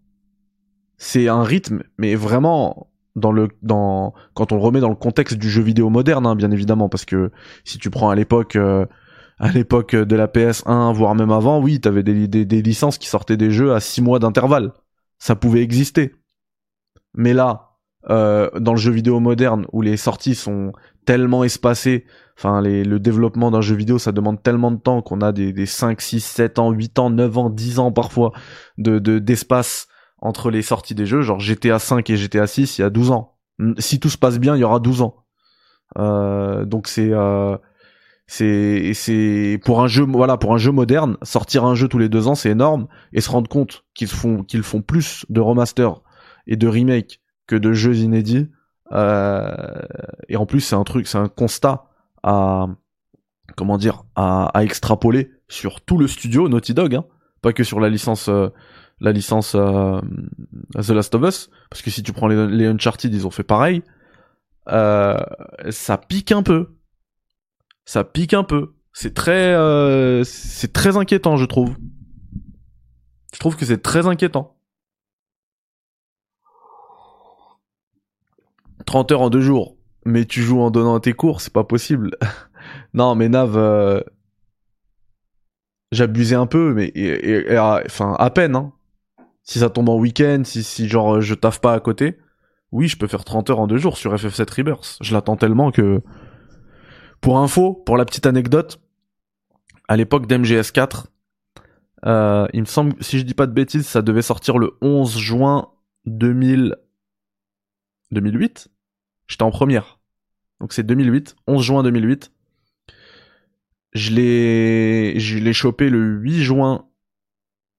C'est 0.97 1.29
un 1.29 1.43
rythme, 1.43 1.83
mais 1.99 2.15
vraiment 2.15 2.91
dans 3.17 3.31
le 3.31 3.49
dans 3.63 4.13
quand 4.35 4.51
on 4.51 4.57
le 4.57 4.63
remet 4.63 4.81
dans 4.81 4.89
le 4.89 4.97
contexte 4.97 5.37
du 5.37 5.49
jeu 5.49 5.63
vidéo 5.63 5.89
moderne, 5.89 6.27
hein, 6.27 6.35
bien 6.35 6.51
évidemment, 6.51 6.89
parce 6.89 7.05
que 7.05 7.31
si 7.65 7.79
tu 7.79 7.91
prends 7.91 8.11
à 8.11 8.15
l'époque 8.15 8.57
euh, 8.57 8.87
à 9.39 9.51
l'époque 9.51 9.95
de 9.95 10.17
la 10.17 10.27
PS1, 10.27 10.93
voire 10.95 11.15
même 11.15 11.31
avant, 11.31 11.61
oui, 11.61 11.81
t'avais 11.81 12.03
des, 12.03 12.27
des 12.27 12.45
des 12.45 12.63
licences 12.63 12.99
qui 12.99 13.09
sortaient 13.09 13.37
des 13.37 13.51
jeux 13.51 13.73
à 13.75 13.81
six 13.81 14.03
mois 14.03 14.19
d'intervalle. 14.19 14.73
Ça 15.19 15.37
pouvait 15.37 15.63
exister. 15.63 16.15
Mais 17.15 17.35
là, 17.35 17.74
euh, 18.11 18.51
dans 18.59 18.73
le 18.73 18.79
jeu 18.79 18.91
vidéo 18.93 19.21
moderne, 19.21 19.67
où 19.73 19.83
les 19.83 19.97
sorties 19.97 20.35
sont 20.35 20.73
tellement 21.07 21.45
espacées, 21.45 22.05
enfin 22.39 22.61
les, 22.63 22.85
le 22.85 22.99
développement 22.99 23.51
d'un 23.51 23.61
jeu 23.61 23.75
vidéo, 23.77 23.99
ça 23.99 24.13
demande 24.13 24.43
tellement 24.43 24.71
de 24.71 24.79
temps 24.79 25.03
qu'on 25.03 25.21
a 25.21 25.33
des, 25.33 25.53
des 25.53 25.67
5, 25.67 26.01
6, 26.01 26.21
7 26.25 26.59
ans, 26.59 26.71
8 26.71 26.99
ans, 26.99 27.11
9 27.11 27.39
ans, 27.39 27.51
10 27.51 27.79
ans 27.79 27.93
parfois 27.93 28.33
de 28.79 28.99
de- 28.99 29.19
d'espace 29.19 29.89
entre 30.19 30.51
les 30.51 30.63
sorties 30.63 30.95
des 30.95 31.07
jeux, 31.07 31.23
genre 31.23 31.41
GTA 31.41 31.79
5 31.79 32.09
et 32.11 32.17
GTA 32.17 32.47
6, 32.47 32.79
il 32.79 32.83
y 32.83 32.85
a 32.85 32.91
12 32.91 33.11
ans. 33.11 33.37
Si 33.79 34.01
tout 34.01 34.09
se 34.09 34.19
passe 34.19 34.39
bien, 34.39 34.57
il 34.57 34.61
y 34.61 34.65
aura 34.65 34.81
12 34.81 35.03
ans. 35.03 35.17
Euh, 35.99 36.65
donc 36.65 36.89
c'est 36.89 37.11
euh, 37.13 37.57
c'est 38.27 38.93
c'est 38.95 39.61
pour 39.65 39.83
un 39.83 39.87
jeu 39.87 40.05
voilà 40.05 40.37
pour 40.39 40.55
un 40.55 40.59
jeu 40.59 40.73
moderne 40.73 41.17
sortir 41.23 41.65
un 41.65 41.75
jeu 41.75 41.89
tous 41.89 41.99
les 41.99 42.09
deux 42.09 42.27
ans 42.27 42.35
c'est 42.35 42.51
énorme 42.51 42.89
et 43.13 43.21
se 43.21 43.31
rendre 43.31 43.49
compte 43.49 43.85
qu'ils 43.95 44.09
font 44.09 44.43
qu'ils 44.43 44.63
font 44.63 44.81
plus 44.81 45.27
de 45.29 45.41
remaster 45.41 46.01
et 46.47 46.57
de 46.57 46.67
remake 46.67 47.21
que 47.47 47.57
de 47.57 47.73
jeux 47.73 47.97
inédits 47.97 48.51
euh, 48.93 49.83
et 50.29 50.37
en 50.37 50.47
plus 50.47 50.61
c'est 50.61 50.77
un 50.77 50.85
truc 50.85 51.07
c'est 51.07 51.19
un 51.19 51.29
constat 51.29 51.87
à 52.23 52.67
comment 53.57 53.79
dire 53.79 54.05
à, 54.15 54.47
à 54.47 54.65
extrapoler 54.65 55.33
sur 55.49 55.81
tout 55.81 55.99
le 55.99 56.07
studio 56.07 56.49
Naughty 56.49 56.75
Dog 56.75 56.95
hein, 56.95 57.05
pas 57.43 57.53
que 57.53 57.65
sur 57.65 57.81
la 57.81 57.89
licence 57.89 58.29
euh, 58.29 58.49
la 59.01 59.13
licence 59.13 59.55
euh, 59.55 60.01
The 60.75 60.91
Last 60.91 61.15
of 61.15 61.23
Us 61.23 61.51
parce 61.71 61.83
que 61.83 61.91
si 61.91 62.03
tu 62.03 62.13
prends 62.13 62.29
les, 62.29 62.47
les 62.47 62.67
Uncharted 62.67 63.13
ils 63.13 63.27
ont 63.27 63.31
fait 63.31 63.43
pareil 63.43 63.83
euh, 64.69 65.19
ça 65.71 65.99
pique 65.99 66.33
un 66.33 66.43
peu 66.43 66.75
ça 67.85 68.05
pique 68.05 68.35
un 68.35 68.45
peu. 68.45 68.75
C'est 68.93 69.15
très, 69.15 69.55
euh, 69.55 70.25
c'est 70.25 70.73
très 70.73 70.97
inquiétant, 70.97 71.37
je 71.37 71.45
trouve. 71.45 71.77
Je 73.33 73.39
trouve 73.39 73.57
que 73.57 73.67
c'est 73.67 73.83
très 73.83 74.07
inquiétant. 74.07 74.54
30 78.87 79.13
heures 79.13 79.21
en 79.23 79.31
deux 79.31 79.41
jours, 79.41 79.77
mais 80.05 80.25
tu 80.25 80.43
joues 80.43 80.61
en 80.61 80.71
donnant 80.71 80.99
tes 81.01 81.13
cours, 81.13 81.41
c'est 81.41 81.53
pas 81.53 81.65
possible. 81.65 82.17
non, 82.95 83.15
mais 83.15 83.29
Nav, 83.29 83.57
euh, 83.57 84.01
j'abusais 85.93 86.37
un 86.37 86.47
peu, 86.47 86.75
mais 86.75 86.93
et 86.95 87.57
à- 87.57 88.31
peine. 88.31 88.57
Hein. 88.57 88.73
Si 89.43 89.59
ça 89.59 89.71
tombe 89.71 89.89
en 89.89 89.99
week-end, 89.99 90.43
si 90.45 90.89
genre 90.89 91.21
je 91.21 91.35
taffe 91.35 91.61
pas 91.61 91.75
à 91.75 91.81
côté, 91.81 92.19
oui, 92.75 92.89
je 92.89 92.99
peux 92.99 93.07
faire 93.07 93.25
30 93.25 93.51
heures 93.51 93.61
en 93.61 93.67
deux 93.69 93.77
jours 93.79 93.97
sur 93.97 94.13
FF7 94.13 94.53
Rebirth. 94.53 94.99
Je 95.01 95.15
l'attends 95.15 95.37
tellement 95.37 95.71
que 95.71 96.01
pour 97.21 97.39
info, 97.39 97.73
pour 97.73 97.97
la 97.97 98.05
petite 98.05 98.27
anecdote, 98.27 98.81
à 99.87 99.97
l'époque 99.97 100.27
d'MGS4, 100.27 101.05
euh, 102.07 102.47
il 102.53 102.61
me 102.61 102.67
semble, 102.67 102.95
si 103.01 103.21
je 103.21 103.25
dis 103.25 103.35
pas 103.35 103.47
de 103.47 103.53
bêtises, 103.53 103.87
ça 103.87 104.03
devait 104.03 104.23
sortir 104.23 104.59
le 104.59 104.73
11 104.81 105.17
juin 105.19 105.69
2000... 106.07 106.77
2008 108.11 108.69
J'étais 109.27 109.43
en 109.43 109.51
première. 109.51 109.99
Donc 110.61 110.73
c'est 110.73 110.83
2008, 110.83 111.37
11 111.47 111.63
juin 111.63 111.83
2008. 111.83 112.33
Je 113.93 114.11
l'ai, 114.11 115.19
je 115.21 115.39
l'ai 115.39 115.53
chopé 115.53 115.89
le 115.89 116.17
8 116.19 116.43
juin 116.43 116.89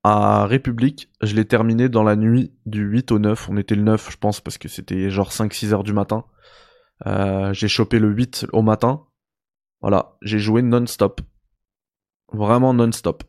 à 0.03 0.45
République. 0.45 1.09
Je 1.21 1.35
l'ai 1.35 1.45
terminé 1.45 1.89
dans 1.89 2.03
la 2.03 2.15
nuit 2.15 2.53
du 2.65 2.83
8 2.83 3.11
au 3.11 3.19
9. 3.19 3.49
On 3.49 3.57
était 3.57 3.75
le 3.75 3.81
9, 3.81 4.11
je 4.11 4.17
pense, 4.17 4.39
parce 4.39 4.57
que 4.57 4.67
c'était 4.67 5.09
genre 5.09 5.31
5-6 5.31 5.73
heures 5.73 5.83
du 5.83 5.93
matin. 5.93 6.25
Euh, 7.05 7.51
j'ai 7.53 7.67
chopé 7.67 7.99
le 7.99 8.09
8 8.09 8.47
au 8.53 8.61
matin. 8.61 9.03
Voilà, 9.81 10.15
j'ai 10.21 10.39
joué 10.39 10.61
non-stop. 10.61 11.21
Vraiment 12.31 12.73
non-stop. 12.73 13.23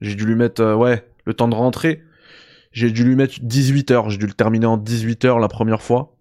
J'ai 0.00 0.14
dû 0.14 0.26
lui 0.26 0.34
mettre, 0.34 0.62
euh, 0.62 0.74
ouais, 0.74 1.08
le 1.24 1.34
temps 1.34 1.48
de 1.48 1.54
rentrer. 1.54 2.02
J'ai 2.72 2.90
dû 2.90 3.04
lui 3.04 3.16
mettre 3.16 3.36
18 3.40 3.90
heures. 3.92 4.10
J'ai 4.10 4.18
dû 4.18 4.26
le 4.26 4.34
terminer 4.34 4.66
en 4.66 4.76
18 4.76 5.24
heures 5.24 5.38
la 5.38 5.48
première 5.48 5.80
fois. 5.80 6.17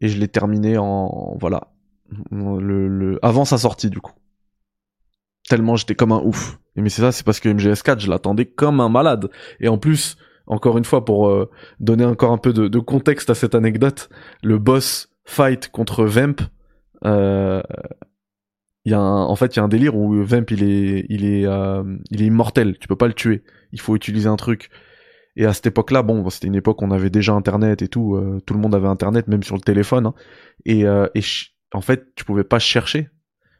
Et 0.00 0.08
je 0.08 0.18
l'ai 0.18 0.28
terminé 0.28 0.78
en, 0.78 1.36
voilà, 1.40 1.72
le, 2.30 2.88
le, 2.88 3.18
avant 3.22 3.44
sa 3.44 3.58
sortie 3.58 3.90
du 3.90 4.00
coup. 4.00 4.12
Tellement 5.48 5.76
j'étais 5.76 5.94
comme 5.94 6.12
un 6.12 6.22
ouf. 6.22 6.58
Et 6.76 6.82
mais 6.82 6.90
c'est 6.90 7.02
ça, 7.02 7.12
c'est 7.12 7.24
parce 7.24 7.40
que 7.40 7.48
MGS4, 7.48 8.00
je 8.00 8.10
l'attendais 8.10 8.46
comme 8.46 8.80
un 8.80 8.88
malade. 8.88 9.30
Et 9.60 9.68
en 9.68 9.78
plus, 9.78 10.16
encore 10.46 10.78
une 10.78 10.84
fois, 10.84 11.04
pour 11.04 11.28
euh, 11.28 11.50
donner 11.80 12.04
encore 12.04 12.32
un 12.32 12.38
peu 12.38 12.52
de, 12.52 12.68
de 12.68 12.78
contexte 12.78 13.30
à 13.30 13.34
cette 13.34 13.54
anecdote, 13.54 14.08
le 14.42 14.58
boss 14.58 15.10
fight 15.24 15.68
contre 15.68 16.04
Vamp, 16.04 16.36
euh, 17.04 17.62
y 18.88 18.94
a 18.94 18.98
un, 18.98 19.24
en 19.24 19.36
fait, 19.36 19.54
il 19.54 19.58
y 19.58 19.60
a 19.60 19.64
un 19.64 19.68
délire 19.68 19.96
où 19.96 20.22
Vamp 20.24 20.44
il 20.50 20.62
est, 20.64 21.06
il 21.08 21.24
est, 21.24 21.46
euh, 21.46 21.82
il 22.10 22.22
est 22.22 22.26
immortel. 22.26 22.78
Tu 22.78 22.88
peux 22.88 22.96
pas 22.96 23.06
le 23.06 23.14
tuer. 23.14 23.42
Il 23.72 23.80
faut 23.80 23.94
utiliser 23.94 24.28
un 24.28 24.36
truc. 24.36 24.70
Et 25.38 25.46
à 25.46 25.52
cette 25.54 25.66
époque-là, 25.66 26.02
bon, 26.02 26.28
c'était 26.30 26.48
une 26.48 26.56
époque 26.56 26.82
où 26.82 26.84
on 26.84 26.90
avait 26.90 27.10
déjà 27.10 27.32
Internet 27.32 27.80
et 27.80 27.86
tout. 27.86 28.16
euh, 28.16 28.40
tout 28.44 28.54
le 28.54 28.60
monde 28.60 28.74
avait 28.74 28.88
Internet, 28.88 29.28
même 29.28 29.44
sur 29.44 29.54
le 29.54 29.60
téléphone. 29.60 30.06
hein. 30.06 30.14
Et, 30.66 30.84
euh, 30.84 31.06
en 31.72 31.80
fait, 31.80 32.12
tu 32.16 32.24
pouvais 32.24 32.42
pas 32.42 32.58
chercher. 32.58 33.08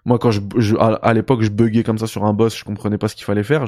Moi, 0.04 0.18
quand 0.18 0.32
je, 0.32 0.40
à, 0.76 1.14
l'époque, 1.14 1.42
je 1.42 1.50
buguais 1.50 1.84
comme 1.84 1.98
ça 1.98 2.08
sur 2.08 2.24
un 2.24 2.32
boss, 2.32 2.58
je 2.58 2.64
comprenais 2.64 2.98
pas 2.98 3.06
ce 3.06 3.14
qu'il 3.14 3.24
fallait 3.24 3.44
faire. 3.44 3.64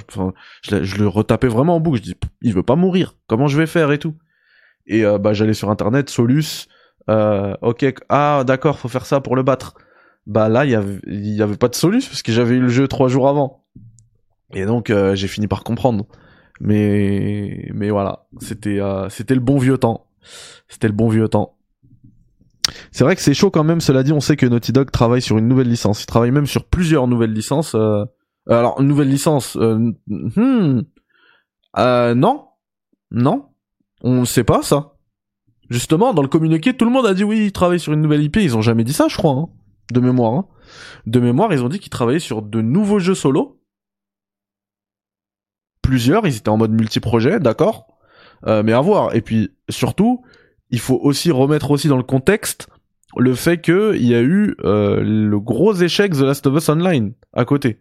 Je, 0.62 0.98
le- 0.98 1.06
retapais 1.06 1.46
vraiment 1.46 1.76
en 1.76 1.80
boucle. 1.80 1.98
Je 1.98 2.02
dis, 2.02 2.16
il 2.42 2.52
veut 2.52 2.64
pas 2.64 2.74
mourir. 2.74 3.14
Comment 3.28 3.46
je 3.46 3.56
vais 3.56 3.66
faire 3.66 3.92
et 3.92 3.98
tout? 3.98 4.16
Et 4.88 5.04
euh, 5.04 5.18
bah, 5.18 5.32
j'allais 5.32 5.54
sur 5.54 5.70
Internet, 5.70 6.10
Solus. 6.10 6.66
Ok, 7.06 7.86
ah 8.08 8.42
d'accord, 8.44 8.80
faut 8.80 8.88
faire 8.88 9.06
ça 9.06 9.20
pour 9.20 9.36
le 9.36 9.44
battre. 9.44 9.74
Bah 10.26 10.48
là, 10.48 10.64
il 10.64 10.72
y 10.72 10.74
avait, 10.74 10.98
y 11.06 11.42
avait 11.42 11.56
pas 11.56 11.68
de 11.68 11.74
Solus 11.76 12.02
parce 12.08 12.22
que 12.22 12.32
j'avais 12.32 12.56
eu 12.56 12.60
le 12.60 12.68
jeu 12.68 12.88
trois 12.88 13.08
jours 13.08 13.28
avant. 13.28 13.64
Et 14.52 14.64
donc, 14.64 14.92
j'ai 15.14 15.28
fini 15.28 15.46
par 15.46 15.62
comprendre. 15.62 16.06
Mais, 16.60 17.70
mais 17.74 17.90
voilà, 17.90 18.26
c'était, 18.40 18.80
euh, 18.80 19.08
c'était 19.08 19.34
le 19.34 19.40
bon 19.40 19.58
vieux 19.58 19.78
temps. 19.78 20.06
C'était 20.68 20.88
le 20.88 20.92
bon 20.94 21.08
vieux 21.08 21.28
temps. 21.28 21.56
C'est 22.92 23.04
vrai 23.04 23.16
que 23.16 23.22
c'est 23.22 23.34
chaud 23.34 23.50
quand 23.50 23.64
même. 23.64 23.80
Cela 23.80 24.02
dit, 24.02 24.12
on 24.12 24.20
sait 24.20 24.36
que 24.36 24.46
Naughty 24.46 24.72
Dog 24.72 24.90
travaille 24.90 25.22
sur 25.22 25.38
une 25.38 25.48
nouvelle 25.48 25.68
licence. 25.68 26.02
Il 26.02 26.06
travaille 26.06 26.30
même 26.30 26.46
sur 26.46 26.64
plusieurs 26.64 27.08
nouvelles 27.08 27.32
licences. 27.32 27.74
euh, 27.74 28.04
Alors, 28.48 28.80
une 28.80 28.88
nouvelle 28.88 29.08
licence. 29.08 29.56
Euh... 29.56 29.92
hmm, 30.06 30.82
euh, 31.78 32.14
non, 32.14 32.44
non, 33.10 33.46
on 34.02 34.20
ne 34.20 34.24
sait 34.24 34.44
pas 34.44 34.62
ça. 34.62 34.94
Justement, 35.70 36.12
dans 36.12 36.22
le 36.22 36.28
communiqué, 36.28 36.74
tout 36.76 36.84
le 36.84 36.90
monde 36.90 37.06
a 37.06 37.14
dit 37.14 37.24
oui, 37.24 37.46
ils 37.46 37.52
travaillent 37.52 37.80
sur 37.80 37.92
une 37.92 38.00
nouvelle 38.02 38.22
IP. 38.22 38.36
Ils 38.36 38.56
ont 38.56 38.62
jamais 38.62 38.84
dit 38.84 38.92
ça, 38.92 39.06
je 39.08 39.16
crois, 39.16 39.32
hein, 39.32 39.48
de 39.92 40.00
mémoire. 40.00 40.34
hein. 40.34 40.46
De 41.06 41.20
mémoire, 41.20 41.52
ils 41.52 41.62
ont 41.62 41.68
dit 41.68 41.78
qu'ils 41.78 41.90
travaillaient 41.90 42.18
sur 42.18 42.42
de 42.42 42.60
nouveaux 42.60 42.98
jeux 42.98 43.14
solo. 43.14 43.59
Plusieurs, 45.90 46.24
ils 46.24 46.36
étaient 46.36 46.48
en 46.48 46.56
mode 46.56 46.70
multi-projet, 46.70 47.40
d'accord? 47.40 47.98
Euh, 48.46 48.62
mais 48.62 48.72
à 48.72 48.80
voir. 48.80 49.12
Et 49.16 49.22
puis 49.22 49.50
surtout, 49.68 50.22
il 50.70 50.78
faut 50.78 51.00
aussi 51.02 51.32
remettre 51.32 51.72
aussi 51.72 51.88
dans 51.88 51.96
le 51.96 52.04
contexte 52.04 52.68
le 53.16 53.34
fait 53.34 53.58
que 53.58 53.96
il 53.96 54.06
y 54.06 54.14
a 54.14 54.22
eu 54.22 54.54
euh, 54.62 55.00
le 55.02 55.40
gros 55.40 55.74
échec 55.74 56.12
The 56.12 56.20
Last 56.20 56.46
of 56.46 56.56
Us 56.56 56.68
Online 56.68 57.12
à 57.32 57.44
côté. 57.44 57.80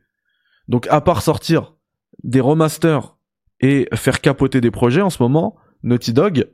Donc 0.68 0.88
à 0.90 1.02
part 1.02 1.22
sortir 1.22 1.76
des 2.24 2.40
remasters 2.40 3.16
et 3.60 3.88
faire 3.94 4.22
capoter 4.22 4.60
des 4.60 4.72
projets 4.72 5.02
en 5.02 5.12
ce 5.12 5.22
moment, 5.22 5.56
Naughty 5.84 6.12
Dog, 6.12 6.50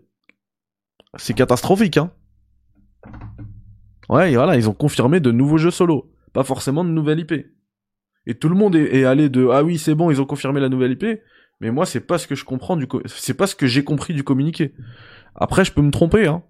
c'est 1.15 1.35
catastrophique, 1.35 1.95
hein. 1.95 2.11
Ouais, 4.09 4.35
voilà, 4.35 4.57
ils 4.57 4.69
ont 4.69 4.73
confirmé 4.73 5.21
de 5.21 5.31
nouveaux 5.31 5.57
jeux 5.57 5.71
solo, 5.71 6.11
pas 6.33 6.43
forcément 6.43 6.83
de 6.83 6.89
nouvelle 6.89 7.19
IP. 7.19 7.31
Et 8.27 8.35
tout 8.35 8.49
le 8.49 8.55
monde 8.55 8.75
est 8.75 9.05
allé 9.05 9.29
de 9.29 9.47
ah 9.47 9.63
oui 9.63 9.77
c'est 9.77 9.95
bon 9.95 10.11
ils 10.11 10.19
ont 10.19 10.25
confirmé 10.25 10.59
la 10.59 10.67
nouvelle 10.67 10.91
IP, 10.91 11.21
mais 11.61 11.71
moi 11.71 11.85
c'est 11.85 12.01
pas 12.01 12.17
ce 12.17 12.27
que 12.27 12.35
je 12.35 12.45
comprends 12.45 12.75
du 12.77 12.87
c'est 13.05 13.33
pas 13.33 13.47
ce 13.47 13.55
que 13.55 13.67
j'ai 13.67 13.83
compris 13.83 14.13
du 14.13 14.23
communiqué. 14.23 14.73
Après 15.35 15.65
je 15.65 15.71
peux 15.71 15.81
me 15.81 15.91
tromper 15.91 16.27
hein, 16.27 16.43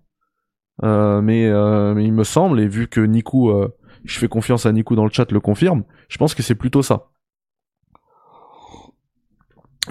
Euh, 0.83 1.21
mais, 1.21 1.47
euh, 1.47 1.93
mais 1.93 2.03
il 2.03 2.13
me 2.13 2.23
semble 2.23 2.59
et 2.59 2.67
vu 2.67 2.87
que 2.87 2.99
Niku, 2.99 3.49
euh, 3.49 3.69
je 4.03 4.19
fais 4.19 4.27
confiance 4.27 4.65
à 4.65 4.71
Niku 4.73 4.95
dans 4.95 5.05
le 5.05 5.11
chat 5.11 5.31
le 5.31 5.39
confirme, 5.39 5.83
je 6.09 6.17
pense 6.17 6.35
que 6.35 6.43
c'est 6.43 6.55
plutôt 6.55 6.81
ça. 6.83 7.07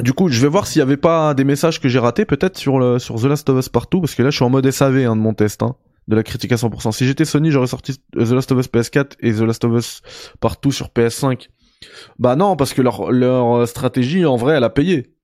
Du 0.00 0.12
coup, 0.12 0.29
je 0.29 0.40
vais 0.42 0.48
voir 0.48 0.66
s'il 0.66 0.81
y 0.81 0.83
avait 0.83 0.96
pas 0.96 1.35
des 1.35 1.44
messages 1.44 1.81
que 1.81 1.88
j'ai 1.88 2.00
ratés, 2.00 2.24
peut-être 2.24 2.59
sur 2.59 2.79
le 2.79 2.98
sur 2.98 3.14
The 3.20 3.24
Last 3.24 3.48
of 3.48 3.59
Us 3.59 3.68
partout, 3.68 4.00
parce 4.00 4.14
que 4.14 4.22
là, 4.22 4.31
je 4.31 4.37
suis 4.37 4.44
en 4.44 4.50
mode 4.50 4.68
SAV 4.68 5.07
hein, 5.07 5.14
de 5.14 5.20
mon 5.20 5.35
test, 5.35 5.62
hein, 5.62 5.77
de 6.09 6.16
la 6.16 6.24
critique 6.24 6.50
à 6.50 6.57
100%. 6.57 6.90
Si 6.90 7.07
j'étais 7.07 7.24
Sony, 7.24 7.53
j'aurais 7.53 7.68
sorti 7.68 7.96
The 8.12 8.31
Last 8.33 8.50
of 8.50 8.59
Us 8.59 8.68
PS4 8.68 9.12
et 9.20 9.33
The 9.33 9.40
Last 9.40 9.64
of 9.64 9.72
Us 9.72 10.03
partout 10.40 10.72
sur 10.72 10.88
PS5. 10.88 11.48
Bah 12.18 12.37
non, 12.37 12.57
parce 12.57 12.75
que 12.75 12.83
leur 12.83 13.11
leur 13.11 13.57
euh, 13.62 13.66
stratégie, 13.66 14.25
en 14.27 14.37
vrai, 14.37 14.55
elle 14.57 14.64
a 14.64 14.70
payé. 14.70 15.14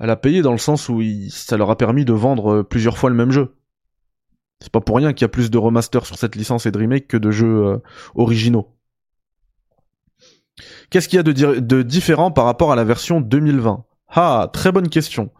Elle 0.00 0.10
a 0.10 0.16
payé 0.16 0.42
dans 0.42 0.52
le 0.52 0.58
sens 0.58 0.88
où 0.88 1.00
ça 1.30 1.56
leur 1.56 1.70
a 1.70 1.76
permis 1.76 2.04
de 2.04 2.12
vendre 2.12 2.52
euh, 2.52 2.62
plusieurs 2.64 2.98
fois 2.98 3.10
le 3.10 3.16
même 3.16 3.30
jeu. 3.30 3.54
C'est 4.60 4.72
pas 4.72 4.80
pour 4.80 4.96
rien 4.96 5.12
qu'il 5.12 5.24
y 5.24 5.26
a 5.26 5.28
plus 5.28 5.50
de 5.50 5.58
remasters 5.58 6.06
sur 6.06 6.16
cette 6.16 6.36
licence 6.36 6.66
et 6.66 6.70
de 6.70 6.78
remake 6.78 7.08
que 7.08 7.16
de 7.16 7.30
jeux 7.30 7.66
euh, 7.66 7.78
originaux. 8.14 8.68
Qu'est-ce 10.90 11.08
qu'il 11.08 11.16
y 11.16 11.20
a 11.20 11.22
de, 11.22 11.32
di- 11.32 11.62
de 11.62 11.82
différent 11.82 12.30
par 12.30 12.44
rapport 12.44 12.72
à 12.72 12.76
la 12.76 12.84
version 12.84 13.20
2020 13.20 13.84
Ah, 14.08 14.50
très 14.52 14.70
bonne 14.72 14.88
question. 14.88 15.30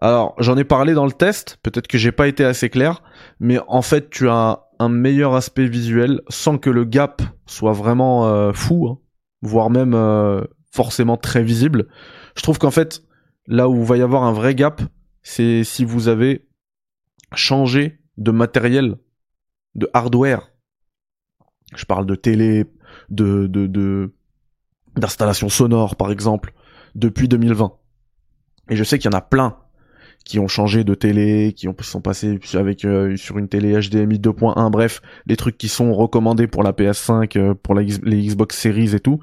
Alors, 0.00 0.34
j'en 0.38 0.56
ai 0.56 0.64
parlé 0.64 0.94
dans 0.94 1.04
le 1.04 1.12
test, 1.12 1.58
peut-être 1.62 1.86
que 1.86 1.98
j'ai 1.98 2.12
pas 2.12 2.26
été 2.28 2.44
assez 2.44 2.70
clair, 2.70 3.02
mais 3.40 3.58
en 3.68 3.82
fait, 3.82 4.10
tu 4.10 4.28
as 4.28 4.64
un 4.78 4.88
meilleur 4.88 5.34
aspect 5.34 5.66
visuel 5.66 6.20
sans 6.28 6.58
que 6.58 6.70
le 6.70 6.84
gap 6.84 7.22
soit 7.46 7.72
vraiment 7.72 8.52
fou, 8.52 8.88
hein, 8.88 8.98
voire 9.46 9.70
même 9.70 9.94
euh, 9.94 10.42
forcément 10.70 11.16
très 11.16 11.42
visible. 11.42 11.88
Je 12.36 12.42
trouve 12.42 12.58
qu'en 12.58 12.70
fait, 12.70 13.02
là 13.46 13.68
où 13.68 13.84
va 13.84 13.96
y 13.96 14.02
avoir 14.02 14.24
un 14.24 14.32
vrai 14.32 14.54
gap, 14.54 14.82
c'est 15.22 15.64
si 15.64 15.84
vous 15.84 16.08
avez 16.08 16.46
changé 17.34 18.00
de 18.16 18.30
matériel, 18.30 18.96
de 19.74 19.88
hardware. 19.92 20.50
Je 21.74 21.84
parle 21.84 22.06
de 22.06 22.14
télé, 22.14 22.64
de 23.10 23.46
de 23.46 23.66
de 23.66 24.14
d'installation 24.96 25.48
sonore 25.48 25.96
par 25.96 26.12
exemple 26.12 26.52
depuis 26.94 27.28
2020. 27.28 27.72
Et 28.70 28.76
je 28.76 28.84
sais 28.84 28.98
qu'il 28.98 29.10
y 29.10 29.14
en 29.14 29.18
a 29.18 29.22
plein 29.22 29.63
qui 30.24 30.38
ont 30.38 30.48
changé 30.48 30.84
de 30.84 30.94
télé, 30.94 31.52
qui 31.54 31.68
ont 31.68 31.76
sont 31.80 32.00
passés 32.00 32.38
avec 32.54 32.84
euh, 32.84 33.16
sur 33.16 33.38
une 33.38 33.48
télé 33.48 33.78
HDMI 33.78 34.18
2.1, 34.18 34.70
bref, 34.70 35.02
les 35.26 35.36
trucs 35.36 35.58
qui 35.58 35.68
sont 35.68 35.92
recommandés 35.94 36.46
pour 36.46 36.62
la 36.62 36.72
PS5, 36.72 37.38
euh, 37.38 37.54
pour 37.54 37.74
la, 37.74 37.82
les 37.82 38.26
Xbox 38.26 38.58
Series 38.58 38.94
et 38.94 39.00
tout. 39.00 39.20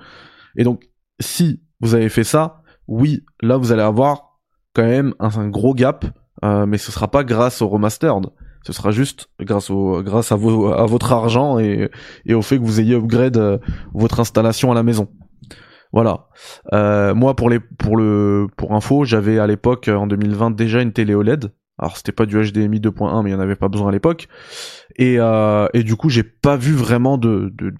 Et 0.55 0.63
donc, 0.63 0.89
si 1.19 1.61
vous 1.79 1.95
avez 1.95 2.09
fait 2.09 2.23
ça, 2.23 2.61
oui, 2.87 3.23
là 3.41 3.57
vous 3.57 3.71
allez 3.71 3.81
avoir 3.81 4.39
quand 4.73 4.85
même 4.85 5.13
un, 5.19 5.49
gros 5.49 5.73
gap, 5.73 6.05
euh, 6.43 6.65
mais 6.65 6.77
ce 6.77 6.91
sera 6.91 7.09
pas 7.09 7.23
grâce 7.23 7.61
au 7.61 7.67
remastered. 7.67 8.27
Ce 8.63 8.73
sera 8.73 8.91
juste 8.91 9.27
grâce 9.39 9.71
au 9.71 10.03
grâce 10.03 10.31
à 10.31 10.35
vos 10.35 10.67
à 10.67 10.85
votre 10.85 11.11
argent 11.13 11.57
et 11.57 11.89
et 12.27 12.35
au 12.35 12.43
fait 12.43 12.59
que 12.59 12.63
vous 12.63 12.79
ayez 12.79 12.93
upgrade 12.93 13.59
votre 13.95 14.19
installation 14.19 14.71
à 14.71 14.75
la 14.75 14.83
maison. 14.83 15.09
Voilà. 15.93 16.27
Euh, 16.73 17.13
moi, 17.13 17.35
pour 17.35 17.49
les, 17.49 17.59
pour 17.59 17.97
le, 17.97 18.47
pour 18.55 18.73
info, 18.73 19.03
j'avais 19.03 19.39
à 19.39 19.47
l'époque, 19.47 19.89
en 19.89 20.07
2020, 20.07 20.51
déjà 20.51 20.81
une 20.81 20.93
télé 20.93 21.13
OLED. 21.13 21.51
Alors, 21.77 21.97
c'était 21.97 22.11
pas 22.11 22.25
du 22.25 22.35
HDMI 22.35 22.79
2.1, 22.79 23.23
mais 23.23 23.31
il 23.31 23.33
y 23.33 23.35
en 23.35 23.39
avait 23.39 23.55
pas 23.55 23.67
besoin 23.67 23.89
à 23.89 23.91
l'époque. 23.91 24.27
Et, 24.97 25.15
euh, 25.19 25.67
du 25.73 25.95
coup, 25.95 26.09
j'ai 26.09 26.23
pas 26.23 26.55
vu 26.55 26.73
vraiment 26.73 27.17
de, 27.17 27.51
de, 27.57 27.73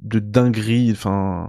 de, 0.00 0.18
dinguerie, 0.18 0.90
enfin, 0.92 1.48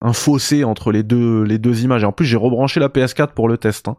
un 0.00 0.12
fossé 0.12 0.64
entre 0.64 0.92
les 0.92 1.02
deux, 1.02 1.42
les 1.42 1.58
deux 1.58 1.82
images. 1.82 2.02
Et 2.02 2.06
en 2.06 2.12
plus, 2.12 2.26
j'ai 2.26 2.36
rebranché 2.36 2.78
la 2.78 2.88
PS4 2.88 3.32
pour 3.32 3.48
le 3.48 3.58
test. 3.58 3.88
Hein. 3.88 3.96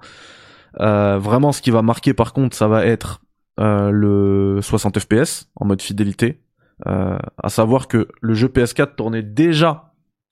Euh, 0.80 1.18
vraiment, 1.18 1.52
ce 1.52 1.62
qui 1.62 1.72
va 1.72 1.82
marquer, 1.82 2.14
par 2.14 2.34
contre, 2.34 2.56
ça 2.56 2.68
va 2.68 2.86
être 2.86 3.22
le 3.58 4.60
60 4.62 5.00
FPS 5.00 5.50
en 5.56 5.66
mode 5.66 5.82
fidélité. 5.82 6.42
Euh, 6.88 7.18
à 7.38 7.50
savoir 7.50 7.88
que 7.88 8.08
le 8.22 8.34
jeu 8.34 8.48
PS4 8.48 8.96
tournait 8.96 9.22
déjà 9.22 9.89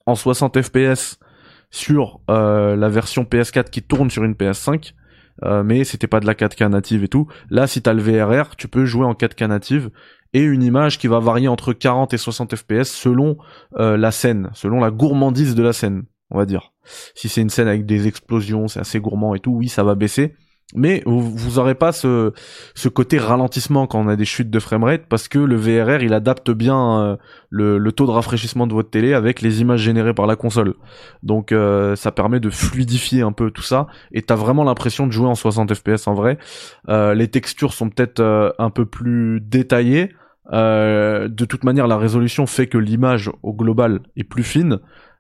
en 0.08 0.16
60 0.16 0.60
fps 0.62 1.20
sur 1.70 2.22
euh, 2.30 2.76
la 2.76 2.90
version 2.90 3.24
PS4 3.24 3.70
qui 3.70 3.84
tourne 3.84 4.10
sur 4.10 4.24
une 4.24 4.34
PS5. 4.34 4.94
Euh, 5.44 5.62
mais 5.62 5.84
c'était 5.84 6.08
pas 6.08 6.20
de 6.20 6.26
la 6.26 6.34
4K 6.34 6.70
native 6.70 7.04
et 7.04 7.08
tout. 7.08 7.28
Là, 7.52 7.68
si 7.68 7.84
t'as 7.84 7.94
le 7.94 8.02
VRR, 8.02 8.56
tu 8.56 8.68
peux 8.68 8.86
jouer 8.86 9.06
en 9.06 9.14
4K 9.14 9.46
native 9.48 9.92
et 10.34 10.42
une 10.42 10.64
image 10.64 10.98
qui 10.98 11.08
va 11.08 11.20
varier 11.20 11.48
entre 11.48 11.74
40 11.74 12.14
et 12.14 12.18
60 12.18 12.56
FPS 12.56 12.86
selon 12.86 13.38
euh, 13.78 13.98
la 13.98 14.10
scène, 14.12 14.50
selon 14.56 14.80
la 14.80 14.90
gourmandise 14.90 15.54
de 15.54 15.62
la 15.62 15.74
scène, 15.74 16.04
on 16.32 16.40
va 16.40 16.46
dire. 16.48 16.74
Si 17.14 17.30
c'est 17.30 17.42
une 17.42 17.52
scène 17.52 17.68
avec 17.68 17.86
des 17.86 18.08
explosions, 18.08 18.68
c'est 18.68 18.80
assez 18.80 19.00
gourmand 19.00 19.36
et 19.36 19.40
tout, 19.40 19.52
oui, 19.52 19.68
ça 19.70 19.84
va 19.84 19.94
baisser 19.94 20.34
mais 20.76 21.02
vous, 21.06 21.22
vous 21.22 21.60
aurez 21.60 21.76
pas 21.76 21.94
ce, 21.94 22.34
ce 22.76 22.90
côté 22.90 23.18
ralentissement 23.18 23.88
quand 23.88 24.00
on 24.02 24.10
a 24.10 24.18
des 24.18 24.26
chutes 24.26 24.50
de 24.50 24.60
framerate 24.60 25.04
parce 25.08 25.30
que 25.30 25.40
le 25.40 25.56
VRR 25.56 26.04
il 26.04 26.14
adapte 26.14 26.52
bien 26.52 27.00
euh, 27.00 27.18
le, 27.50 27.78
le, 27.78 27.92
taux 27.94 28.06
de 28.06 28.12
rafraîchissement 28.12 28.68
de 28.68 28.74
votre 28.74 28.90
télé 28.90 29.14
avec 29.14 29.42
les 29.42 29.62
images 29.62 29.80
générées 29.80 30.14
par 30.14 30.28
la 30.28 30.36
console. 30.36 30.74
Donc 31.24 31.54
euh, 31.54 31.96
ça 31.96 32.12
permet 32.12 32.42
de 32.42 32.50
fluidifier 32.50 33.22
un 33.22 33.32
peu 33.32 33.50
tout 33.50 33.62
ça 33.62 33.88
et 34.12 34.22
t'as 34.22 34.36
vraiment 34.36 34.66
l'impression 34.66 35.08
de 35.08 35.12
jouer 35.14 35.28
en 35.28 35.36
60 35.36 35.74
fps 35.74 36.06
en 36.08 36.14
vrai. 36.14 36.38
Euh, 36.90 37.14
les 37.14 37.30
textures 37.30 37.72
sont 37.72 37.90
peut-être 37.90 38.56
un 38.60 38.70
peu 38.70 38.86
plus 38.86 39.40
détaillées. 39.40 40.10
de 40.52 41.46
toute 41.46 41.64
manière 41.64 41.88
la 41.88 41.98
résolution 41.98 42.46
fait 42.46 42.68
que 42.68 42.78
l'image 42.78 43.32
au 43.42 43.54
global 43.54 44.02
est 44.18 44.26
plus 44.26 44.44
fine. 44.44 44.80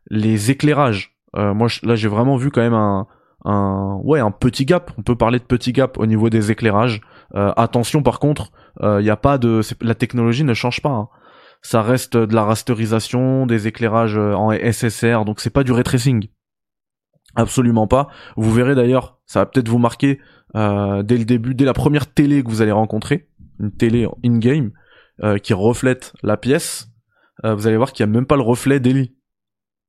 Les 0.10 0.52
éclairages, 0.52 1.16
moi 1.34 1.68
là 1.84 1.96
j'ai 1.96 2.10
vraiment 2.10 2.36
vu 2.36 2.52
quand 2.52 2.62
même 2.62 2.74
un 2.74 3.08
un 3.46 4.00
ouais 4.04 4.20
un 4.20 4.32
petit 4.32 4.66
gap. 4.66 4.92
On 4.98 5.02
peut 5.02 5.16
parler 5.16 5.40
de 5.40 5.44
petit 5.44 5.74
gap 5.74 5.98
au 5.98 6.06
niveau 6.06 6.30
des 6.30 6.52
éclairages. 6.52 7.02
Euh, 7.36 7.52
attention 7.58 8.04
par 8.04 8.20
contre, 8.20 8.52
il 8.80 8.86
euh, 8.86 9.02
y 9.02 9.10
a 9.10 9.18
pas 9.18 9.38
de 9.38 9.62
la 9.82 9.96
technologie 9.96 10.44
ne 10.44 10.54
change 10.54 10.82
pas. 10.82 10.90
Hein. 10.90 11.10
Ça 11.62 11.82
reste 11.82 12.16
de 12.16 12.34
la 12.34 12.44
rasterisation, 12.44 13.46
des 13.46 13.68
éclairages 13.68 14.18
euh, 14.18 14.34
en 14.34 14.52
SSR, 14.52 15.26
donc 15.26 15.40
c'est 15.40 15.50
pas 15.50 15.64
du 15.64 15.72
ray 15.72 15.84
tracing. 15.84 16.28
Absolument 17.36 17.88
pas. 17.88 18.08
Vous 18.36 18.52
verrez 18.52 18.76
d'ailleurs, 18.76 19.20
ça 19.26 19.40
va 19.40 19.46
peut-être 19.46 19.70
vous 19.70 19.78
marquer 19.78 20.20
dès 20.56 21.18
le 21.18 21.26
début, 21.26 21.54
dès 21.54 21.66
la 21.66 21.74
première 21.74 22.12
télé 22.12 22.42
que 22.42 22.50
vous 22.50 22.64
allez 22.64 22.72
rencontrer, 22.72 23.28
une 23.60 23.72
télé 23.72 24.08
in-game 24.26 24.72
qui 25.44 25.54
reflète 25.54 26.14
la 26.24 26.36
pièce. 26.36 26.90
vous 27.44 27.68
allez 27.68 27.78
voir 27.78 27.92
qu'il 27.92 28.04
y 28.04 28.10
a 28.10 28.12
même 28.12 28.26
pas 28.26 28.38
le 28.38 28.42
reflet 28.42 28.80
d'Eli. 28.80 29.17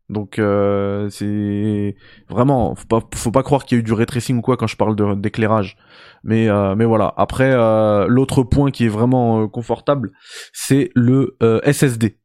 Donc 0.08 0.38
euh, 0.38 1.10
c'est 1.10 1.94
vraiment 2.30 2.74
faut 2.74 2.86
pas 2.86 3.00
faut 3.14 3.30
pas 3.30 3.42
croire 3.42 3.64
qu'il 3.64 3.76
y 3.76 3.78
a 3.78 3.80
eu 3.80 3.82
du 3.82 3.92
ray 3.92 4.06
tracing 4.06 4.38
ou 4.38 4.40
quoi 4.40 4.56
quand 4.56 4.66
je 4.66 4.76
parle 4.76 5.20
d'éclairage. 5.20 5.76
Mais 6.24 6.48
euh, 6.48 6.74
mais 6.74 6.86
voilà. 6.86 7.12
Après 7.16 7.52
euh, 7.52 8.06
l'autre 8.08 8.42
point 8.42 8.70
qui 8.70 8.86
est 8.86 8.88
vraiment 8.88 9.48
confortable, 9.48 10.12
c'est 10.52 10.90
le 10.94 11.36
SSD. 11.64 12.18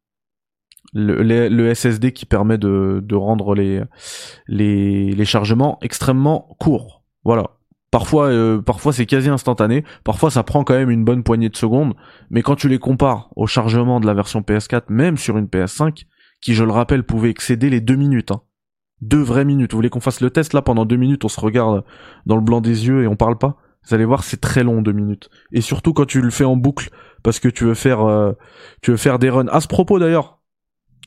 Le, 0.95 1.23
le, 1.23 1.73
SSD 1.73 2.11
qui 2.11 2.27
permet 2.27 2.59
de, 2.59 2.99
de 3.03 3.15
rendre 3.15 3.55
les, 3.55 3.81
les 4.47 5.11
les 5.11 5.25
chargements 5.25 5.79
extrêmement 5.81 6.55
courts. 6.59 7.03
Voilà. 7.23 7.57
Parfois, 7.89 8.31
parfois 8.63 8.93
c'est 8.93 9.07
quasi 9.07 9.29
instantané. 9.29 9.83
Parfois, 10.03 10.29
ça 10.29 10.43
prend 10.43 10.63
quand 10.63 10.75
même 10.75 10.91
une 10.91 11.03
bonne 11.03 11.23
poignée 11.23 11.49
de 11.49 11.57
secondes. 11.57 11.95
Mais 12.29 12.43
quand 12.43 12.55
tu 12.55 12.69
les 12.69 12.77
compares 12.77 13.29
au 13.35 13.47
chargement 13.47 13.99
de 13.99 14.05
la 14.05 14.13
version 14.13 14.41
PS4, 14.41 14.83
même 14.89 15.17
sur 15.17 15.37
une 15.37 15.47
PS5, 15.47 16.05
qui, 16.43 16.53
je 16.53 16.63
le 16.63 16.71
rappelle, 16.71 17.03
pouvait 17.03 17.29
excéder 17.29 17.69
les 17.69 17.81
deux 17.81 17.95
minutes. 17.95 18.31
Hein. 18.31 18.41
Deux 19.01 19.21
vraies 19.21 19.45
minutes. 19.45 19.71
Vous 19.71 19.77
voulez 19.77 19.89
qu'on 19.89 19.99
fasse 19.99 20.21
le 20.21 20.29
test 20.29 20.53
là 20.53 20.61
pendant 20.61 20.85
deux 20.85 20.95
minutes 20.95 21.25
On 21.25 21.29
se 21.29 21.39
regarde 21.39 21.83
dans 22.25 22.35
le 22.35 22.41
blanc 22.41 22.61
des 22.61 22.87
yeux 22.87 23.03
et 23.03 23.07
on 23.07 23.15
parle 23.15 23.37
pas? 23.37 23.57
Vous 23.85 23.93
allez 23.93 24.05
voir, 24.05 24.23
c'est 24.23 24.39
très 24.39 24.63
long 24.63 24.81
deux 24.81 24.93
minutes. 24.93 25.29
Et 25.51 25.59
surtout 25.59 25.93
quand 25.93 26.05
tu 26.05 26.21
le 26.21 26.29
fais 26.29 26.45
en 26.45 26.55
boucle 26.55 26.89
parce 27.21 27.39
que 27.39 27.49
tu 27.49 27.65
veux 27.65 27.73
faire, 27.73 28.01
euh, 28.01 28.31
tu 28.81 28.91
veux 28.91 28.97
faire 28.97 29.19
des 29.19 29.29
runs. 29.29 29.47
À 29.47 29.59
ce 29.59 29.67
propos 29.67 29.99
d'ailleurs, 29.99 30.39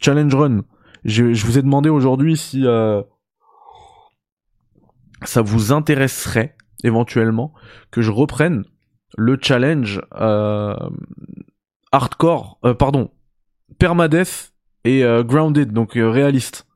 challenge 0.00 0.34
run. 0.34 0.60
Je, 1.04 1.32
je 1.32 1.46
vous 1.46 1.58
ai 1.58 1.62
demandé 1.62 1.88
aujourd'hui 1.88 2.36
si 2.36 2.66
euh, 2.66 3.02
ça 5.22 5.40
vous 5.40 5.72
intéresserait 5.72 6.56
éventuellement 6.84 7.54
que 7.90 8.02
je 8.02 8.10
reprenne 8.10 8.64
le 9.16 9.38
challenge 9.40 10.00
euh, 10.16 10.76
hardcore, 11.92 12.58
euh, 12.64 12.74
pardon, 12.74 13.10
permadeath 13.78 14.52
et 14.86 15.02
euh, 15.02 15.24
grounded, 15.24 15.72
donc 15.72 15.96
euh, 15.96 16.08
réaliste. 16.08 16.66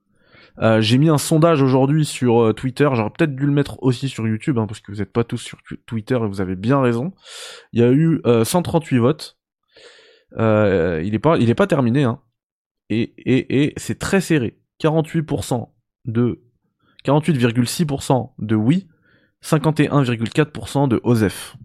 Euh, 0.58 0.80
j'ai 0.80 0.98
mis 0.98 1.08
un 1.08 1.16
sondage 1.16 1.62
aujourd'hui 1.62 2.04
sur 2.04 2.52
Twitter, 2.54 2.88
j'aurais 2.92 3.10
peut-être 3.10 3.34
dû 3.34 3.46
le 3.46 3.52
mettre 3.52 3.82
aussi 3.82 4.08
sur 4.08 4.26
YouTube, 4.26 4.58
hein, 4.58 4.66
parce 4.66 4.80
que 4.80 4.92
vous 4.92 4.98
n'êtes 4.98 5.12
pas 5.12 5.24
tous 5.24 5.38
sur 5.38 5.58
Twitter 5.86 6.16
et 6.16 6.26
vous 6.26 6.40
avez 6.40 6.56
bien 6.56 6.80
raison. 6.80 7.14
Il 7.72 7.80
y 7.80 7.84
a 7.84 7.90
eu 7.90 8.20
138 8.24 8.98
votes. 8.98 9.38
il 10.36 11.14
est 11.14 11.20
pas, 11.20 11.38
il 11.38 11.48
est 11.48 11.54
pas 11.54 11.66
terminé, 11.66 12.02
hein. 12.02 12.20
Et, 12.92 13.14
et, 13.16 13.62
et 13.62 13.72
c'est 13.76 14.00
très 14.00 14.20
serré. 14.20 14.58
48% 14.82 15.68
de 16.06 16.42
48,6% 17.04 18.32
de 18.40 18.54
oui, 18.56 18.88
51,4% 19.44 20.88
de 20.88 21.00
OSEF. 21.04 21.56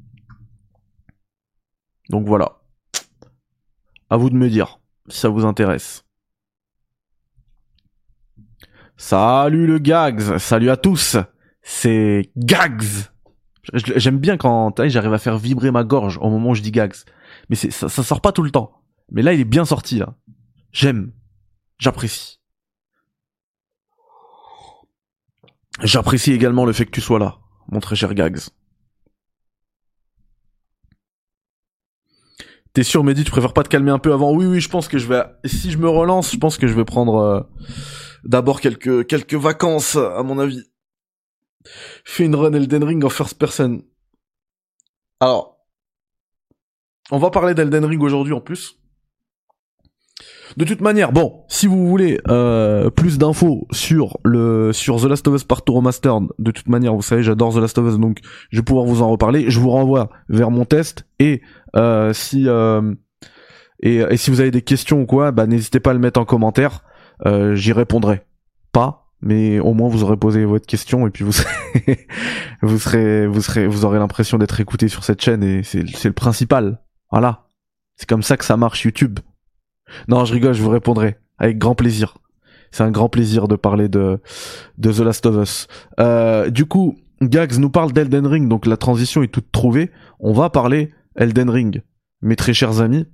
Donc 2.10 2.28
voilà. 2.28 2.62
À 4.12 4.18
vous 4.18 4.30
de 4.30 4.36
me 4.36 4.48
dire 4.48 4.80
si 5.10 5.18
ça 5.20 5.30
vous 5.30 5.46
intéresse. 5.46 6.05
Salut 8.98 9.68
le 9.68 9.78
Gags, 9.78 10.38
salut 10.38 10.70
à 10.70 10.78
tous, 10.78 11.18
c'est 11.62 12.32
Gags. 12.38 13.10
J'aime 13.74 14.20
bien 14.20 14.38
quand 14.38 14.74
j'arrive 14.88 15.14
à 15.14 15.18
faire 15.18 15.38
vibrer 15.38 15.72
ma 15.72 15.84
gorge 15.84 16.18
au 16.22 16.30
moment 16.30 16.52
où 16.52 16.56
je 16.56 16.62
dis 16.62 16.72
Gags, 16.72 16.96
mais 17.50 17.58
ça, 17.58 17.90
ça 17.90 18.04
sort 18.04 18.22
pas 18.22 18.32
tout 18.32 18.44
le 18.44 18.52
temps. 18.52 18.82
Mais 19.12 19.22
là, 19.22 19.34
il 19.34 19.42
est 19.42 19.46
bien 19.46 19.66
sorti 19.66 20.00
là. 20.00 20.16
J'aime, 20.72 21.12
j'apprécie. 21.78 22.40
J'apprécie 25.84 26.32
également 26.32 26.64
le 26.66 26.72
fait 26.72 26.86
que 26.86 26.92
tu 26.92 27.02
sois 27.02 27.20
là, 27.20 27.40
mon 27.70 27.82
très 27.82 27.98
cher 27.98 28.14
Gags. 28.14 28.40
T'es 32.72 32.84
sûr, 32.84 33.04
Mehdi, 33.04 33.26
tu 33.26 33.32
préfères 33.32 33.54
pas 33.54 33.64
te 33.64 33.70
calmer 33.70 33.92
un 33.92 34.00
peu 34.00 34.14
avant? 34.14 34.34
Oui, 34.34 34.46
oui, 34.46 34.62
je 34.62 34.70
pense 34.70 34.88
que 34.88 34.98
je 34.98 35.08
vais. 35.08 35.24
Si 35.46 35.72
je 35.72 35.78
me 35.78 35.90
relance, 35.90 36.32
je 36.32 36.38
pense 36.38 36.58
que 36.58 36.68
je 36.68 36.74
vais 36.74 36.86
prendre. 36.86 37.16
Euh, 37.16 37.42
D'abord 38.26 38.60
quelques 38.60 39.08
quelques 39.08 39.36
vacances 39.36 39.96
à 39.96 40.24
mon 40.24 40.40
avis. 40.40 40.64
Fais 42.04 42.26
une 42.26 42.36
run 42.36 42.54
Elden 42.54 42.84
Ring 42.84 43.04
en 43.04 43.10
first 43.10 43.38
person. 43.38 43.82
Alors, 45.20 45.56
on 47.12 47.18
va 47.18 47.30
parler 47.30 47.54
d'Elden 47.54 47.86
Ring 47.86 48.02
aujourd'hui 48.02 48.34
en 48.34 48.42
plus. 48.42 48.80
De 50.58 50.64
toute 50.64 50.82
manière, 50.82 51.12
bon, 51.12 51.44
si 51.48 51.68
vous 51.68 51.88
voulez 51.88 52.20
euh, 52.30 52.90
plus 52.90 53.18
d'infos 53.18 53.68
sur 53.72 54.18
le 54.24 54.72
sur 54.72 55.02
The 55.02 55.06
Last 55.06 55.28
of 55.28 55.36
Us 55.36 55.44
Part 55.44 55.64
2 55.68 55.74
Remastered, 55.74 56.28
de 56.40 56.52
toute 56.52 56.68
manière, 56.68 56.96
vous 56.96 57.02
savez, 57.02 57.24
j'adore 57.24 57.54
The 57.54 57.58
Last 57.58 57.78
of 57.78 57.88
Us, 57.88 58.00
donc 58.00 58.20
je 58.52 58.60
vais 58.60 58.64
pouvoir 58.64 58.86
vous 58.86 59.02
en 59.02 59.10
reparler. 59.10 59.50
Je 59.50 59.60
vous 59.60 59.70
renvoie 59.70 60.10
vers 60.30 60.52
mon 60.52 60.66
test 60.66 61.06
et 61.20 61.42
euh, 61.76 62.14
si 62.14 62.48
euh, 62.48 62.94
si 63.82 64.32
vous 64.32 64.40
avez 64.40 64.52
des 64.52 64.62
questions 64.62 65.02
ou 65.02 65.06
quoi, 65.06 65.32
bah 65.32 65.46
n'hésitez 65.46 65.80
pas 65.80 65.92
à 65.92 65.94
le 65.94 66.00
mettre 66.00 66.20
en 66.20 66.26
commentaire. 66.26 66.85
Euh, 67.26 67.56
j'y 67.56 67.72
répondrai 67.72 68.26
pas, 68.72 69.12
mais 69.22 69.60
au 69.60 69.74
moins 69.74 69.90
vous 69.90 70.04
aurez 70.04 70.18
posé 70.18 70.46
votre 70.46 70.66
question 70.66 71.08
et 71.08 71.10
puis 71.10 71.24
vous 71.24 71.32
serez, 71.32 72.08
vous 72.62 72.78
serez, 72.78 73.28
vous 73.28 73.42
serez, 73.42 73.68
vous 73.68 73.86
aurez 73.86 74.00
l'impression 74.00 74.38
d'être 74.38 74.60
écouté 74.60 74.88
sur 74.88 75.04
cette 75.04 75.22
chaîne 75.22 75.44
et 75.44 75.64
c'est, 75.64 75.84
le 75.84 76.14
principal. 76.14 76.82
Voilà. 77.12 77.48
C'est 77.96 78.10
comme 78.10 78.24
ça 78.24 78.36
que 78.38 78.46
ça 78.46 78.58
marche 78.58 78.84
YouTube. 78.84 79.20
Non, 80.08 80.26
je 80.26 80.34
rigole, 80.34 80.54
je 80.54 80.62
vous 80.62 80.70
répondrai 80.70 81.18
avec 81.38 81.58
grand 81.58 81.76
plaisir. 81.76 82.18
C'est 82.72 82.84
un 82.84 82.92
grand 82.92 83.08
plaisir 83.08 83.48
de 83.48 83.56
parler 83.56 83.88
de, 83.88 84.20
de 84.78 84.92
The 84.92 85.00
Last 85.00 85.26
of 85.26 85.42
Us. 85.42 85.68
Euh, 86.00 86.50
du 86.50 86.66
coup, 86.66 86.98
Gags 87.22 87.58
nous 87.58 87.70
parle 87.70 87.94
d'Elden 87.94 88.28
Ring, 88.28 88.50
donc 88.50 88.66
la 88.66 88.76
transition 88.76 89.24
est 89.24 89.30
toute 89.30 89.52
trouvée. 89.52 89.92
On 90.20 90.34
va 90.34 90.50
parler 90.50 90.92
Elden 91.16 91.50
Ring. 91.50 91.82
Mes 92.22 92.36
très 92.36 92.54
chers 92.54 92.82
amis, 92.82 93.06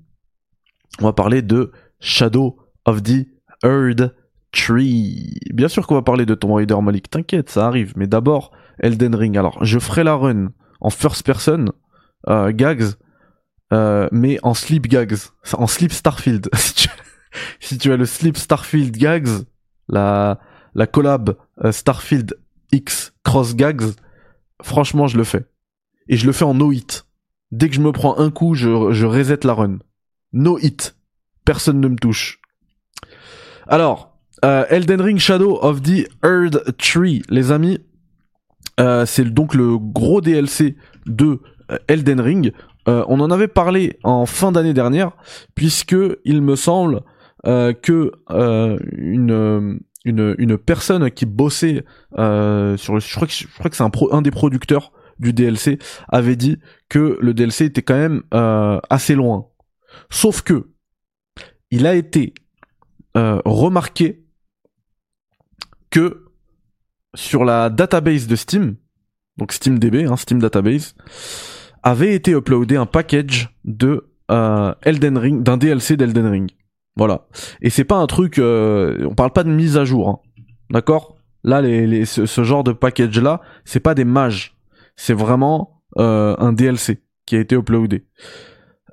on 1.00 1.06
va 1.06 1.14
parler 1.14 1.42
de 1.42 1.72
Shadow 2.00 2.58
of 2.86 3.04
the 3.04 3.28
Earth 3.64 4.14
Tree. 4.52 5.40
Bien 5.54 5.68
sûr 5.68 5.88
qu'on 5.88 5.96
va 5.96 6.02
parler 6.02 6.26
de 6.26 6.36
Tomb 6.36 6.54
Raider 6.54 6.76
Malik, 6.82 7.10
t'inquiète, 7.10 7.50
ça 7.50 7.68
arrive. 7.68 7.94
Mais 7.96 8.08
d'abord, 8.08 8.52
Elden 8.80 9.16
Ring. 9.16 9.38
Alors, 9.38 9.64
je 9.64 9.80
ferai 9.80 10.04
la 10.04 10.16
run 10.16 10.52
en 10.82 10.90
first 10.90 11.26
person, 11.26 11.66
euh, 12.28 12.52
Gags, 12.54 12.96
euh, 13.72 14.10
mais 14.12 14.40
en 14.44 14.54
sleep 14.54 14.88
Gags, 14.88 15.18
en 15.54 15.68
sleep 15.68 15.94
Starfield. 15.94 16.50
si, 16.56 16.74
tu, 16.74 16.90
si 17.60 17.78
tu 17.78 17.92
as 17.92 17.98
le 17.98 18.06
sleep 18.06 18.38
Starfield 18.38 18.98
Gags, 18.98 19.30
la, 19.88 20.40
la 20.76 20.88
collab 20.88 21.38
euh, 21.64 21.72
Starfield 21.72 22.38
X 22.72 23.14
Cross 23.24 23.56
Gags, 23.56 23.94
franchement, 24.62 25.08
je 25.08 25.18
le 25.18 25.24
fais. 25.24 25.46
Et 26.08 26.18
je 26.18 26.26
le 26.26 26.34
fais 26.34 26.46
en 26.46 26.56
no 26.56 26.72
hit. 26.72 27.06
Dès 27.52 27.70
que 27.70 27.76
je 27.76 27.82
me 27.82 27.92
prends 27.92 28.18
un 28.18 28.32
coup, 28.32 28.56
je, 28.56 28.92
je 28.92 29.06
reset 29.06 29.40
la 29.44 29.54
run. 29.54 29.80
No 30.34 30.58
hit. 30.58 30.96
Personne 31.46 31.80
ne 31.80 31.88
me 31.88 31.96
touche. 31.96 32.41
Alors, 33.72 34.18
euh, 34.44 34.66
Elden 34.68 35.00
Ring 35.00 35.18
Shadow 35.18 35.58
of 35.62 35.82
the 35.82 36.06
Earth 36.26 36.76
Tree, 36.78 37.22
les 37.30 37.54
amis, 37.54 37.80
euh, 38.82 39.06
c'est 39.06 39.24
donc 39.24 39.54
le 39.54 39.78
gros 39.78 40.20
DLC 40.20 40.76
de 41.06 41.40
euh, 41.72 41.78
Elden 41.88 42.20
Ring. 42.20 42.52
On 42.86 43.22
en 43.22 43.32
avait 43.32 43.48
parlé 43.48 43.98
en 44.04 44.26
fin 44.26 44.52
d'année 44.52 44.74
dernière, 44.74 45.12
puisque 45.56 45.96
il 46.26 46.42
me 46.42 46.58
semble 46.58 47.04
que 47.46 48.12
une, 48.98 50.58
personne 50.66 51.10
qui 51.12 51.26
bossait 51.26 51.86
sur 52.18 52.18
le, 52.18 53.00
je 53.00 53.14
crois 53.14 53.70
que 53.70 53.76
c'est 53.78 53.84
un 54.12 54.22
des 54.22 54.32
producteurs 54.32 54.92
du 55.20 55.32
DLC 55.32 55.78
avait 56.10 56.36
dit 56.36 56.58
que 56.90 57.18
le 57.22 57.34
DLC 57.34 57.66
était 57.66 57.84
quand 57.84 57.96
même 57.96 58.24
assez 58.90 59.16
loin. 59.16 59.46
Sauf 60.10 60.42
que 60.42 60.72
il 61.70 61.86
a 61.86 61.94
été 61.94 62.34
euh, 63.18 63.42
remarqué 63.46 64.24
que 65.90 66.26
sur 67.16 67.44
la 67.44 67.70
database 67.70 68.28
de 68.28 68.36
Steam, 68.36 68.76
donc 69.38 69.52
SteamDB, 69.52 70.06
hein, 70.06 70.16
Steam 70.16 70.40
Database, 70.40 70.96
avait 71.84 72.14
été 72.14 72.32
uploadé 72.32 72.76
un 72.76 72.86
package 72.86 73.50
de 73.66 74.10
euh, 74.30 74.74
Elden 74.84 75.18
Ring, 75.18 75.44
d'un 75.44 75.58
DLC 75.58 75.98
d'Elden 75.98 76.28
Ring. 76.28 76.52
Voilà. 76.96 77.28
Et 77.62 77.70
c'est 77.70 77.84
pas 77.84 77.98
un 77.98 78.08
truc, 78.08 78.40
euh, 78.40 79.06
on 79.10 79.16
parle 79.16 79.32
pas 79.32 79.44
de 79.44 79.50
mise 79.50 79.78
à 79.78 79.86
jour, 79.86 80.10
hein. 80.10 80.20
d'accord? 80.70 81.18
Là, 81.44 81.62
les, 81.62 82.06
ce, 82.06 82.26
ce 82.26 82.44
genre 82.44 82.64
de 82.64 82.72
package 82.72 83.20
là, 83.20 83.42
c'est 83.66 83.80
pas 83.80 83.96
des 83.96 84.06
mages, 84.06 84.56
c'est 84.96 85.14
vraiment 85.14 85.82
euh, 85.98 86.36
un 86.38 86.54
DLC 86.54 87.02
qui 87.26 87.36
a 87.36 87.40
été 87.40 87.56
uploadé. 87.56 88.06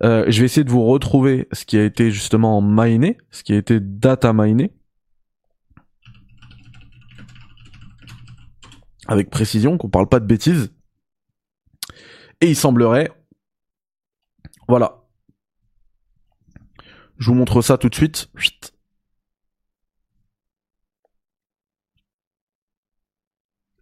Euh, 0.02 0.24
je 0.28 0.40
vais 0.40 0.46
essayer 0.46 0.64
de 0.64 0.70
vous 0.70 0.84
retrouver 0.84 1.48
ce 1.52 1.64
qui 1.64 1.76
a 1.76 1.84
été 1.84 2.10
justement 2.10 2.62
miné, 2.62 3.18
ce 3.30 3.42
qui 3.42 3.52
a 3.52 3.56
été 3.56 3.80
data 3.80 4.32
miné. 4.32 4.72
Avec 9.06 9.30
précision, 9.30 9.78
qu'on 9.78 9.88
parle 9.88 10.08
pas 10.08 10.20
de 10.20 10.26
bêtises. 10.26 10.72
Et 12.40 12.50
il 12.50 12.56
semblerait... 12.56 13.10
Voilà. 14.68 15.02
Je 17.18 17.26
vous 17.30 17.34
montre 17.34 17.62
ça 17.62 17.78
tout 17.78 17.88
de 17.88 17.94
suite. 17.94 18.30
Chut. 18.36 18.74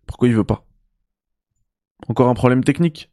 Pourquoi 0.07 0.29
il 0.29 0.35
veut 0.35 0.45
pas? 0.45 0.65
Encore 2.09 2.29
un 2.29 2.35
problème 2.35 2.63
technique? 2.63 3.11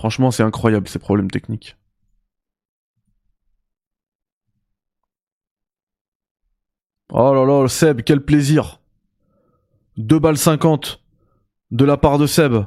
Franchement, 0.00 0.30
c'est 0.30 0.42
incroyable 0.42 0.88
ces 0.88 0.98
problèmes 0.98 1.30
techniques. 1.30 1.76
Oh 7.12 7.34
là 7.34 7.44
là, 7.44 7.68
Seb, 7.68 8.00
quel 8.00 8.24
plaisir 8.24 8.80
2 9.98 10.18
balles 10.18 10.38
50 10.38 11.02
de 11.70 11.84
la 11.84 11.98
part 11.98 12.16
de 12.16 12.26
Seb. 12.26 12.64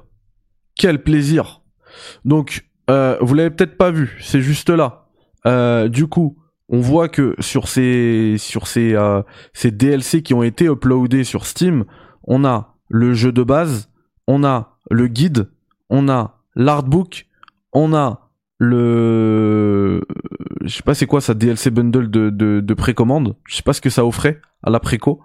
Quel 0.75 1.01
plaisir 1.01 1.63
Donc, 2.23 2.69
euh, 2.91 3.17
vous 3.19 3.33
l'avez 3.33 3.49
peut-être 3.49 3.77
pas 3.77 3.89
vu, 3.89 4.15
c'est 4.21 4.41
juste 4.41 4.69
là. 4.69 5.07
Euh, 5.47 5.87
du 5.87 6.05
coup, 6.05 6.37
on 6.69 6.81
voit 6.81 7.09
que 7.09 7.35
sur 7.39 7.67
ces 7.67 8.35
sur 8.37 8.67
ces 8.67 8.93
euh, 8.93 9.23
ces 9.53 9.71
DLC 9.71 10.21
qui 10.21 10.35
ont 10.35 10.43
été 10.43 10.65
uploadés 10.65 11.23
sur 11.23 11.47
Steam, 11.47 11.85
on 12.25 12.45
a 12.45 12.75
le 12.89 13.15
jeu 13.15 13.31
de 13.31 13.41
base, 13.41 13.89
on 14.27 14.43
a 14.43 14.77
le 14.91 15.07
guide, 15.07 15.49
on 15.89 16.09
a 16.09 16.42
l'artbook, 16.55 17.27
on 17.71 17.93
a 17.93 18.29
le 18.59 20.01
je 20.61 20.75
sais 20.75 20.83
pas 20.83 20.93
c'est 20.93 21.05
quoi 21.05 21.21
ça 21.21 21.33
DLC 21.33 21.69
bundle 21.69 22.09
de 22.09 22.29
de, 22.29 22.61
de 22.61 22.73
précommande, 22.73 23.35
je 23.45 23.55
sais 23.55 23.63
pas 23.63 23.73
ce 23.73 23.81
que 23.81 23.89
ça 23.89 24.05
offrait 24.05 24.41
à 24.63 24.69
la 24.69 24.79
préco. 24.79 25.21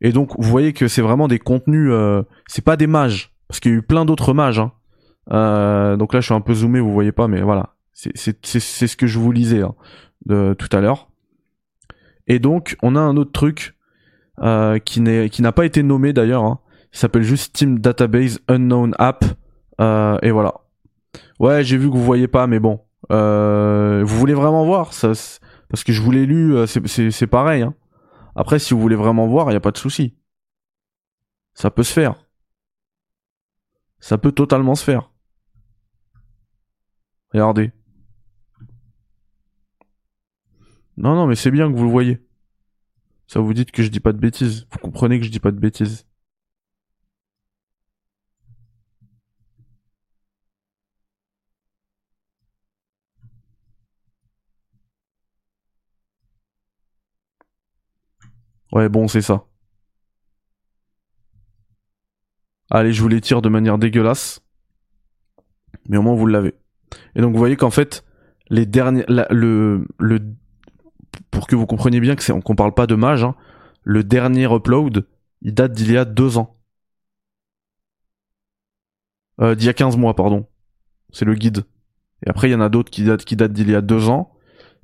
Et 0.00 0.12
donc 0.12 0.30
vous 0.38 0.48
voyez 0.48 0.72
que 0.72 0.88
c'est 0.88 1.02
vraiment 1.02 1.28
des 1.28 1.38
contenus 1.38 1.90
euh, 1.92 2.22
c'est 2.46 2.64
pas 2.64 2.76
des 2.76 2.86
mages 2.86 3.34
parce 3.48 3.60
qu'il 3.60 3.72
y 3.72 3.74
a 3.74 3.78
eu 3.78 3.82
plein 3.82 4.04
d'autres 4.04 4.32
mages 4.32 4.58
hein. 4.58 4.72
Euh, 5.32 5.96
donc 5.96 6.14
là 6.14 6.20
je 6.20 6.26
suis 6.26 6.34
un 6.34 6.40
peu 6.40 6.54
zoomé, 6.54 6.80
vous 6.80 6.92
voyez 6.92 7.12
pas 7.12 7.28
mais 7.28 7.42
voilà, 7.42 7.74
c'est 7.92 8.16
ce 8.16 8.96
que 8.96 9.06
je 9.06 9.18
vous 9.18 9.30
lisais 9.30 9.62
hein, 9.62 9.74
de 10.26 10.54
tout 10.54 10.68
à 10.72 10.80
l'heure. 10.80 11.08
Et 12.26 12.38
donc 12.38 12.76
on 12.82 12.96
a 12.96 13.00
un 13.00 13.16
autre 13.16 13.32
truc 13.32 13.76
euh, 14.42 14.78
qui 14.78 15.02
n'a 15.02 15.52
pas 15.52 15.66
été 15.66 15.82
nommé 15.82 16.12
d'ailleurs, 16.12 16.44
hein. 16.44 16.60
il 16.94 16.98
s'appelle 16.98 17.22
juste 17.22 17.56
Steam 17.56 17.78
Database 17.78 18.40
Unknown 18.48 18.94
App 18.98 19.24
et 19.80 20.30
voilà. 20.30 20.54
Ouais, 21.38 21.64
j'ai 21.64 21.78
vu 21.78 21.88
que 21.88 21.94
vous 21.94 22.04
voyez 22.04 22.28
pas, 22.28 22.46
mais 22.46 22.60
bon. 22.60 22.80
Euh, 23.10 24.02
vous 24.04 24.18
voulez 24.18 24.34
vraiment 24.34 24.64
voir 24.64 24.92
ça 24.92 25.12
Parce 25.68 25.84
que 25.84 25.92
je 25.92 26.02
vous 26.02 26.10
l'ai 26.10 26.26
lu, 26.26 26.54
euh, 26.54 26.66
c'est 26.66 27.26
pareil. 27.26 27.62
Hein. 27.62 27.74
Après, 28.34 28.58
si 28.58 28.74
vous 28.74 28.80
voulez 28.80 28.96
vraiment 28.96 29.26
voir, 29.26 29.46
il 29.48 29.52
n'y 29.52 29.56
a 29.56 29.60
pas 29.60 29.72
de 29.72 29.78
souci. 29.78 30.16
Ça 31.54 31.70
peut 31.70 31.82
se 31.82 31.92
faire. 31.92 32.14
Ça 33.98 34.18
peut 34.18 34.32
totalement 34.32 34.74
se 34.74 34.84
faire. 34.84 35.10
Regardez. 37.32 37.72
Non, 40.96 41.14
non, 41.14 41.26
mais 41.26 41.36
c'est 41.36 41.50
bien 41.50 41.70
que 41.70 41.76
vous 41.76 41.84
le 41.84 41.90
voyez. 41.90 42.26
Ça 43.26 43.40
vous 43.40 43.54
dites 43.54 43.70
que 43.70 43.82
je 43.82 43.88
dis 43.88 44.00
pas 44.00 44.12
de 44.12 44.18
bêtises. 44.18 44.66
Vous 44.70 44.78
comprenez 44.78 45.18
que 45.18 45.24
je 45.24 45.30
dis 45.30 45.40
pas 45.40 45.52
de 45.52 45.58
bêtises. 45.58 46.06
Ouais, 58.72 58.88
bon, 58.88 59.08
c'est 59.08 59.22
ça. 59.22 59.46
Allez, 62.70 62.92
je 62.92 63.02
vous 63.02 63.08
les 63.08 63.20
tire 63.20 63.42
de 63.42 63.48
manière 63.48 63.78
dégueulasse. 63.78 64.40
Mais 65.88 65.96
au 65.96 66.02
moins, 66.02 66.14
vous 66.14 66.26
l'avez. 66.26 66.54
Et 67.14 67.20
donc, 67.20 67.32
vous 67.32 67.38
voyez 67.38 67.56
qu'en 67.56 67.70
fait, 67.70 68.04
les 68.48 68.66
derniers, 68.66 69.04
le, 69.08 69.86
le, 69.98 70.20
pour 71.30 71.46
que 71.46 71.56
vous 71.56 71.66
compreniez 71.66 72.00
bien 72.00 72.16
que 72.16 72.22
c'est, 72.22 72.38
qu'on 72.42 72.54
parle 72.54 72.74
pas 72.74 72.86
de 72.86 72.94
mage, 72.94 73.24
hein, 73.24 73.34
le 73.82 74.04
dernier 74.04 74.44
upload, 74.44 75.06
il 75.42 75.54
date 75.54 75.72
d'il 75.72 75.92
y 75.92 75.96
a 75.96 76.04
deux 76.04 76.38
ans. 76.38 76.56
Euh, 79.40 79.54
d'il 79.54 79.66
y 79.66 79.70
a 79.70 79.72
15 79.74 79.96
mois, 79.96 80.14
pardon. 80.14 80.46
C'est 81.12 81.24
le 81.24 81.34
guide. 81.34 81.64
Et 82.26 82.30
après, 82.30 82.48
il 82.48 82.52
y 82.52 82.54
en 82.54 82.60
a 82.60 82.68
d'autres 82.68 82.90
qui 82.90 83.04
datent, 83.04 83.24
qui 83.24 83.36
datent 83.36 83.52
d'il 83.52 83.70
y 83.70 83.74
a 83.74 83.80
deux 83.80 84.08
ans. 84.08 84.32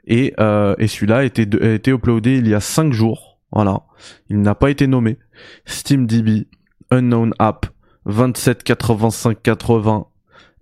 Et, 0.06 0.34
euh, 0.40 0.74
et 0.78 0.88
celui-là 0.88 1.18
a 1.18 1.24
été, 1.24 1.48
a 1.62 1.74
été 1.74 1.90
uploadé 1.90 2.38
il 2.38 2.48
y 2.48 2.54
a 2.54 2.60
cinq 2.60 2.92
jours. 2.92 3.35
Voilà. 3.52 3.82
Il 4.28 4.40
n'a 4.40 4.54
pas 4.54 4.70
été 4.70 4.86
nommé. 4.86 5.18
SteamDB, 5.66 6.46
Unknown 6.90 7.32
App, 7.38 7.66
27 8.04 8.62
85 8.62 9.42
80. 9.42 10.06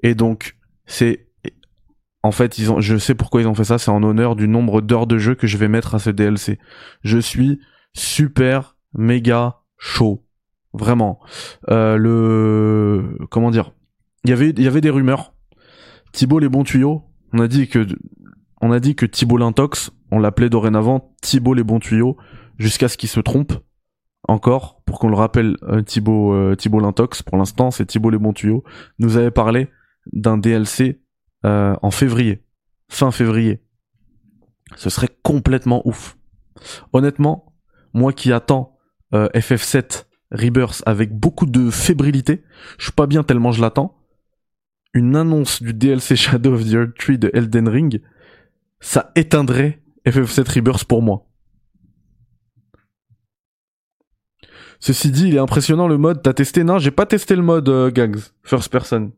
Et 0.02 0.14
donc, 0.14 0.56
c'est, 0.86 1.28
en 2.22 2.30
fait, 2.32 2.60
je 2.78 2.96
sais 2.96 3.14
pourquoi 3.14 3.40
ils 3.40 3.48
ont 3.48 3.54
fait 3.54 3.64
ça, 3.64 3.78
c'est 3.78 3.90
en 3.90 4.02
honneur 4.02 4.36
du 4.36 4.48
nombre 4.48 4.80
d'heures 4.80 5.06
de 5.06 5.18
jeu 5.18 5.34
que 5.34 5.46
je 5.46 5.56
vais 5.56 5.68
mettre 5.68 5.94
à 5.94 5.98
ce 5.98 6.10
DLC. 6.10 6.58
Je 7.02 7.18
suis 7.18 7.60
super, 7.92 8.76
méga 8.92 9.60
chaud. 9.78 10.24
Vraiment. 10.72 11.20
Euh, 11.70 11.96
le, 11.96 13.18
comment 13.30 13.50
dire? 13.50 13.72
Il 14.24 14.30
y 14.30 14.32
avait, 14.32 14.50
il 14.50 14.62
y 14.62 14.66
avait 14.66 14.80
des 14.80 14.90
rumeurs. 14.90 15.34
Thibaut 16.12 16.38
les 16.38 16.48
bons 16.48 16.64
tuyaux. 16.64 17.02
On 17.32 17.40
a 17.40 17.48
dit 17.48 17.68
que, 17.68 17.86
on 18.60 18.72
a 18.72 18.80
dit 18.80 18.96
que 18.96 19.06
Thibaut 19.06 19.36
l'intox, 19.36 19.90
on 20.10 20.18
l'appelait 20.18 20.48
dorénavant 20.48 21.14
Thibaut 21.20 21.54
les 21.54 21.64
bons 21.64 21.80
tuyaux, 21.80 22.16
jusqu'à 22.58 22.88
ce 22.88 22.96
qu'il 22.96 23.08
se 23.08 23.20
trompe 23.20 23.52
encore, 24.26 24.82
pour 24.86 24.98
qu'on 24.98 25.08
le 25.08 25.16
rappelle, 25.16 25.56
euh, 25.64 25.82
Thibaut, 25.82 26.32
euh, 26.32 26.54
Thibaut 26.56 26.80
l'intox, 26.80 27.22
pour 27.22 27.36
l'instant, 27.36 27.70
c'est 27.70 27.84
Thibaut 27.84 28.10
les 28.10 28.18
bons 28.18 28.32
tuyaux, 28.32 28.64
nous 28.98 29.16
avait 29.16 29.30
parlé 29.30 29.68
d'un 30.12 30.38
DLC 30.38 31.02
euh, 31.44 31.76
en 31.82 31.90
février, 31.90 32.42
fin 32.88 33.10
février. 33.10 33.62
Ce 34.76 34.88
serait 34.88 35.10
complètement 35.22 35.86
ouf. 35.86 36.16
Honnêtement, 36.92 37.54
moi 37.92 38.12
qui 38.12 38.32
attends 38.32 38.78
euh, 39.12 39.28
FF7 39.34 40.06
Rebirth 40.32 40.82
avec 40.86 41.12
beaucoup 41.12 41.46
de 41.46 41.70
fébrilité. 41.70 42.42
Je 42.78 42.84
suis 42.84 42.92
pas 42.92 43.06
bien 43.06 43.22
tellement 43.22 43.52
je 43.52 43.60
l'attends. 43.60 43.98
Une 44.92 45.16
annonce 45.16 45.62
du 45.62 45.74
DLC 45.74 46.16
Shadow 46.16 46.54
of 46.54 46.64
the 46.64 46.72
Earth 46.74 46.96
Tree 46.98 47.18
de 47.18 47.30
Elden 47.34 47.68
Ring, 47.68 48.00
ça 48.80 49.12
éteindrait 49.14 49.82
FF7 50.06 50.54
Rebirth 50.54 50.84
pour 50.84 51.02
moi. 51.02 51.26
Ceci 54.84 55.10
dit, 55.10 55.28
il 55.28 55.36
est 55.36 55.38
impressionnant 55.38 55.88
le 55.88 55.96
mode. 55.96 56.20
T'as 56.20 56.34
testé? 56.34 56.62
Non, 56.62 56.76
j'ai 56.78 56.90
pas 56.90 57.06
testé 57.06 57.34
le 57.36 57.40
mode 57.40 57.70
euh, 57.70 57.90
Gags, 57.90 58.18
first 58.42 58.70
person. 58.70 59.12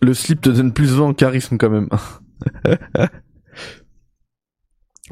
Le 0.00 0.12
slip 0.12 0.40
te 0.40 0.48
donne 0.48 0.72
plus 0.72 0.92
20 0.92 1.04
en 1.04 1.14
charisme 1.14 1.58
quand 1.58 1.70
même. 1.70 1.88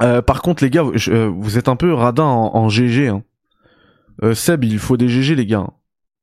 Euh, 0.00 0.22
par 0.22 0.40
contre, 0.40 0.64
les 0.64 0.70
gars, 0.70 0.84
euh, 1.08 1.26
vous 1.26 1.58
êtes 1.58 1.68
un 1.68 1.76
peu 1.76 1.92
radin 1.92 2.24
en, 2.24 2.68
GG. 2.70 3.08
Hein. 3.08 3.22
Euh, 4.22 4.34
Seb, 4.34 4.64
il 4.64 4.78
faut 4.78 4.96
des 4.96 5.08
GG, 5.08 5.34
les 5.34 5.44
gars. 5.44 5.66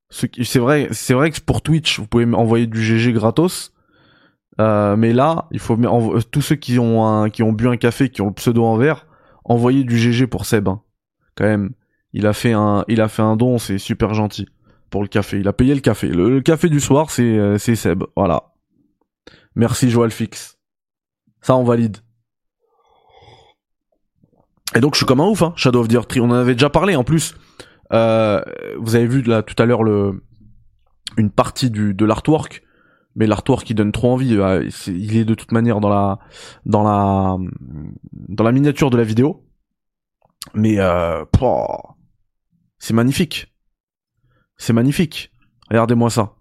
C'est 0.09 0.57
vrai, 0.57 0.87
c'est 0.93 1.13
vrai 1.13 1.29
que 1.29 1.39
pour 1.41 1.61
Twitch, 1.61 1.99
vous 1.99 2.07
pouvez 2.07 2.25
m'envoyer 2.25 2.65
du 2.65 2.81
GG 2.81 3.13
gratos. 3.13 3.73
Mais 4.57 5.13
là, 5.13 5.47
il 5.51 5.59
faut 5.59 5.77
tous 6.31 6.41
ceux 6.41 6.55
qui 6.55 6.79
ont 6.79 7.29
qui 7.29 7.43
ont 7.43 7.53
bu 7.53 7.67
un 7.67 7.77
café, 7.77 8.09
qui 8.09 8.23
ont 8.23 8.29
le 8.29 8.33
pseudo 8.33 8.65
en 8.65 8.77
vert, 8.77 9.05
envoyer 9.47 9.83
du 9.83 9.97
GG 9.97 10.27
pour 10.27 10.45
Seb. 10.45 10.67
hein. 10.67 10.81
Quand 11.35 11.45
même, 11.45 11.71
il 12.13 12.27
a 12.27 12.33
fait 12.33 12.53
un, 12.53 12.85
il 12.87 13.01
a 13.01 13.07
fait 13.07 13.21
un 13.23 13.35
don, 13.35 13.57
c'est 13.57 13.77
super 13.79 14.13
gentil 14.13 14.47
pour 14.89 15.01
le 15.01 15.07
café. 15.07 15.39
Il 15.39 15.47
a 15.47 15.53
payé 15.53 15.73
le 15.73 15.81
café. 15.81 16.07
Le, 16.07 16.29
le 16.29 16.41
café 16.41 16.69
du 16.69 16.79
soir, 16.79 17.09
c'est 17.09 17.23
euh, 17.37 17.57
c'est 17.57 17.75
Seb. 17.75 18.03
Voilà. 18.15 18.53
Merci 19.55 19.89
Joël 19.89 20.11
Fix. 20.11 20.57
Ça, 21.41 21.55
on 21.55 21.63
valide. 21.63 21.97
Et 24.75 24.79
donc 24.79 24.93
je 24.95 24.97
suis 24.97 25.05
comme 25.05 25.21
un 25.21 25.27
ouf, 25.27 25.41
hein, 25.41 25.53
Shadow 25.55 25.79
of 25.81 25.87
the 25.87 25.93
Earth. 25.93 26.17
On 26.17 26.29
en 26.29 26.33
avait 26.33 26.53
déjà 26.53 26.69
parlé 26.69 26.95
en 26.95 27.03
plus. 27.03 27.35
Euh, 27.93 28.41
vous 28.77 28.95
avez 28.95 29.07
vu 29.07 29.21
là 29.21 29.41
tout 29.41 29.55
à 29.61 29.65
l'heure 29.65 29.83
le 29.83 30.23
une 31.15 31.31
partie 31.31 31.71
du 31.71 31.93
de 31.93 32.05
l'artwork, 32.05 32.63
mais 33.17 33.25
l'artwork 33.25 33.65
qui 33.65 33.73
donne 33.73 33.91
trop 33.91 34.13
envie. 34.13 34.37
euh, 34.37 34.69
il 34.87 35.17
est 35.17 35.25
de 35.25 35.33
toute 35.33 35.51
manière 35.51 35.81
dans 35.81 35.89
la 35.89 36.19
dans 36.65 36.83
la 36.83 37.37
dans 38.13 38.43
la 38.43 38.51
miniature 38.51 38.89
de 38.91 38.97
la 38.97 39.03
vidéo. 39.03 39.43
Mais 40.53 40.79
euh, 40.79 41.25
c'est 42.77 42.93
magnifique. 42.93 43.53
C'est 44.55 44.71
magnifique. 44.71 45.31
Regardez-moi 45.69 46.09
ça. 46.09 46.35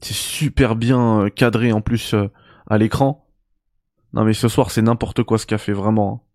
C'est 0.00 0.14
super 0.14 0.74
bien 0.74 1.20
euh, 1.24 1.28
cadré 1.28 1.72
en 1.72 1.82
plus 1.82 2.14
euh, 2.14 2.30
à 2.66 2.78
l'écran. 2.78 3.28
Non 4.14 4.24
mais 4.24 4.32
ce 4.32 4.48
soir 4.48 4.70
c'est 4.70 4.82
n'importe 4.82 5.22
quoi 5.22 5.36
ce 5.36 5.46
café 5.46 5.72
vraiment. 5.72 6.26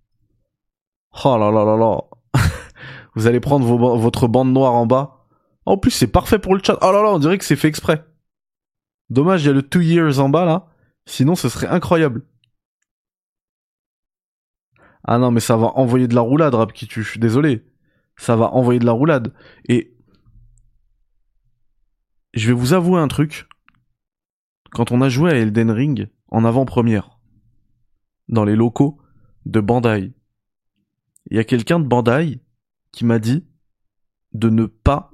Oh 1.25 1.37
là 1.39 1.49
là 1.49 1.65
là 1.65 1.75
là. 1.75 2.01
Vous 3.15 3.25
allez 3.25 3.39
prendre 3.39 3.65
votre 3.97 4.27
bande 4.27 4.53
noire 4.53 4.73
en 4.73 4.85
bas. 4.85 5.14
En 5.65 5.77
plus 5.77 5.91
c'est 5.91 6.07
parfait 6.07 6.39
pour 6.39 6.55
le 6.55 6.61
chat. 6.63 6.77
Oh 6.81 6.91
là 6.91 7.01
là 7.01 7.09
on 7.09 7.19
dirait 7.19 7.37
que 7.37 7.45
c'est 7.45 7.55
fait 7.55 7.67
exprès. 7.67 8.05
Dommage 9.09 9.43
il 9.43 9.47
y 9.47 9.49
a 9.49 9.53
le 9.53 9.63
two 9.63 9.81
years 9.81 10.19
en 10.19 10.29
bas 10.29 10.45
là. 10.45 10.67
Sinon 11.05 11.35
ce 11.35 11.49
serait 11.49 11.67
incroyable. 11.67 12.25
Ah 15.03 15.17
non 15.17 15.31
mais 15.31 15.39
ça 15.39 15.57
va 15.57 15.67
envoyer 15.75 16.07
de 16.07 16.15
la 16.15 16.21
roulade 16.21 16.53
rap 16.53 16.73
qui 16.73 16.87
tue. 16.87 17.03
Je 17.03 17.09
suis 17.09 17.19
désolé. 17.19 17.65
Ça 18.17 18.35
va 18.35 18.51
envoyer 18.53 18.79
de 18.79 18.85
la 18.85 18.91
roulade. 18.91 19.33
Et 19.67 19.95
je 22.33 22.47
vais 22.47 22.53
vous 22.53 22.73
avouer 22.73 22.99
un 22.99 23.07
truc. 23.07 23.47
Quand 24.71 24.91
on 24.91 25.01
a 25.01 25.09
joué 25.09 25.31
à 25.31 25.35
Elden 25.35 25.71
Ring 25.71 26.09
en 26.27 26.43
avant-première, 26.43 27.17
dans 28.27 28.43
les 28.43 28.55
locaux 28.55 28.99
de 29.45 29.59
Bandai, 29.59 30.13
il 31.29 31.37
y 31.37 31.39
a 31.39 31.43
quelqu'un 31.43 31.79
de 31.79 31.87
Bandai 31.87 32.41
qui 32.91 33.05
m'a 33.05 33.19
dit 33.19 33.45
de 34.33 34.49
ne 34.49 34.65
pas 34.65 35.11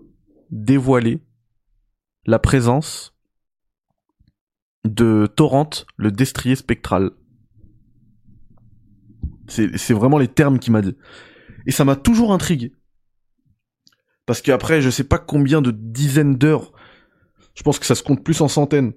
dévoiler 0.52 1.24
la 2.26 2.40
présence 2.40 3.16
de 4.84 5.28
Torrent, 5.28 5.70
le 5.98 6.12
destrier 6.12 6.56
spectral. 6.56 7.12
C'est 9.48 9.78
c'est 9.78 9.94
vraiment 9.94 10.18
les 10.18 10.28
termes 10.28 10.60
qu'il 10.60 10.74
m'a 10.74 10.82
dit. 10.82 10.96
Et 11.66 11.72
ça 11.72 11.86
m'a 11.86 11.96
toujours 11.96 12.34
intrigué. 12.34 12.74
Parce 14.26 14.42
qu'après, 14.42 14.82
je 14.82 14.90
sais 14.90 15.04
pas 15.04 15.20
combien 15.20 15.62
de 15.62 15.72
dizaines 15.72 16.36
d'heures, 16.36 16.72
je 17.56 17.64
pense 17.64 17.80
que 17.80 17.86
ça 17.86 17.96
se 17.96 18.04
compte 18.04 18.24
plus 18.24 18.42
en 18.42 18.48
centaines, 18.48 18.94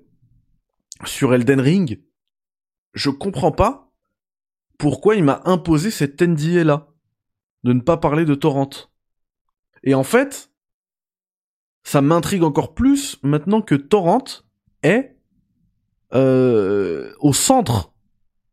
sur 1.04 1.34
Elden 1.34 1.60
Ring, 1.60 2.02
je 2.94 3.10
comprends 3.10 3.52
pas 3.52 3.92
pourquoi 4.78 5.16
il 5.16 5.24
m'a 5.24 5.42
imposé 5.44 5.90
cette 5.90 6.20
NDA 6.20 6.64
là, 6.64 6.88
de 7.64 7.72
ne 7.72 7.80
pas 7.80 7.96
parler 7.96 8.24
de 8.24 8.34
Torrent. 8.34 8.70
Et 9.82 9.94
en 9.94 10.04
fait, 10.04 10.53
ça 11.84 12.00
m'intrigue 12.00 12.42
encore 12.42 12.74
plus 12.74 13.18
maintenant 13.22 13.62
que 13.62 13.74
Torrent 13.74 14.24
est 14.82 15.16
euh, 16.14 17.12
au 17.20 17.32
centre 17.32 17.94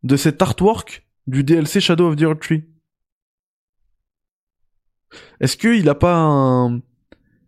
de 0.04 0.16
cet 0.18 0.42
artwork 0.42 1.08
du 1.28 1.44
DLC 1.44 1.80
Shadow 1.80 2.10
of 2.10 2.18
the 2.18 2.40
Tree. 2.40 2.66
Est-ce 5.40 5.58
que 5.58 5.70
il 5.70 5.90
a 5.90 5.96
pas 5.96 6.16
un... 6.16 6.82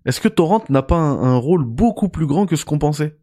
Est-ce 0.05 0.19
que 0.19 0.27
Torrent 0.27 0.63
n'a 0.69 0.83
pas 0.83 0.97
un, 0.97 1.35
rôle 1.37 1.63
beaucoup 1.63 2.09
plus 2.09 2.27
grand 2.27 2.45
que 2.45 2.55
ce 2.55 2.65
qu'on 2.65 2.79
pensait? 2.79 3.17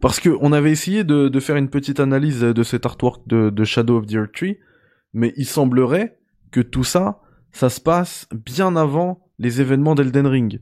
Parce 0.00 0.20
que 0.20 0.30
on 0.40 0.52
avait 0.52 0.70
essayé 0.70 1.04
de, 1.04 1.28
de 1.28 1.40
faire 1.40 1.56
une 1.56 1.70
petite 1.70 2.00
analyse 2.00 2.40
de 2.40 2.62
cet 2.62 2.86
artwork 2.86 3.26
de, 3.26 3.50
de 3.50 3.64
Shadow 3.64 3.98
of 3.98 4.06
the 4.06 4.14
Earth 4.14 4.32
Tree, 4.32 4.58
mais 5.12 5.32
il 5.36 5.46
semblerait 5.46 6.20
que 6.50 6.60
tout 6.60 6.84
ça, 6.84 7.20
ça 7.58 7.70
se 7.70 7.80
passe 7.80 8.28
bien 8.32 8.76
avant 8.76 9.26
les 9.40 9.60
événements 9.60 9.96
d'Elden 9.96 10.28
Ring. 10.28 10.60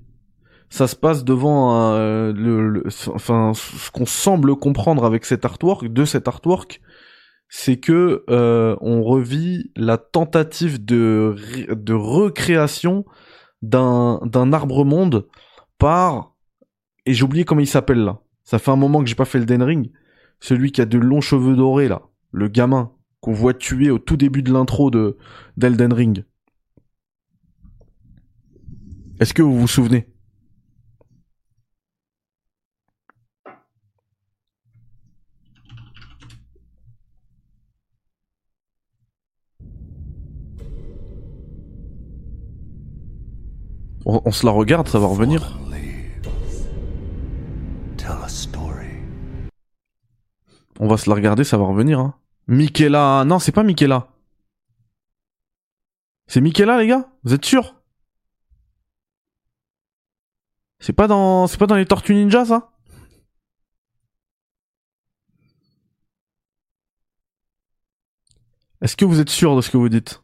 Ça 0.71 0.87
se 0.89 0.97
passe 0.97 1.25
devant 1.25 1.93
euh, 1.93 2.33
le, 2.33 2.71
le- 2.71 2.85
enfin 3.15 3.53
ce 3.55 3.91
qu'on 3.91 4.07
semble 4.07 4.57
comprendre 4.57 5.05
avec 5.05 5.27
cet 5.27 5.45
artwork, 5.45 5.89
de 5.89 6.05
cet 6.07 6.27
artwork, 6.27 6.81
c'est 7.51 7.77
que 7.77 8.25
euh, 8.31 8.77
on 8.81 9.03
revit 9.03 9.71
la 9.77 9.99
tentative 9.99 10.83
de 10.83 11.37
de 11.71 11.93
recréation 11.93 13.05
d'un 13.61 14.19
d'un 14.25 14.55
arbre 14.55 14.85
monde 14.87 15.27
par 15.79 16.35
et 17.05 17.13
j'ai 17.13 17.25
oublié 17.25 17.45
comment 17.45 17.61
il 17.61 17.67
s'appelle 17.67 18.03
là. 18.03 18.21
Ça 18.43 18.59
fait 18.59 18.71
un 18.71 18.77
moment 18.77 19.03
que 19.03 19.09
j'ai 19.09 19.15
pas 19.15 19.27
fait 19.27 19.39
le 19.39 19.45
Den 19.45 19.63
Ring. 19.63 19.93
Celui 20.41 20.73
qui 20.73 20.81
a 20.81 20.87
de 20.87 20.99
longs 20.99 21.21
cheveux 21.21 21.57
dorés 21.57 21.89
là, 21.89 22.01
le 22.33 22.49
gamin 22.49 22.91
qu'on 23.21 23.33
voit 23.35 23.55
tuer 23.55 23.91
au 23.91 23.99
tout 23.99 24.17
début 24.17 24.43
de 24.43 24.53
l'intro 24.53 24.91
de 24.91 25.19
d'Elden 25.59 25.93
Ring. 25.93 26.25
Est-ce 29.19 29.33
que 29.33 29.43
vous 29.43 29.59
vous 29.59 29.69
souvenez? 29.69 30.07
On, 44.09 44.31
se 44.31 44.47
la 44.47 44.53
regarde, 44.53 44.87
ça 44.87 45.01
va 45.01 45.07
revenir. 45.07 45.59
On 50.79 50.87
va 50.87 50.97
se 50.97 51.09
la 51.09 51.17
regarder, 51.17 51.43
ça 51.43 51.57
va 51.57 51.65
revenir. 51.65 51.99
Hein. 51.99 52.15
Michaela, 52.47 53.25
non, 53.27 53.39
c'est 53.39 53.51
pas 53.51 53.65
Michaela. 53.65 54.09
C'est 56.29 56.41
Michaela, 56.41 56.79
les 56.79 56.87
gars? 56.87 57.09
Vous 57.25 57.35
êtes 57.35 57.45
sûrs 57.45 57.76
C'est 60.79 60.93
pas 60.93 61.09
dans, 61.09 61.47
c'est 61.47 61.59
pas 61.59 61.67
dans 61.67 61.75
les 61.75 61.87
Tortues 61.87 62.15
Ninja, 62.15 62.45
ça? 62.45 62.71
Est-ce 68.83 68.97
que 68.97 69.05
vous 69.05 69.21
êtes 69.21 69.31
sûr 69.31 69.57
de 69.57 69.63
ce 69.63 69.71
que 69.71 69.79
vous 69.79 69.89
dites? 69.89 70.23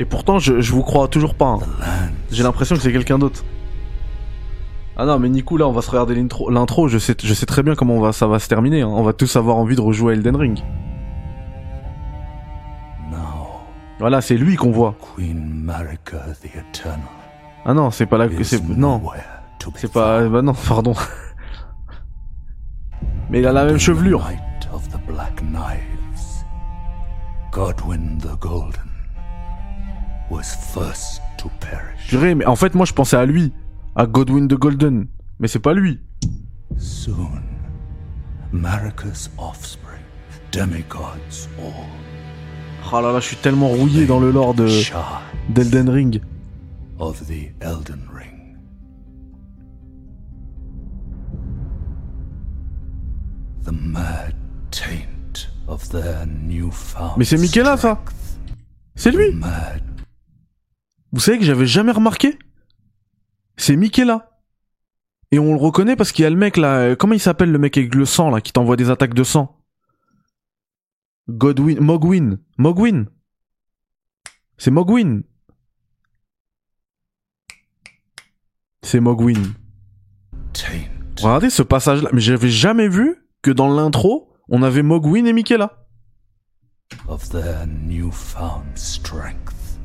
Et 0.00 0.04
pourtant, 0.04 0.38
je, 0.38 0.60
je 0.60 0.72
vous 0.72 0.82
crois 0.82 1.08
toujours 1.08 1.34
pas. 1.34 1.46
hein. 1.46 1.58
J'ai 2.30 2.42
l'impression 2.42 2.76
que 2.76 2.82
c'est 2.82 2.92
quelqu'un 2.92 3.18
d'autre. 3.18 3.44
Ah 4.96 5.06
non, 5.06 5.18
mais 5.18 5.28
Nico, 5.28 5.56
là, 5.56 5.66
on 5.66 5.72
va 5.72 5.82
se 5.82 5.90
regarder 5.90 6.14
l'intro. 6.14 6.88
Je 6.88 6.98
sais, 6.98 7.16
je 7.22 7.34
sais 7.34 7.46
très 7.46 7.62
bien 7.62 7.74
comment 7.74 7.94
on 7.94 8.00
va, 8.00 8.12
ça 8.12 8.26
va 8.26 8.38
se 8.38 8.48
terminer. 8.48 8.82
hein. 8.82 8.88
On 8.88 9.02
va 9.02 9.12
tous 9.12 9.34
avoir 9.36 9.56
envie 9.56 9.76
de 9.76 9.80
rejouer 9.80 10.12
à 10.12 10.16
Elden 10.16 10.36
Ring. 10.36 10.58
now, 13.10 13.16
Voilà, 13.98 14.20
c'est 14.20 14.36
lui 14.36 14.56
qu'on 14.56 14.70
voit. 14.70 14.94
Queen 15.16 15.62
Marika 15.64 16.18
the 16.42 16.46
Eternal 16.46 17.00
Ah 17.64 17.74
non, 17.74 17.90
c'est 17.90 18.06
pas 18.06 18.18
la. 18.18 18.28
C'est 18.44 18.62
non, 18.68 18.98
c'est 19.76 19.92
pas. 19.92 20.28
Bah 20.28 20.42
non, 20.42 20.54
pardon. 20.54 20.94
Mais 23.30 23.40
il 23.40 23.46
a 23.46 23.52
la 23.52 23.64
même 23.64 23.78
chevelure. 23.78 24.22
Godwin 27.54 28.18
the 28.18 28.36
Golden 28.40 28.90
was 30.28 30.56
first 30.74 31.22
to 31.38 31.48
perish. 31.60 32.08
Purée, 32.08 32.34
mais 32.34 32.44
en 32.46 32.56
fait, 32.56 32.74
moi, 32.74 32.84
je 32.84 32.92
pensais 32.92 33.16
à 33.16 33.24
lui, 33.26 33.52
à 33.94 34.06
Godwin 34.06 34.48
the 34.48 34.54
Golden, 34.54 35.06
mais 35.38 35.46
c'est 35.46 35.60
pas 35.60 35.72
lui. 35.72 36.00
Soon, 36.76 37.44
Marika's 38.50 39.30
offspring, 39.38 40.02
demigods 40.50 41.48
all, 41.60 41.86
Oh 42.92 43.00
là 43.00 43.12
là, 43.12 43.20
je 43.20 43.26
suis 43.26 43.36
tellement 43.36 43.68
rouillé 43.68 44.04
dans 44.04 44.18
le 44.18 44.32
lore 44.32 44.54
de 44.54 44.68
d'Elden 45.50 45.88
Ring. 45.88 46.20
of 46.98 47.24
the 47.28 47.52
Elden 47.60 48.02
Ring. 48.12 48.56
The 53.62 53.70
mad 53.70 54.34
taint 54.72 55.13
Mais 57.16 57.24
c'est 57.24 57.38
Michaela, 57.38 57.76
ça. 57.76 58.02
C'est 58.96 59.10
lui. 59.10 59.30
Vous 61.12 61.20
savez 61.20 61.38
que 61.38 61.44
j'avais 61.44 61.66
jamais 61.66 61.92
remarqué 61.92 62.38
C'est 63.56 63.76
Michaela. 63.76 64.30
Et 65.30 65.38
on 65.38 65.52
le 65.54 65.58
reconnaît 65.60 65.96
parce 65.96 66.12
qu'il 66.12 66.22
y 66.22 66.26
a 66.26 66.30
le 66.30 66.36
mec 66.36 66.56
là. 66.56 66.76
euh, 66.76 66.96
Comment 66.96 67.14
il 67.14 67.20
s'appelle 67.20 67.50
le 67.50 67.58
mec 67.58 67.76
avec 67.76 67.94
le 67.94 68.04
sang 68.04 68.30
là 68.30 68.40
qui 68.40 68.52
t'envoie 68.52 68.76
des 68.76 68.90
attaques 68.90 69.14
de 69.14 69.24
sang 69.24 69.60
Godwin, 71.28 71.80
Mogwin, 71.80 72.38
Mogwin. 72.58 73.06
C'est 74.58 74.70
Mogwin. 74.70 75.22
C'est 78.82 79.00
Mogwin. 79.00 79.54
Regardez 81.22 81.48
ce 81.50 81.62
passage 81.62 82.02
là, 82.02 82.10
mais 82.12 82.20
j'avais 82.20 82.50
jamais 82.50 82.88
vu 82.88 83.26
que 83.42 83.50
dans 83.50 83.68
l'intro 83.74 84.33
on 84.48 84.62
avait 84.62 84.82
Mogwin 84.82 85.26
et 85.26 85.32
Michaela. 85.32 85.80
of 87.08 87.28
their 87.30 87.66
newfound 87.66 88.76
strength 88.76 89.78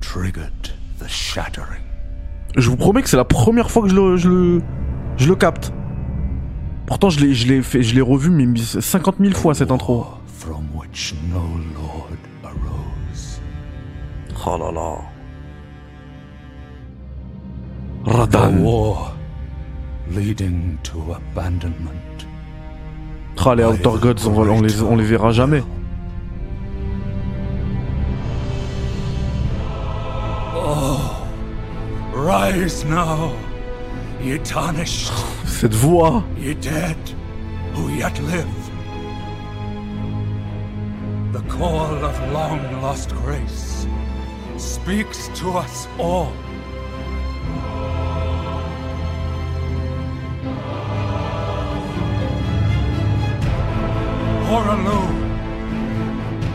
triggered 0.00 0.72
the 0.98 1.08
shattering 1.08 1.82
Je 2.56 2.70
vous 2.70 2.76
promets 2.76 3.02
que 3.02 3.08
c'est 3.08 3.16
la 3.16 3.24
première 3.24 3.70
fois 3.70 3.82
que 3.82 3.88
je 3.88 3.94
le, 3.96 4.16
je 4.16 4.28
le, 4.28 4.62
je 5.16 5.28
le 5.28 5.34
capte. 5.34 5.72
Pourtant, 6.86 7.10
je 7.10 7.18
l'ai, 7.20 7.34
je 7.34 7.48
l'ai 7.48 7.62
fait, 7.62 7.82
je 7.82 7.94
l'ai 7.94 8.00
revu 8.00 8.30
mais 8.30 8.46
50 8.56 9.16
000 9.18 9.34
fois 9.34 9.54
cette 9.54 9.70
intro. 9.72 10.06
from 10.26 10.66
which 10.74 11.14
no 11.32 11.40
lord 11.74 12.18
arose. 12.44 13.40
Oh 14.46 14.58
là 14.58 14.70
là. 14.70 14.98
A 18.06 18.10
Radan. 18.18 18.62
war 18.62 19.16
leading 20.10 20.78
to 20.82 21.12
abandonment. 21.14 22.26
Ah, 23.38 23.54
les 23.54 23.64
Outer 23.64 23.98
Gods, 24.00 24.26
on, 24.26 24.36
on 24.48 24.60
les, 24.62 24.80
on 24.82 24.96
les 24.96 25.04
verra 25.04 25.32
jamais. 25.32 25.62
Oh, 30.56 31.26
rise 32.14 32.84
now, 32.84 33.32
ye 34.22 34.38
tarnished, 34.38 35.12
Cette 35.46 35.74
voix. 35.74 36.22
ye 36.38 36.54
dead, 36.54 36.96
who 37.74 37.88
yet 37.90 38.18
live. 38.22 38.46
The 41.32 41.42
call 41.48 42.04
of 42.04 42.32
long 42.32 42.60
lost 42.80 43.10
grace 43.16 43.86
speaks 44.56 45.28
to 45.40 45.50
us 45.58 45.88
all. 45.98 46.32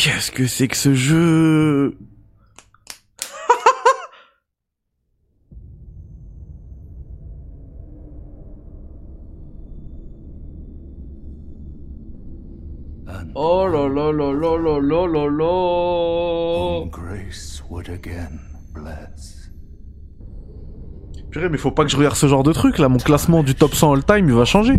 Qu'est-ce 0.00 0.30
que 0.30 0.46
c'est 0.46 0.68
que 0.68 0.76
ce 0.76 0.94
jeu? 0.94 1.98
Oh 13.34 13.66
là 13.66 13.88
là 13.88 14.12
là 14.12 14.32
là 14.32 14.56
là 14.56 14.78
là 14.80 15.06
là 15.06 15.28
là 15.30 15.44
whom 16.78 16.90
grace 16.90 17.64
would 17.68 17.88
again 17.88 18.38
bless. 18.72 19.50
Purée, 21.32 21.48
mais 21.48 21.58
faut 21.58 21.72
pas 21.72 21.82
que 21.82 21.90
je 21.90 21.96
regarde 21.96 22.14
ce 22.14 22.28
genre 22.28 22.44
de 22.44 22.52
truc 22.52 22.78
là. 22.78 22.88
Mon 22.88 22.98
classement 22.98 23.42
du 23.42 23.56
top 23.56 23.74
100 23.74 23.94
all 23.94 24.04
time, 24.04 24.28
il 24.28 24.34
va 24.34 24.44
changer. 24.44 24.78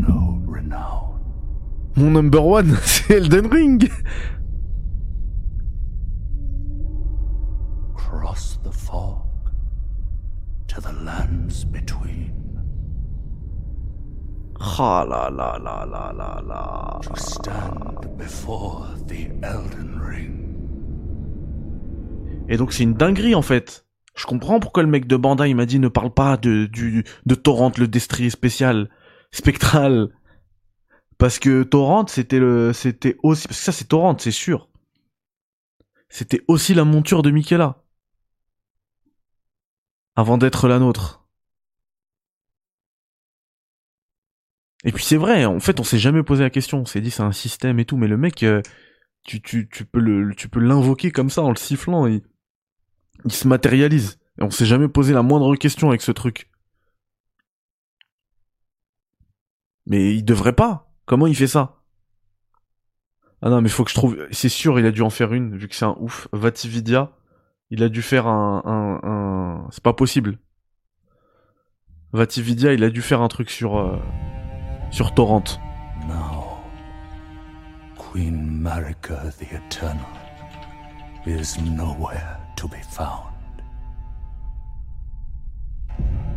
Mon 1.97 2.11
number 2.11 2.45
one, 2.45 2.77
c'est 2.83 3.15
Elden 3.15 3.47
Ring. 3.51 3.89
Cross 8.29 8.59
the 8.63 8.71
fog 8.71 9.25
to 10.67 10.79
the 10.79 10.93
lands 11.03 11.65
between. 11.65 12.31
Là 14.59 15.03
là 15.07 15.57
là 15.57 15.85
là 15.87 16.13
là 16.15 16.43
là. 16.47 16.99
to 17.01 17.15
stand 17.15 18.17
before 18.19 18.85
the 19.07 19.31
Elden 19.41 19.99
Ring. 19.99 20.45
Et 22.49 22.57
donc 22.57 22.71
c'est 22.71 22.83
une 22.83 22.93
dinguerie 22.93 23.33
en 23.33 23.41
fait. 23.41 23.87
Je 24.15 24.27
comprends 24.27 24.59
pourquoi 24.59 24.83
le 24.83 24.89
mec 24.89 25.07
de 25.07 25.17
Bandai 25.17 25.49
il 25.49 25.55
m'a 25.55 25.65
dit 25.65 25.79
ne 25.79 25.87
parle 25.87 26.13
pas 26.13 26.37
de 26.37 26.67
du 26.67 27.05
de 27.25 27.33
Torrent 27.33 27.71
le 27.79 27.87
destrier 27.87 28.29
spécial 28.29 28.91
spectral 29.31 30.09
parce 31.17 31.39
que 31.39 31.63
Torrent 31.63 32.05
c'était 32.05 32.37
le 32.37 32.73
c'était 32.73 33.17
aussi 33.23 33.47
parce 33.47 33.57
que 33.57 33.63
ça 33.63 33.71
c'est 33.71 33.85
Torrent 33.85 34.15
c'est 34.19 34.29
sûr. 34.29 34.69
C'était 36.09 36.43
aussi 36.47 36.75
la 36.75 36.83
monture 36.83 37.23
de 37.23 37.31
Michaela 37.31 37.81
avant 40.19 40.37
d'être 40.37 40.67
la 40.67 40.79
nôtre. 40.79 41.25
Et 44.83 44.91
puis 44.91 45.03
c'est 45.03 45.17
vrai, 45.17 45.45
en 45.45 45.59
fait 45.61 45.79
on 45.79 45.83
s'est 45.83 45.97
jamais 45.97 46.23
posé 46.23 46.43
la 46.43 46.49
question, 46.49 46.79
on 46.79 46.85
s'est 46.85 46.99
dit 46.99 47.09
c'est 47.09 47.23
un 47.23 47.31
système 47.31 47.79
et 47.79 47.85
tout, 47.85 47.95
mais 47.95 48.07
le 48.07 48.17
mec 48.17 48.43
euh, 48.43 48.61
tu, 49.23 49.41
peux 49.41 50.59
l'invoquer 50.59 51.11
comme 51.11 51.29
ça 51.29 51.41
en 51.41 51.49
le 51.49 51.55
sifflant 51.55 52.05
il 52.07 52.21
se 53.29 53.47
matérialise. 53.47 54.19
Et 54.39 54.43
on 54.43 54.49
s'est 54.49 54.65
jamais 54.65 54.87
posé 54.89 55.13
la 55.13 55.21
moindre 55.21 55.55
question 55.55 55.89
avec 55.89 56.01
ce 56.01 56.11
truc. 56.11 56.49
Mais 59.85 60.15
il 60.15 60.23
devrait 60.23 60.53
pas. 60.53 60.91
Comment 61.05 61.27
il 61.27 61.35
fait 61.35 61.47
ça? 61.47 61.81
Ah 63.41 63.49
non, 63.49 63.61
mais 63.61 63.69
faut 63.69 63.83
que 63.83 63.89
je 63.89 63.95
trouve. 63.95 64.17
C'est 64.31 64.49
sûr, 64.49 64.79
il 64.79 64.85
a 64.85 64.91
dû 64.91 65.01
en 65.01 65.09
faire 65.09 65.33
une, 65.33 65.57
vu 65.57 65.67
que 65.67 65.75
c'est 65.75 65.85
un 65.85 65.97
ouf. 65.99 66.27
Vatividia, 66.31 67.18
il 67.69 67.83
a 67.83 67.89
dû 67.89 68.01
faire 68.01 68.27
un. 68.27 68.61
un, 68.65 68.99
un... 69.09 69.67
C'est 69.71 69.83
pas 69.83 69.93
possible. 69.93 70.37
Vatividia, 72.13 72.73
il 72.73 72.83
a 72.83 72.89
dû 72.89 73.01
faire 73.01 73.21
un 73.21 73.27
truc 73.27 73.49
sur. 73.49 73.77
euh, 73.77 73.97
sur 74.91 75.13
Torrent. 75.13 75.43
Now, 76.07 76.57
Queen 77.97 78.47
Marika 78.61 79.29
the 79.37 79.43
Eternal 79.53 79.99
is 81.27 81.59
nowhere 81.61 82.37
to 82.55 82.67
be 82.67 82.81
found. 82.89 83.27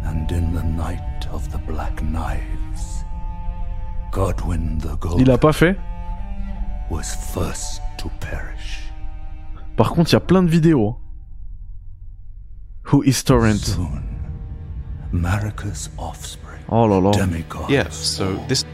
And 0.05 0.31
in 0.31 0.53
the 0.53 0.65
night 0.65 1.27
of 1.33 1.49
the 1.51 1.59
Black 1.67 2.03
Knives, 2.03 3.05
Godwin 4.11 4.79
the 4.81 4.99
Golden 5.01 5.21
Il 5.21 5.31
a 5.31 5.39
pas 5.39 5.53
fait. 5.55 5.77
was 6.91 7.05
first 7.33 7.81
to 7.97 8.11
perish. 8.21 8.93
Par 9.77 9.93
contre, 9.93 10.11
il 10.11 10.13
y 10.13 10.17
a 10.17 10.21
plein 10.21 10.43
de 10.43 10.51
vidéos. 10.51 10.99
Who 12.85 13.03
is 13.03 13.23
Torrent 13.23 13.61
Soon, 13.61 14.03
Marika's 15.13 15.89
offspring, 15.99 16.63
All 16.69 16.89
là 16.89 17.01
là. 17.01 17.13
demigods, 17.13 17.71
Yeah, 17.71 17.89
so 17.91 18.35
this 18.49 18.65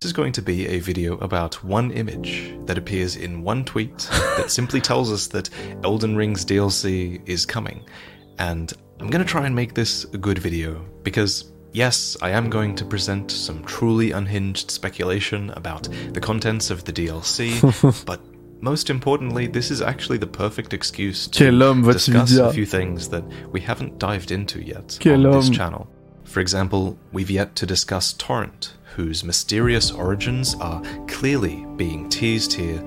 This 0.00 0.10
is 0.10 0.12
going 0.12 0.32
to 0.34 0.42
be 0.42 0.66
a 0.68 0.78
video 0.78 1.18
about 1.18 1.64
one 1.64 1.90
image 1.90 2.54
that 2.66 2.78
appears 2.78 3.16
in 3.16 3.42
one 3.42 3.64
tweet 3.64 3.98
that 4.36 4.48
simply 4.58 4.80
tells 4.80 5.10
us 5.10 5.26
that 5.28 5.50
Elden 5.82 6.14
Ring's 6.14 6.44
DLC 6.44 7.20
is 7.26 7.44
coming. 7.44 7.84
And 8.38 8.72
I'm 9.00 9.10
going 9.10 9.24
to 9.24 9.28
try 9.28 9.44
and 9.44 9.54
make 9.56 9.74
this 9.74 10.04
a 10.14 10.16
good 10.18 10.38
video 10.38 10.84
because, 11.02 11.50
yes, 11.72 12.16
I 12.22 12.30
am 12.30 12.48
going 12.48 12.76
to 12.76 12.84
present 12.84 13.28
some 13.32 13.64
truly 13.64 14.12
unhinged 14.12 14.70
speculation 14.70 15.50
about 15.50 15.88
the 16.12 16.20
contents 16.20 16.70
of 16.70 16.84
the 16.84 16.92
DLC, 16.92 17.58
but 18.06 18.20
most 18.60 18.90
importantly, 18.90 19.46
this 19.46 19.70
is 19.70 19.80
actually 19.80 20.18
the 20.18 20.26
perfect 20.26 20.72
excuse 20.74 21.28
to 21.28 21.50
homme, 21.50 21.82
discuss 21.82 22.36
a 22.36 22.52
few 22.52 22.66
things 22.66 23.08
that 23.08 23.24
we 23.52 23.60
haven't 23.60 23.98
dived 23.98 24.30
into 24.30 24.60
yet 24.60 24.98
Quel 25.00 25.26
on 25.26 25.32
this 25.32 25.50
channel. 25.50 25.88
For 26.24 26.40
example, 26.40 26.98
we've 27.12 27.30
yet 27.30 27.54
to 27.56 27.66
discuss 27.66 28.12
Torrent, 28.12 28.74
whose 28.96 29.24
mysterious 29.24 29.90
origins 29.90 30.54
are 30.60 30.82
clearly 31.06 31.64
being 31.76 32.08
teased 32.08 32.52
here, 32.52 32.84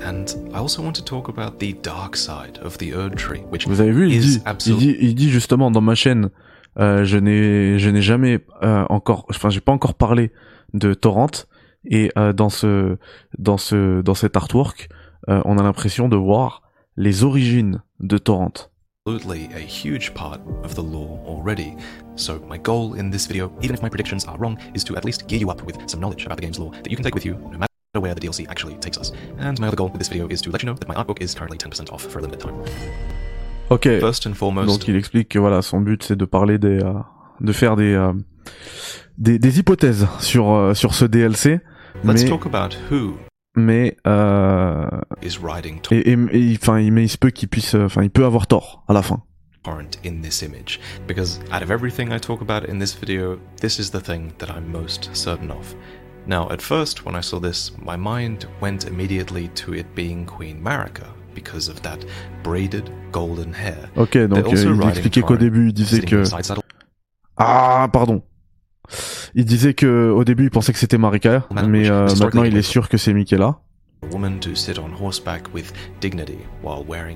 and 0.00 0.32
I 0.52 0.58
also 0.58 0.82
want 0.82 0.94
to 0.96 1.04
talk 1.04 1.28
about 1.28 1.58
the 1.58 1.72
dark 1.72 2.16
side 2.16 2.58
of 2.58 2.78
the 2.78 2.92
Erd 2.92 3.16
Tree, 3.16 3.40
which 3.50 3.66
Vous 3.66 3.80
avez 3.80 3.92
vu, 3.92 4.08
il 4.08 4.16
is 4.16 4.20
dit, 4.20 4.36
il 4.36 4.48
absolutely 4.48 4.92
dit, 4.92 4.98
il 5.00 5.14
dit 5.14 5.30
justement 5.30 5.70
dans 5.70 5.80
ma 5.80 5.94
chaîne, 5.94 6.30
euh, 6.78 7.04
je 7.04 7.18
n'ai, 7.18 7.78
je 7.78 7.90
n'ai 7.90 8.02
jamais 8.02 8.40
euh, 8.62 8.84
encore, 8.90 9.26
enfin, 9.30 9.50
j'ai 9.50 9.60
pas 9.60 9.72
encore 9.72 9.94
parlé 9.94 10.30
de 10.72 10.94
Torrent. 10.94 11.46
Et 11.86 12.10
euh, 12.16 12.32
dans 12.32 12.48
ce, 12.48 12.96
dans 13.38 13.58
ce, 13.58 14.00
dans 14.00 14.14
cet 14.14 14.36
artwork, 14.36 14.88
euh, 15.28 15.40
on 15.44 15.58
a 15.58 15.62
l'impression 15.62 16.08
de 16.08 16.16
voir 16.16 16.62
les 16.96 17.24
origines 17.24 17.82
de 18.00 18.18
Torrent. 18.18 18.70
absolutely 19.06 19.50
a 19.54 19.58
huge 19.58 20.14
part 20.14 20.40
of 20.62 20.74
the 20.74 20.82
lore 20.82 21.20
already. 21.26 21.76
So 22.16 22.40
my 22.48 22.56
goal 22.56 22.94
in 22.94 23.10
this 23.10 23.26
video, 23.26 23.52
even 23.60 23.74
if 23.74 23.82
my 23.82 23.90
predictions 23.90 24.24
are 24.24 24.38
wrong, 24.38 24.56
is 24.74 24.82
to 24.84 24.96
at 24.96 25.04
least 25.04 25.26
gear 25.28 25.38
you 25.38 25.50
up 25.50 25.62
with 25.66 25.76
some 25.86 26.00
knowledge 26.00 26.24
about 26.24 26.36
the 26.36 26.42
game's 26.42 26.58
lore 26.58 26.72
that 26.82 26.90
you 26.90 26.96
can 26.96 27.04
take 27.04 27.14
with 27.14 27.26
you 27.26 27.34
no 27.34 27.58
matter 27.58 28.00
where 28.00 28.14
the 28.14 28.20
DLC 28.20 28.46
actually 28.48 28.76
takes 28.76 28.96
us. 28.96 29.12
And 29.38 29.60
my 29.60 29.68
other 29.68 29.76
goal 29.76 29.90
with 29.90 29.98
this 29.98 30.08
video 30.08 30.26
is 30.28 30.40
to 30.42 30.50
let 30.50 30.62
you 30.62 30.68
know 30.68 30.74
that 30.74 30.88
my 30.88 30.94
art 30.94 31.06
book 31.06 31.20
is 31.20 31.34
currently 31.34 31.58
10% 31.58 31.92
off 31.92 32.02
for 32.02 32.18
a 32.18 32.22
limited 32.22 32.40
time. 32.40 32.54
Ok. 33.68 34.00
First 34.00 34.26
and 34.26 34.32
foremost, 34.34 34.68
Donc 34.68 34.88
il 34.88 34.96
explique 34.96 35.28
que 35.28 35.38
voilà, 35.38 35.60
son 35.60 35.80
but 35.82 36.02
c'est 36.02 36.16
de 36.16 36.24
parler 36.24 36.56
des, 36.56 36.82
euh, 36.82 36.94
de 37.42 37.52
faire 37.52 37.76
des, 37.76 37.92
euh, 37.92 38.14
des, 39.18 39.38
des 39.38 39.58
hypothèses 39.58 40.06
sur 40.20 40.50
euh, 40.50 40.72
sur 40.72 40.94
ce 40.94 41.04
DLC, 41.04 41.60
let's 42.04 42.22
mais 42.22 42.28
talk 42.28 42.46
about 42.46 42.74
who 42.90 43.16
mais 43.56 43.96
euh, 44.06 44.86
et, 45.22 45.28
et, 45.96 46.12
et- 46.32 46.58
enfin 46.60 46.80
il, 46.80 46.92
mais 46.92 47.04
il 47.04 47.08
se 47.08 47.18
peut 47.18 47.30
qu'il 47.30 47.48
puisse, 47.48 47.74
euh, 47.74 47.84
enfin 47.86 48.02
il 48.02 48.10
peut 48.10 48.24
avoir 48.24 48.46
tort 48.46 48.84
à 48.88 48.92
la 48.92 49.02
fin. 49.02 49.22
In 50.04 50.20
this 50.20 50.42
image, 50.42 50.78
because 51.08 51.40
out 51.50 51.62
of 51.62 51.70
everything 51.70 52.12
I 52.12 52.20
talk 52.20 52.42
about 52.42 52.68
in 52.68 52.78
this 52.80 52.94
video, 52.94 53.38
this 53.60 53.78
is 53.78 53.90
the 53.92 54.02
thing 54.02 54.32
that 54.38 54.48
I'm 54.50 54.70
most 54.70 55.08
certain 55.14 55.50
of. 55.50 55.74
Now, 56.26 56.50
at 56.50 56.60
first, 56.60 57.06
when 57.06 57.14
I 57.16 57.22
saw 57.22 57.40
this, 57.40 57.72
my 57.82 57.96
mind 57.96 58.46
went 58.60 58.86
immediately 58.86 59.48
to 59.64 59.72
it 59.72 59.86
being 59.94 60.26
Queen 60.26 60.62
Marika, 60.62 61.06
because 61.34 61.70
of 61.70 61.80
that 61.82 61.98
braided 62.42 62.90
golden 63.10 63.54
hair. 63.54 63.88
Ok, 63.96 64.18
donc 64.26 64.52
euh, 64.52 64.76
il 64.82 64.88
expliquait 64.88 65.22
qu'au 65.22 65.36
début 65.38 65.68
il 65.68 65.72
disait 65.72 66.02
que 66.02 66.24
ah 67.38 67.88
pardon, 67.92 68.22
il 69.34 69.44
disait 69.44 69.74
que 69.74 70.10
au 70.10 70.24
début 70.24 70.44
il 70.44 70.50
pensait 70.50 70.72
que 70.72 70.78
c'était 70.78 70.98
Marika, 70.98 71.46
mais 71.66 71.90
euh, 71.90 72.08
maintenant 72.20 72.44
il 72.44 72.56
est 72.56 72.62
sûr 72.62 72.88
que 72.88 72.96
c'est 72.96 73.12
Michaela. 73.12 73.58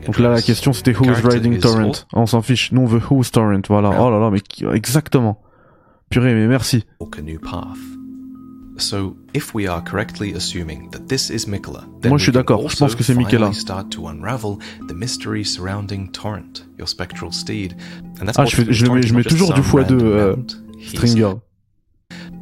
Donc 0.07 0.19
là 0.19 0.31
la 0.31 0.43
question 0.43 0.73
c'était 0.73 0.95
Who's 0.97 1.21
riding 1.23 1.59
Torrent? 1.59 1.93
On 2.13 2.27
s'en 2.27 2.43
fiche, 2.43 2.73
nous 2.73 2.83
on 2.83 2.87
veut 2.87 3.01
Who's 3.11 3.31
Torrent, 3.31 3.61
voilà. 3.69 3.91
Oh 4.01 4.11
là 4.11 4.19
là, 4.19 4.31
mais 4.31 4.41
exactement. 4.75 5.41
Purée, 6.11 6.35
mais 6.35 6.47
merci. 6.47 6.85
walk 7.01 7.19
a 7.19 7.23
new 7.23 7.39
path. 7.39 7.77
So, 8.79 9.17
if 9.35 9.55
we 9.55 9.67
are 9.69 9.83
correctly 9.83 10.33
assuming 10.35 10.89
that 10.93 11.09
this 11.09 11.31
is 11.31 11.47
Miquella, 11.49 11.85
then 12.01 12.11
Moi, 12.11 12.19
je 12.19 12.23
suis 12.23 12.33
d'accord. 12.33 12.67
Je 12.71 12.77
pense 12.77 12.95
que 12.95 13.03
c'est 13.03 13.13
finally 13.13 13.27
Miquella. 13.35 13.53
start 13.53 13.91
to 13.91 14.07
unravel 14.09 14.57
the 14.89 14.93
mystery 14.95 15.45
surrounding 15.45 16.11
Torrent, 16.13 16.65
your 16.79 16.89
spectral 16.89 17.33
steed. 17.33 17.75
And 18.21 18.27
that's 18.27 18.39
Ah, 18.39 18.45
je 18.47 18.55
fais- 18.55 18.73
je 18.73 18.87
mets- 18.87 19.03
je 19.03 19.15
mets 19.15 19.25
toujours 19.25 19.53
du 19.53 19.61
x2, 19.63 19.77
random 19.83 19.99
euh, 20.01 20.37
Stringer. 20.87 21.33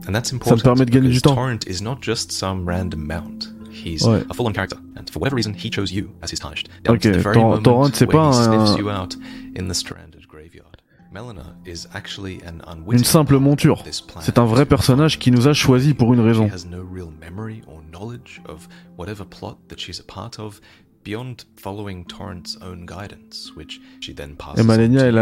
And 0.09 0.13
that's 0.13 0.33
important 0.33 0.63
permet 0.63 0.85
de 0.87 0.91
gagner 0.91 1.09
du 1.11 1.21
temps. 1.21 1.35
Torrent 1.35 1.59
is 1.67 1.83
not 1.83 1.99
just 2.03 2.31
some 2.33 2.65
random 2.67 3.07
mount. 3.07 3.53
He's 3.73 4.03
Ouais. 4.03 4.23
a 4.31 4.35
full-on 4.35 4.53
character, 4.53 4.79
and 4.97 5.05
for 5.11 5.21
whatever 5.21 5.37
reason, 5.37 5.53
he 5.55 5.71
chose 5.71 5.93
you 5.93 6.09
as 6.23 6.31
his 6.33 6.39
tarnished. 6.41 6.69
Down 6.85 6.95
Ok, 6.97 7.03
to 7.03 7.11
the 7.13 7.19
very 7.19 7.35
Tor- 7.35 7.43
moment 7.51 7.63
Torrent, 7.63 7.91
c'est 7.95 8.07
pas 8.07 8.31
he 8.33 8.39
un- 8.49 8.67
sniffs 8.67 8.79
you 8.79 8.89
out 8.91 9.17
in 9.59 9.69
the 9.69 9.75
stranded 9.75 10.27
graveyard. 10.29 10.77
Melina 11.13 11.57
is 11.67 11.87
actually 11.95 12.41
an 12.47 12.59
Une 12.91 13.05
simple 13.05 13.39
monture. 13.39 13.83
C'est 14.21 14.39
un 14.39 14.45
vrai 14.45 14.67
personnage 14.67 15.19
qui 15.19 15.31
nous 15.31 15.47
a 15.49 15.53
choisi 15.55 15.95
pour 15.95 16.13
une 16.15 16.21
raison. 16.21 16.47
She 16.49 16.53
has 16.53 16.67
no 16.69 16.83
real 16.83 17.09
memory 17.21 17.63
or 17.67 17.81
knowledge 17.91 18.41
of 18.49 18.69
whatever 18.99 19.25
plot 19.25 19.59
that 19.69 19.77
she's 19.79 20.01
a 20.01 20.03
part 20.05 20.39
of 20.39 20.61
beyond 21.05 21.47
following 21.57 22.05
Torrent's 22.05 22.59
own 22.61 22.85
guidance, 22.87 23.53
which 23.57 23.81
she 24.01 24.15
then 24.15 24.35
passes 24.37 24.59
Et 24.59 24.63
Malenia, 24.65 25.05
elle, 25.07 25.19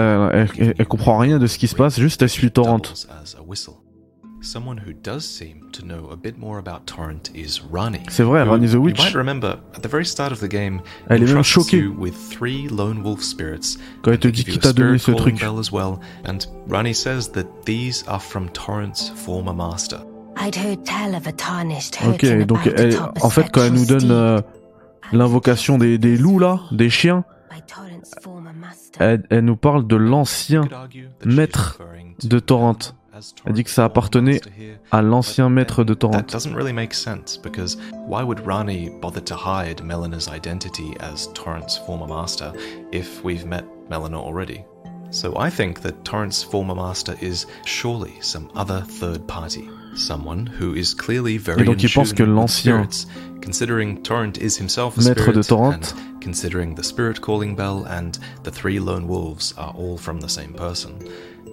elle, 0.78 0.86
comprend 0.86 1.18
rien 1.18 1.38
de 1.38 1.46
ce 1.46 1.58
qui 1.58 1.68
se 1.68 1.76
passe, 1.76 1.98
juste 2.00 2.22
elle 2.22 2.28
suit 2.30 2.50
Torrent. 2.50 2.82
Someone 4.44 4.76
who 4.76 4.92
does 4.92 5.24
seem 5.24 5.70
to 5.72 5.82
know 5.86 6.10
a 6.12 6.16
bit 6.16 6.36
more 6.38 6.58
about 6.58 6.86
Torrent 6.86 7.30
is 7.34 7.62
Rani. 7.70 8.00
C'est 8.10 8.22
vrai, 8.24 8.42
who, 8.42 8.50
Rani 8.50 8.66
the 8.66 8.72
You 8.74 8.82
Witch. 8.82 8.98
might 8.98 9.14
remember 9.14 9.58
at 9.74 9.80
the 9.82 9.88
very 9.88 10.04
start 10.04 10.32
of 10.32 10.40
the 10.40 10.48
game, 10.48 10.82
Elle 11.08 11.22
est 11.22 11.32
même 11.32 11.42
choquée. 11.42 11.78
you 11.78 11.92
with 11.98 12.14
three 12.30 12.68
lone 12.68 13.02
wolf 13.02 13.22
spirits. 13.22 13.78
Quand 14.02 14.10
elle 14.10 14.16
and 14.16 14.20
te 14.20 14.28
dit 14.28 14.44
qui 14.44 14.50
you 14.52 14.58
a 14.58 14.60
t'a 14.60 14.72
donné 14.74 14.98
spirit 14.98 15.00
ce 15.00 15.22
truc. 15.22 15.40
bell 15.40 15.58
as 15.58 15.72
well. 15.72 15.98
And 16.26 16.38
Rani 16.68 16.92
says 16.92 17.30
that 17.32 17.46
these 17.64 18.04
are 18.06 18.20
from 18.20 18.50
Torrent's 18.50 19.08
former 19.16 19.54
master. 19.54 20.00
I'd 20.36 20.54
heard 20.54 20.84
tell 20.84 21.14
of 21.14 21.26
a 21.26 21.32
tarnished 21.32 21.96
Ok, 22.06 22.26
donc 22.46 22.66
elle, 22.76 22.98
en 23.22 23.30
fait, 23.30 23.50
quand 23.50 23.62
elle 23.62 23.72
nous 23.72 23.86
donne 23.86 24.10
euh, 24.10 24.40
l'invocation 25.12 25.78
des, 25.78 25.96
des 25.96 26.18
loups 26.18 26.38
là, 26.38 26.60
des 26.70 26.90
chiens, 26.90 27.24
elle, 28.98 29.24
elle 29.30 29.44
nous 29.44 29.56
parle 29.56 29.86
de 29.86 29.96
l'ancien, 29.96 30.68
You 30.92 31.06
maître 31.24 31.78
de 32.22 32.38
Torrent. 32.38 32.76
Elle 33.44 33.52
dit 33.52 33.64
que 33.64 33.70
ça 33.70 33.84
appartenait 33.84 34.40
à 34.90 35.02
l'ancien 35.02 35.48
maître 35.48 35.84
de 35.84 35.94
Torrent. 35.94 36.12
That 36.12 36.32
doesn't 36.32 36.54
really 36.54 36.72
make 36.72 36.92
sense 36.92 37.36
because 37.36 37.76
why 38.08 38.22
would 38.22 38.40
Rani 38.44 38.90
bother 39.00 39.20
to 39.20 39.34
hide 39.36 39.82
Melina's 39.84 40.28
identity 40.28 40.96
as 41.00 41.28
Torrent's 41.34 41.78
former 41.78 42.06
master 42.06 42.52
if 42.92 43.22
we've 43.22 43.46
met 43.46 43.64
Melina 43.88 44.20
already? 44.20 44.64
So 45.10 45.38
I 45.38 45.48
think 45.48 45.82
that 45.82 46.04
Torrent's 46.04 46.42
former 46.42 46.74
master 46.74 47.14
is 47.20 47.46
surely 47.64 48.14
some 48.20 48.50
other 48.56 48.80
third 48.80 49.28
party, 49.28 49.68
someone 49.94 50.46
who 50.46 50.74
is 50.74 50.92
clearly 50.92 51.38
very 51.38 51.60
Et 51.60 51.64
donc 51.64 51.84
il 51.84 51.90
pense 51.90 52.12
que 52.12 52.24
l'ancien 52.24 52.88
considering 53.40 54.02
Torrent 54.02 54.38
is 54.38 54.56
himself 54.56 54.96
a 54.96 55.02
maître 55.02 55.32
de 55.32 55.42
Torrent 55.42 55.94
considering 56.20 56.74
the 56.74 56.82
spirit 56.82 57.20
calling 57.20 57.54
bell 57.54 57.84
and 57.84 58.18
the 58.42 58.50
three 58.50 58.80
lone 58.80 59.06
wolves 59.06 59.52
are 59.56 59.72
all 59.76 59.96
from 59.96 60.20
the 60.20 60.28
same 60.28 60.52
person. 60.54 60.98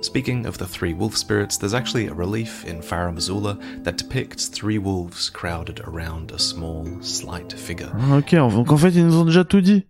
Speaking 0.02 0.48
of 0.48 0.58
the 0.58 0.66
three 0.66 0.94
wolf 0.94 1.16
spirits, 1.16 1.58
there's 1.60 1.76
actually 1.76 2.08
a 2.08 2.14
relief 2.14 2.66
in 2.66 2.82
Farah 2.82 3.14
Missoula 3.14 3.58
that 3.84 3.98
depicts 3.98 4.48
three 4.50 4.80
wolves 4.80 5.30
crowded 5.30 5.80
around 5.82 6.32
a 6.32 6.40
small, 6.40 6.86
slight 7.02 7.54
figure. 7.54 7.92
Ah, 8.00 8.18
ok, 8.18 8.34
donc 8.36 8.72
en 8.72 8.78
fait 8.78 8.90
ils 8.90 9.06
nous 9.06 9.18
ont 9.18 9.26
déjà 9.26 9.44
tout 9.46 9.62
dit. 9.62 9.86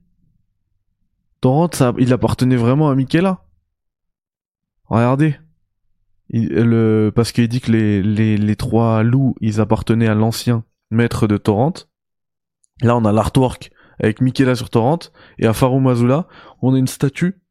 Torrent, 1.39 1.69
ça, 1.73 1.93
il 1.97 2.11
appartenait 2.11 2.57
vraiment 2.57 2.89
à 2.89 2.95
Michaela. 2.95 3.45
Regardez. 4.85 5.35
Il- 6.29 6.49
le, 6.49 7.11
parce 7.15 7.31
qu'il 7.31 7.47
dit 7.47 7.61
que 7.61 7.71
les, 7.71 8.03
les, 8.03 8.37
les 8.37 8.55
trois 8.57 9.03
loups, 9.03 9.35
ils 9.39 9.61
appartenaient 9.61 10.07
à 10.07 10.13
l'ancien 10.13 10.65
maître 10.91 11.25
de 11.25 11.37
Torrent. 11.37 11.73
Là, 12.81 12.97
on 12.97 13.05
a 13.05 13.11
l'artwork 13.13 13.71
avec 13.99 14.19
Michaela 14.21 14.55
sur 14.55 14.69
Torrent. 14.69 14.99
Et 15.39 15.47
à 15.47 15.53
Faru 15.53 15.79
Mazula, 15.79 16.27
on 16.61 16.73
a 16.73 16.77
une 16.77 16.87
statue 16.87 17.41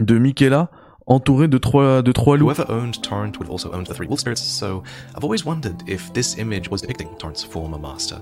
de 0.00 0.18
Michaela 0.18 0.70
entourée 1.12 1.48
de 1.48 1.58
trois, 1.58 2.02
de 2.02 2.12
trois 2.12 2.36
loups. 2.36 2.46
Whoever 2.48 2.66
owned 2.70 3.00
Torrent 3.02 3.38
would 3.38 3.46
have 3.46 3.50
also 3.50 3.70
owned 3.72 3.86
the 3.86 3.94
three 3.94 4.06
wolf 4.06 4.20
spirits, 4.20 4.42
so 4.42 4.82
I've 5.14 5.24
always 5.24 5.44
wondered 5.44 5.82
if 5.86 6.12
this 6.12 6.36
image 6.38 6.68
was 6.70 6.80
depicting 6.80 7.08
Torrent's 7.18 7.44
former 7.44 7.78
master. 7.78 8.18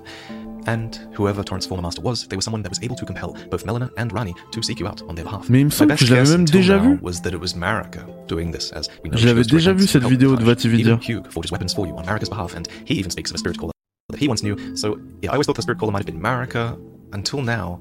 And 0.66 0.90
whoever 1.14 1.42
Torrent's 1.42 1.66
former 1.66 1.82
master 1.82 2.02
was, 2.02 2.26
they 2.28 2.36
were 2.36 2.42
someone 2.42 2.62
that 2.62 2.68
was 2.68 2.82
able 2.82 2.96
to 2.96 3.06
compel 3.06 3.34
both 3.50 3.64
Melina 3.64 3.90
and 3.96 4.12
Rani 4.12 4.34
to 4.52 4.62
seek 4.62 4.78
you 4.78 4.86
out 4.86 5.02
on 5.08 5.14
their 5.14 5.24
behalf. 5.24 5.48
Mais 5.48 5.60
il 5.60 5.66
me 5.66 5.70
semble 5.70 5.96
que 5.96 6.04
je 6.04 6.14
l'avais 6.14 6.30
même 6.36 6.44
déjà 6.44 6.78
vu. 6.78 6.98
was 7.00 7.22
that 7.22 7.32
it 7.32 7.40
was 7.40 7.54
Marika 7.54 8.04
doing 8.26 8.52
this, 8.52 8.70
as 8.72 8.88
we 9.02 9.08
know 9.08 9.16
Je 9.16 9.22
she 9.22 9.26
l'avais 9.26 9.42
goes 9.42 9.48
to 9.48 9.56
déjà 9.56 9.72
vu 9.72 9.86
cette 9.86 10.04
vidéo 10.04 10.36
de. 10.36 10.44
Vatividia. 10.44 10.98
Hugh 11.00 11.22
forges 11.30 11.50
weapons 11.50 11.72
for 11.74 11.86
you 11.86 11.94
on 11.96 12.04
Marika's 12.04 12.28
behalf, 12.28 12.54
and 12.54 12.68
he 12.84 12.94
even 12.94 13.10
speaks 13.10 13.30
of 13.30 13.36
a 13.36 13.38
spirit 13.38 13.56
caller 13.56 13.72
that 14.10 14.18
he 14.20 14.28
once 14.28 14.42
knew. 14.42 14.56
So 14.76 14.98
yeah, 15.22 15.30
I 15.30 15.34
always 15.34 15.46
thought 15.46 15.56
the 15.56 15.62
spirit 15.62 15.78
caller 15.78 15.92
might 15.92 16.04
have 16.04 16.12
been 16.12 16.20
Marika 16.20 16.76
until 17.12 17.40
now. 17.42 17.80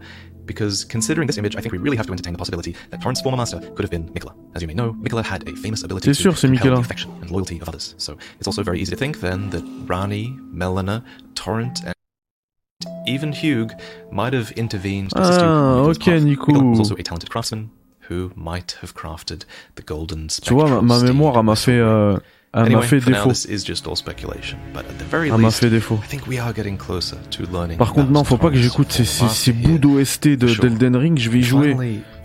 Because 0.50 0.84
considering 0.84 1.28
this 1.28 1.38
image, 1.38 1.56
I 1.56 1.62
think 1.62 1.74
we 1.74 1.78
really 1.78 1.95
have 1.95 2.08
to 2.08 2.12
entertain 2.12 2.34
the 2.34 2.39
possibility 2.39 2.76
that 2.89 3.00
Torrent's 3.02 3.22
former 3.22 3.38
master 3.38 3.60
could 3.76 3.84
have 3.86 3.91
been 3.91 4.06
Mikola. 4.16 4.34
As 4.56 4.64
you 4.64 4.68
may 4.68 4.74
know, 4.74 4.93
Mikola 4.93 5.24
had 5.24 5.47
a 5.47 5.56
famous 5.56 5.84
ability 5.84 6.12
to 6.12 6.18
sûr, 6.20 6.34
compel 6.34 6.76
the 6.76 6.82
affection 6.82 7.12
and 7.22 7.30
loyalty 7.30 7.60
of 7.62 7.70
others. 7.70 7.93
So 8.00 8.18
it's 8.39 8.47
also 8.47 8.64
very 8.64 8.80
easy 8.82 8.89
to 8.95 8.97
think 8.97 9.20
then 9.20 9.52
that 9.52 9.64
Rani, 9.86 10.36
Melina, 10.62 11.04
Torrent, 11.36 11.84
and 11.86 11.93
even 13.08 13.32
Hugh 13.32 13.70
might 14.12 14.34
have 14.34 14.50
intervened 14.64 15.12
to 15.12 15.20
Ah, 15.22 15.82
ok, 15.91 16.14
path. 16.14 16.24
Nico. 16.24 16.45
Mikola 16.47 16.70
was 16.72 16.80
also 16.80 16.95
a 16.95 17.04
talented 17.04 17.30
craftsman 17.30 17.70
who 18.08 18.32
might 18.36 18.72
have 18.82 18.95
crafted 18.95 19.45
the 19.76 19.84
golden 19.84 20.30
Tu 20.30 20.56
vois, 20.56 20.68
ma, 20.68 20.82
ma 20.82 20.95
mémoire, 21.04 21.43
m'a 21.43 21.56
fait, 21.56 21.80
euh, 21.80 22.18
Elle 22.52 22.62
anyway, 22.62 22.76
m'a 22.76 22.82
fait 22.82 23.00
défaut. 23.00 23.32
Elle 25.14 25.38
m'a 25.38 25.52
fait 25.52 25.70
défaut. 25.70 26.00
Par 27.78 27.93
contre, 27.93 28.12
non, 28.12 28.24
faut 28.24 28.38
pas 28.38 28.50
que 28.50 28.58
j'écoute 28.58 28.91
ces, 28.91 29.06
ces, 29.06 29.28
ces 29.28 29.54
bouts 29.54 29.78
d'OST 29.78 30.30
de 30.30 30.47
d'Elden 30.60 30.95
Ring, 30.95 31.20
je 31.20 31.30
vais 31.30 31.39
y 31.39 31.43
jouer. 31.43 31.76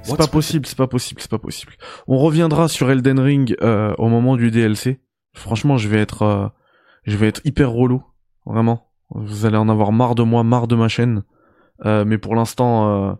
C'est 0.02 0.16
pas 0.16 0.26
possible, 0.26 0.66
c'est 0.66 0.76
pas 0.76 0.86
possible, 0.86 1.20
c'est 1.20 1.30
pas 1.30 1.38
possible. 1.38 1.72
On 2.06 2.18
reviendra 2.18 2.68
sur 2.68 2.90
Elden 2.90 3.18
Ring 3.18 3.56
euh, 3.62 3.94
au 3.98 4.08
moment 4.08 4.36
du 4.36 4.50
DLC. 4.50 5.00
Franchement, 5.34 5.78
je 5.78 5.88
vais 5.88 5.98
être, 5.98 6.22
euh, 6.22 6.46
je 7.04 7.16
vais 7.16 7.26
être 7.26 7.40
hyper 7.44 7.70
relou, 7.70 8.02
vraiment. 8.44 8.90
Vous 9.10 9.46
allez 9.46 9.56
en 9.56 9.68
avoir 9.68 9.92
marre 9.92 10.14
de 10.14 10.22
moi, 10.22 10.42
marre 10.44 10.68
de 10.68 10.76
ma 10.76 10.88
chaîne. 10.88 11.22
Euh, 11.84 12.04
mais 12.06 12.18
pour 12.18 12.34
l'instant, 12.34 13.08
euh, 13.08 13.12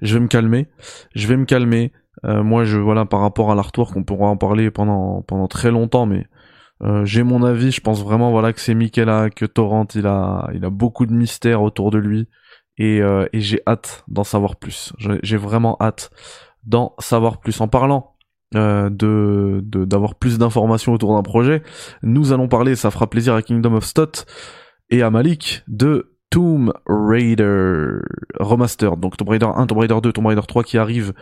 je 0.00 0.14
vais 0.14 0.20
me 0.20 0.28
calmer. 0.28 0.68
Je 1.14 1.26
vais 1.26 1.36
me 1.36 1.44
calmer. 1.44 1.92
Euh, 2.24 2.42
moi, 2.42 2.64
je 2.64 2.78
voilà, 2.78 3.04
par 3.04 3.20
rapport 3.20 3.50
à 3.50 3.54
l'artwork, 3.54 3.96
on 3.96 4.04
pourra 4.04 4.28
en 4.28 4.36
parler 4.36 4.70
pendant 4.70 5.22
pendant 5.22 5.48
très 5.48 5.70
longtemps, 5.70 6.06
mais 6.06 6.26
euh, 6.82 7.04
j'ai 7.04 7.22
mon 7.22 7.42
avis. 7.42 7.70
Je 7.70 7.80
pense 7.80 8.02
vraiment 8.02 8.30
voilà 8.30 8.52
que 8.52 8.60
c'est 8.60 8.74
Michaela, 8.74 9.30
que 9.30 9.44
Torrent, 9.44 9.86
il 9.94 10.06
a 10.06 10.50
il 10.54 10.64
a 10.64 10.70
beaucoup 10.70 11.06
de 11.06 11.12
mystères 11.12 11.62
autour 11.62 11.90
de 11.90 11.98
lui 11.98 12.28
et, 12.78 13.00
euh, 13.00 13.26
et 13.32 13.40
j'ai 13.40 13.60
hâte 13.66 14.04
d'en 14.08 14.24
savoir 14.24 14.56
plus. 14.56 14.92
J'ai 15.22 15.36
vraiment 15.36 15.76
hâte 15.80 16.10
d'en 16.64 16.94
savoir 16.98 17.40
plus. 17.40 17.60
En 17.60 17.68
parlant 17.68 18.16
euh, 18.54 18.90
de 18.90 19.62
d'avoir 19.64 20.14
plus 20.14 20.38
d'informations 20.38 20.92
autour 20.92 21.14
d'un 21.14 21.22
projet, 21.22 21.62
nous 22.02 22.32
allons 22.32 22.48
parler, 22.48 22.76
ça 22.76 22.90
fera 22.90 23.08
plaisir 23.08 23.34
à 23.34 23.42
Kingdom 23.42 23.74
of 23.74 23.84
Stot 23.84 24.24
et 24.90 25.02
à 25.02 25.10
Malik 25.10 25.62
de 25.68 26.16
Tomb 26.30 26.72
Raider 26.86 27.98
Remastered. 28.38 29.00
Donc 29.00 29.16
Tomb 29.16 29.28
Raider 29.28 29.46
1, 29.46 29.66
Tomb 29.66 29.78
Raider 29.78 29.98
2, 30.02 30.12
Tomb 30.12 30.26
Raider 30.26 30.42
3 30.46 30.64
qui 30.64 30.78
arrive. 30.78 31.14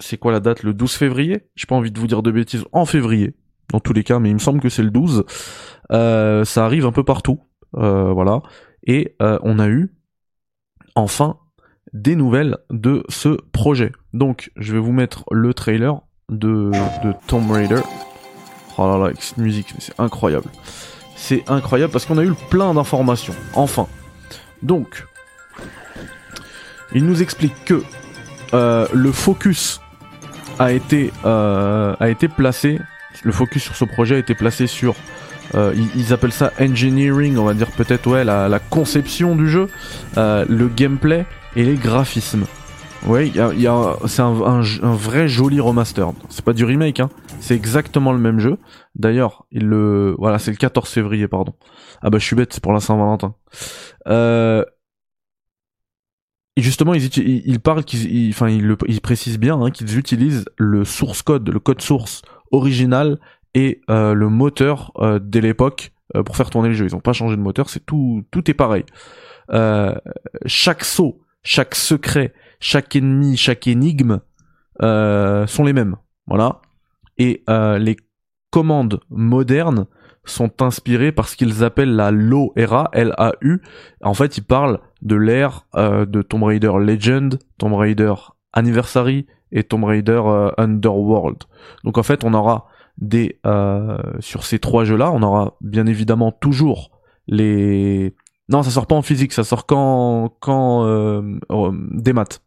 C'est 0.00 0.16
quoi 0.16 0.30
la 0.30 0.40
date? 0.40 0.62
Le 0.62 0.74
12 0.74 0.92
février? 0.92 1.48
J'ai 1.56 1.66
pas 1.66 1.74
envie 1.74 1.90
de 1.90 1.98
vous 1.98 2.06
dire 2.06 2.22
de 2.22 2.30
bêtises. 2.30 2.64
En 2.70 2.84
février, 2.86 3.34
dans 3.72 3.80
tous 3.80 3.92
les 3.92 4.04
cas, 4.04 4.18
mais 4.18 4.30
il 4.30 4.34
me 4.34 4.40
semble 4.40 4.60
que 4.60 4.68
c'est 4.68 4.82
le 4.82 4.90
12. 4.90 5.24
Euh, 5.92 6.44
ça 6.44 6.64
arrive 6.64 6.86
un 6.86 6.92
peu 6.92 7.04
partout. 7.04 7.40
Euh, 7.76 8.12
voilà. 8.12 8.42
Et 8.86 9.16
euh, 9.20 9.38
on 9.42 9.58
a 9.58 9.68
eu 9.68 9.94
enfin 10.94 11.36
des 11.92 12.16
nouvelles 12.16 12.58
de 12.70 13.04
ce 13.08 13.40
projet. 13.52 13.92
Donc, 14.12 14.50
je 14.56 14.72
vais 14.72 14.78
vous 14.78 14.92
mettre 14.92 15.24
le 15.30 15.54
trailer 15.54 16.00
de, 16.30 16.70
Tomb 17.26 17.50
Raider. 17.50 17.80
Oh 18.76 18.86
là 18.86 18.98
là, 18.98 19.06
avec 19.06 19.22
cette 19.22 19.38
musique, 19.38 19.74
c'est 19.78 19.98
incroyable. 19.98 20.48
C'est 21.16 21.48
incroyable 21.48 21.92
parce 21.92 22.06
qu'on 22.06 22.18
a 22.18 22.24
eu 22.24 22.34
plein 22.50 22.74
d'informations. 22.74 23.34
Enfin. 23.54 23.86
Donc, 24.62 25.06
il 26.94 27.04
nous 27.04 27.22
explique 27.22 27.64
que 27.64 27.82
euh, 28.54 28.86
le 28.92 29.12
focus 29.12 29.80
a 30.58 30.72
été, 30.72 31.12
euh, 31.24 31.94
a 32.00 32.08
été 32.08 32.28
placé, 32.28 32.80
le 33.22 33.32
focus 33.32 33.62
sur 33.62 33.76
ce 33.76 33.84
projet 33.84 34.16
a 34.16 34.18
été 34.18 34.34
placé 34.34 34.66
sur, 34.66 34.94
euh, 35.54 35.74
ils, 35.96 36.12
appellent 36.12 36.32
ça 36.32 36.52
engineering, 36.60 37.36
on 37.38 37.44
va 37.44 37.54
dire 37.54 37.70
peut-être 37.70 38.06
ouais, 38.08 38.24
la, 38.24 38.60
conception 38.70 39.34
du 39.34 39.48
jeu, 39.48 39.68
euh, 40.16 40.44
le 40.48 40.68
gameplay 40.68 41.24
et 41.56 41.64
les 41.64 41.74
graphismes. 41.74 42.44
Ouais, 43.06 43.28
y 43.28 43.38
y 43.38 43.66
a- 43.66 43.96
c'est 44.06 44.22
un, 44.22 44.60
vrai 44.60 45.28
joli 45.28 45.60
remaster. 45.60 46.12
C'est 46.28 46.44
pas 46.44 46.52
du 46.52 46.64
remake, 46.64 47.00
hein. 47.00 47.10
C'est 47.40 47.54
exactement 47.54 48.12
le 48.12 48.18
même 48.18 48.40
jeu. 48.40 48.58
D'ailleurs, 48.96 49.46
il 49.52 49.66
le, 49.66 50.16
voilà, 50.18 50.38
c'est 50.38 50.50
le 50.50 50.56
14 50.56 50.88
février, 50.88 51.28
pardon. 51.28 51.54
Ah 52.02 52.10
bah 52.10 52.18
je 52.18 52.24
suis 52.24 52.34
bête, 52.34 52.52
c'est 52.52 52.62
pour 52.62 52.72
la 52.72 52.80
Saint-Valentin. 52.80 53.34
Euh, 54.08 54.64
justement, 56.56 56.94
ils, 56.94 57.06
ils, 57.16 57.60
parlent, 57.60 57.84
enfin, 58.30 58.48
ils 58.48 59.00
précisent 59.00 59.38
bien 59.38 59.60
hein, 59.60 59.70
qu'ils 59.70 59.96
utilisent 59.96 60.44
le 60.56 60.84
source 60.84 61.22
code, 61.22 61.48
le 61.48 61.60
code 61.60 61.80
source 61.80 62.22
original 62.52 63.18
et 63.54 63.80
euh, 63.90 64.14
le 64.14 64.28
moteur 64.28 64.92
euh, 64.98 65.18
dès 65.20 65.40
l'époque 65.40 65.92
euh, 66.14 66.22
pour 66.22 66.36
faire 66.36 66.50
tourner 66.50 66.68
le 66.68 66.74
jeu. 66.74 66.86
Ils 66.86 66.96
ont 66.96 67.00
pas 67.00 67.12
changé 67.12 67.36
de 67.36 67.40
moteur, 67.40 67.68
c'est 67.68 67.84
tout, 67.84 68.24
tout 68.30 68.50
est 68.50 68.54
pareil. 68.54 68.84
Euh, 69.52 69.94
chaque 70.46 70.84
saut, 70.84 71.20
chaque 71.42 71.74
secret, 71.74 72.32
chaque 72.60 72.94
ennemi, 72.96 73.36
chaque 73.36 73.66
énigme 73.66 74.20
sont 74.80 75.64
les 75.64 75.72
mêmes. 75.72 75.96
Voilà. 76.28 76.60
Et 77.16 77.42
les 77.48 77.96
commandes 78.50 79.00
modernes 79.10 79.86
sont 80.24 80.62
inspirées 80.62 81.10
par 81.10 81.26
ce 81.26 81.36
qu'ils 81.36 81.64
appellent 81.64 81.96
la 81.96 82.12
Era, 82.54 82.88
L-A-U. 82.92 83.60
En 84.02 84.14
fait, 84.14 84.38
ils 84.38 84.44
parlent 84.44 84.78
de 85.02 85.16
l'ère 85.16 85.66
de 85.74 86.22
Tomb 86.22 86.44
Raider 86.44 86.70
Legend, 86.78 87.40
Tomb 87.58 87.74
Raider 87.74 88.14
Anniversary 88.52 89.26
et 89.52 89.64
Tomb 89.64 89.84
Raider 89.84 90.20
euh, 90.24 90.50
Underworld. 90.58 91.44
Donc 91.84 91.98
en 91.98 92.02
fait, 92.02 92.24
on 92.24 92.34
aura 92.34 92.66
des 92.98 93.38
euh, 93.46 93.98
sur 94.20 94.44
ces 94.44 94.58
trois 94.58 94.84
jeux-là, 94.84 95.10
on 95.12 95.22
aura 95.22 95.56
bien 95.60 95.86
évidemment 95.86 96.32
toujours 96.32 96.90
les 97.26 98.14
non, 98.50 98.62
ça 98.62 98.70
sort 98.70 98.86
pas 98.86 98.94
en 98.94 99.02
physique, 99.02 99.32
ça 99.32 99.44
sort 99.44 99.66
quand 99.66 100.34
quand 100.40 100.84
euh, 100.86 101.38
des 101.92 102.12
maths. 102.12 102.42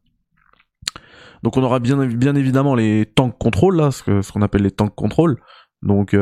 Donc 1.43 1.57
on 1.57 1.63
aura 1.63 1.79
bien 1.79 1.99
évidemment 2.35 2.75
les 2.75 3.05
tank 3.15 3.37
control 3.37 3.77
là, 3.77 3.91
ce 3.91 4.21
ce 4.21 4.31
qu'on 4.31 4.41
appelle 4.41 4.63
les 4.63 4.71
tank 4.71 4.93
control. 4.93 5.41
Donc 5.81 6.15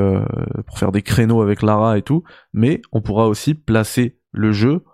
pour 0.67 0.79
faire 0.79 0.93
des 0.93 1.01
créneaux 1.01 1.41
avec 1.41 1.61
Lara 1.61 1.97
et 1.97 2.01
tout, 2.01 2.23
mais 2.53 2.81
on 2.93 3.01
pourra 3.01 3.27
aussi 3.27 3.55
placer 3.55 4.17
le 4.31 4.53
jeu 4.53 4.85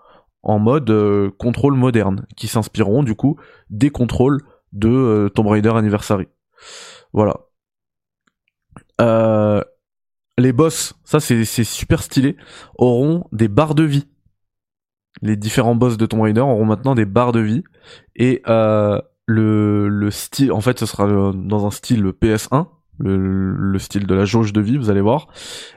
en 0.41 0.57
mode 0.57 0.91
contrôle 1.37 1.75
moderne, 1.75 2.25
qui 2.35 2.47
s'inspireront 2.47 3.03
du 3.03 3.13
coup 3.13 3.37
des 3.69 3.91
contrôles 3.91 4.41
de 4.75 4.89
euh, 4.89 5.29
Tomb 5.29 5.47
Raider 5.47 5.71
Anniversary. 5.75 6.27
Voilà. 7.13 7.37
Euh, 9.01 9.61
les 10.37 10.51
boss, 10.51 10.93
ça 11.03 11.19
c'est 11.19 11.45
super 11.45 12.03
stylé, 12.03 12.35
auront 12.77 13.25
des 13.31 13.47
barres 13.47 13.75
de 13.75 13.83
vie. 13.83 14.07
Les 15.21 15.37
différents 15.37 15.75
boss 15.75 15.97
de 15.97 16.05
Tomb 16.05 16.21
Raider 16.21 16.41
auront 16.41 16.65
maintenant 16.65 16.93
des 16.93 17.05
barres 17.05 17.31
de 17.31 17.39
vie 17.39 17.63
et 18.15 18.41
euh, 18.47 19.01
le 19.25 19.87
le 19.87 20.11
style, 20.11 20.51
en 20.51 20.61
fait, 20.61 20.77
ce 20.79 20.85
sera 20.85 21.07
dans 21.07 21.65
un 21.65 21.71
style 21.71 22.03
PS1, 22.03 22.67
le, 22.99 23.53
le 23.55 23.79
style 23.79 24.07
de 24.07 24.13
la 24.13 24.25
jauge 24.25 24.51
de 24.51 24.61
vie, 24.61 24.77
vous 24.77 24.89
allez 24.89 25.01
voir, 25.01 25.27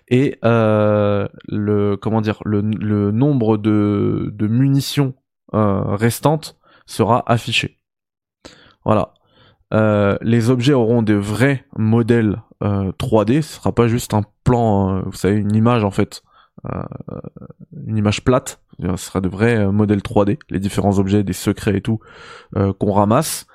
et 0.09 0.39
euh, 0.45 1.29
le 1.47 1.97
comment 1.97 2.21
dire, 2.21 2.41
le, 2.45 2.61
nombre 3.13 3.57
de 3.57 4.31
de 4.33 4.47
munitions 4.49 5.15
restantes 5.53 6.59
sera 6.87 7.23
affiché. 7.31 7.78
Voilà. 8.89 9.13
Euh, 9.75 10.17
les 10.23 10.49
objets 10.49 10.73
auront 10.73 11.03
des 11.03 11.15
vrais 11.15 11.67
modèles 11.77 12.41
euh, 12.63 12.91
3D, 12.93 13.43
ce 13.43 13.57
sera 13.57 13.71
pas 13.71 13.87
juste 13.87 14.15
un 14.15 14.23
plan, 14.45 14.97
euh, 14.97 15.03
vous 15.05 15.13
savez, 15.13 15.37
une 15.37 15.55
image 15.55 15.85
en 15.85 15.91
fait, 15.91 16.23
euh, 16.65 16.83
une 17.87 17.99
image 17.99 18.25
plate, 18.25 18.63
ce 18.81 18.97
sera 18.97 19.21
de 19.21 19.29
vrais 19.29 19.59
euh, 19.59 19.73
modèles 19.73 20.01
3D, 20.01 20.39
les 20.49 20.59
différents 20.59 20.99
objets, 20.99 21.23
des 21.23 21.35
secrets 21.35 21.77
et 21.77 21.81
tout 21.83 22.01
euh, 22.57 22.73
qu'on 22.73 22.93
ramasse. 22.93 23.47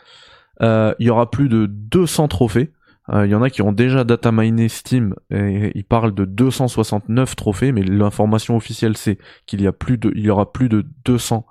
Euh, 0.61 0.93
Il 0.99 1.07
y 1.07 1.09
aura 1.09 1.31
plus 1.31 1.49
de 1.49 1.65
200 1.65 2.27
trophées. 2.27 2.71
Euh, 3.09 3.25
Il 3.25 3.31
y 3.31 3.35
en 3.35 3.41
a 3.41 3.49
qui 3.49 3.63
ont 3.63 3.71
déjà 3.71 4.03
data 4.03 4.31
miné 4.31 4.69
Steam 4.69 5.15
et 5.31 5.71
ils 5.73 5.83
parlent 5.83 6.13
de 6.13 6.25
269 6.25 7.35
trophées, 7.35 7.71
mais 7.71 7.81
l'information 7.81 8.55
officielle 8.55 8.97
c'est 8.97 9.17
qu'il 9.47 9.63
y 9.63 9.67
a 9.67 9.71
plus 9.73 9.97
de, 9.97 10.11
il 10.13 10.25
y 10.25 10.29
aura 10.29 10.53
plus 10.53 10.69
de 10.69 10.85
200 11.05 11.43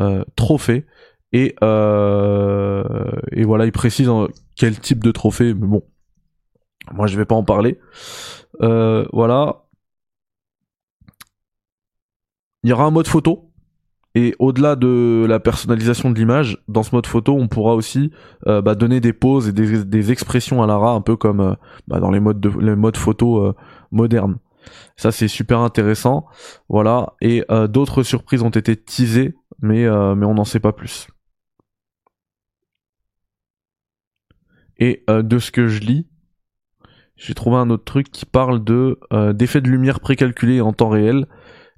euh, 0.00 0.24
trophées. 0.34 0.84
Et, 1.32 1.54
euh, 1.62 2.82
et 3.32 3.44
voilà, 3.44 3.66
ils 3.66 3.72
précisent 3.72 4.08
en- 4.08 4.28
quel 4.56 4.78
type 4.78 5.02
de 5.04 5.12
trophée, 5.12 5.54
mais 5.54 5.66
bon, 5.66 5.82
moi 6.92 7.06
je 7.06 7.16
vais 7.16 7.24
pas 7.24 7.34
en 7.34 7.44
parler. 7.44 7.78
Euh, 8.62 9.06
voilà. 9.12 9.64
Il 12.62 12.70
y 12.70 12.72
aura 12.72 12.84
un 12.84 12.90
mode 12.90 13.06
photo. 13.06 13.46
Et 14.16 14.34
au-delà 14.40 14.74
de 14.74 15.24
la 15.28 15.38
personnalisation 15.38 16.10
de 16.10 16.18
l'image, 16.18 16.58
dans 16.66 16.82
ce 16.82 16.92
mode 16.92 17.06
photo, 17.06 17.36
on 17.38 17.46
pourra 17.46 17.76
aussi 17.76 18.10
euh, 18.48 18.60
bah, 18.60 18.74
donner 18.74 18.98
des 19.00 19.12
poses 19.12 19.48
et 19.48 19.52
des, 19.52 20.10
expressions 20.10 20.64
à 20.64 20.66
Lara, 20.66 20.90
un 20.90 21.00
peu 21.00 21.16
comme 21.16 21.56
bah, 21.86 22.00
dans 22.00 22.10
les 22.10 22.18
modes, 22.18 22.40
de, 22.40 22.50
les 22.58 22.74
modes 22.74 22.96
photo 22.96 23.54
modernes. 23.92 24.38
Ça, 24.96 25.12
c'est 25.12 25.28
super 25.28 25.60
intéressant. 25.60 26.26
Voilà. 26.68 27.14
Et 27.20 27.44
d'autres 27.68 28.02
surprises 28.02 28.42
ont 28.42 28.50
été 28.50 28.74
teasées, 28.76 29.36
mais, 29.62 29.84
mais 30.16 30.26
on 30.26 30.34
n'en 30.34 30.44
sait 30.44 30.60
pas 30.60 30.72
plus. 30.72 31.06
Et 34.80 35.04
euh, 35.10 35.22
de 35.22 35.38
ce 35.38 35.50
que 35.52 35.68
je 35.68 35.80
lis, 35.80 36.06
j'ai 37.16 37.34
trouvé 37.34 37.56
un 37.56 37.68
autre 37.68 37.84
truc 37.84 38.10
qui 38.10 38.24
parle 38.24 38.64
de 38.64 38.98
euh, 39.12 39.34
d'effets 39.34 39.60
de 39.60 39.68
lumière 39.68 40.00
précalculés 40.00 40.62
en 40.62 40.72
temps 40.72 40.88
réel 40.88 41.26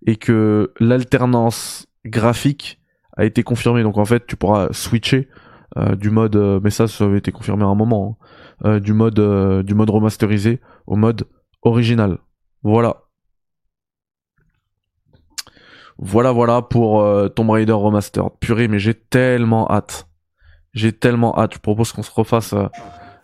et 0.07 0.17
que 0.17 0.73
l'alternance 0.79 1.89
graphique 2.07 2.81
a 3.17 3.25
été 3.25 3.43
confirmée. 3.43 3.83
Donc 3.83 3.99
en 3.99 4.05
fait, 4.05 4.25
tu 4.27 4.37
pourras 4.37 4.69
switcher 4.73 5.29
euh, 5.77 5.97
du 5.97 6.11
mode, 6.11 6.37
mais 6.63 6.71
ça, 6.71 6.87
ça 6.87 7.05
avait 7.05 7.19
été 7.19 7.33
confirmé 7.33 7.65
à 7.65 7.67
un 7.67 7.75
moment, 7.75 8.19
hein, 8.63 8.79
du 8.79 8.93
mode 8.93 9.65
du 9.65 9.75
mode 9.75 9.91
remasterisé 9.91 10.61
au 10.87 10.95
mode 10.95 11.27
original. 11.63 12.19
Voilà. 12.63 13.03
Voilà, 15.99 16.33
voilà 16.33 16.63
pour 16.63 17.05
Tomb 17.35 17.51
Raider 17.51 17.73
Remastered. 17.73 18.31
Purée, 18.41 18.67
mais 18.67 18.79
j'ai 18.79 18.95
tellement 18.95 19.71
hâte. 19.71 20.09
J'ai 20.75 20.93
tellement 20.93 21.39
hâte. 21.39 21.55
Je 21.55 21.59
propose 21.59 21.93
qu'on 21.93 22.03
se 22.03 22.11
refasse 22.11 22.53
euh, 22.55 22.67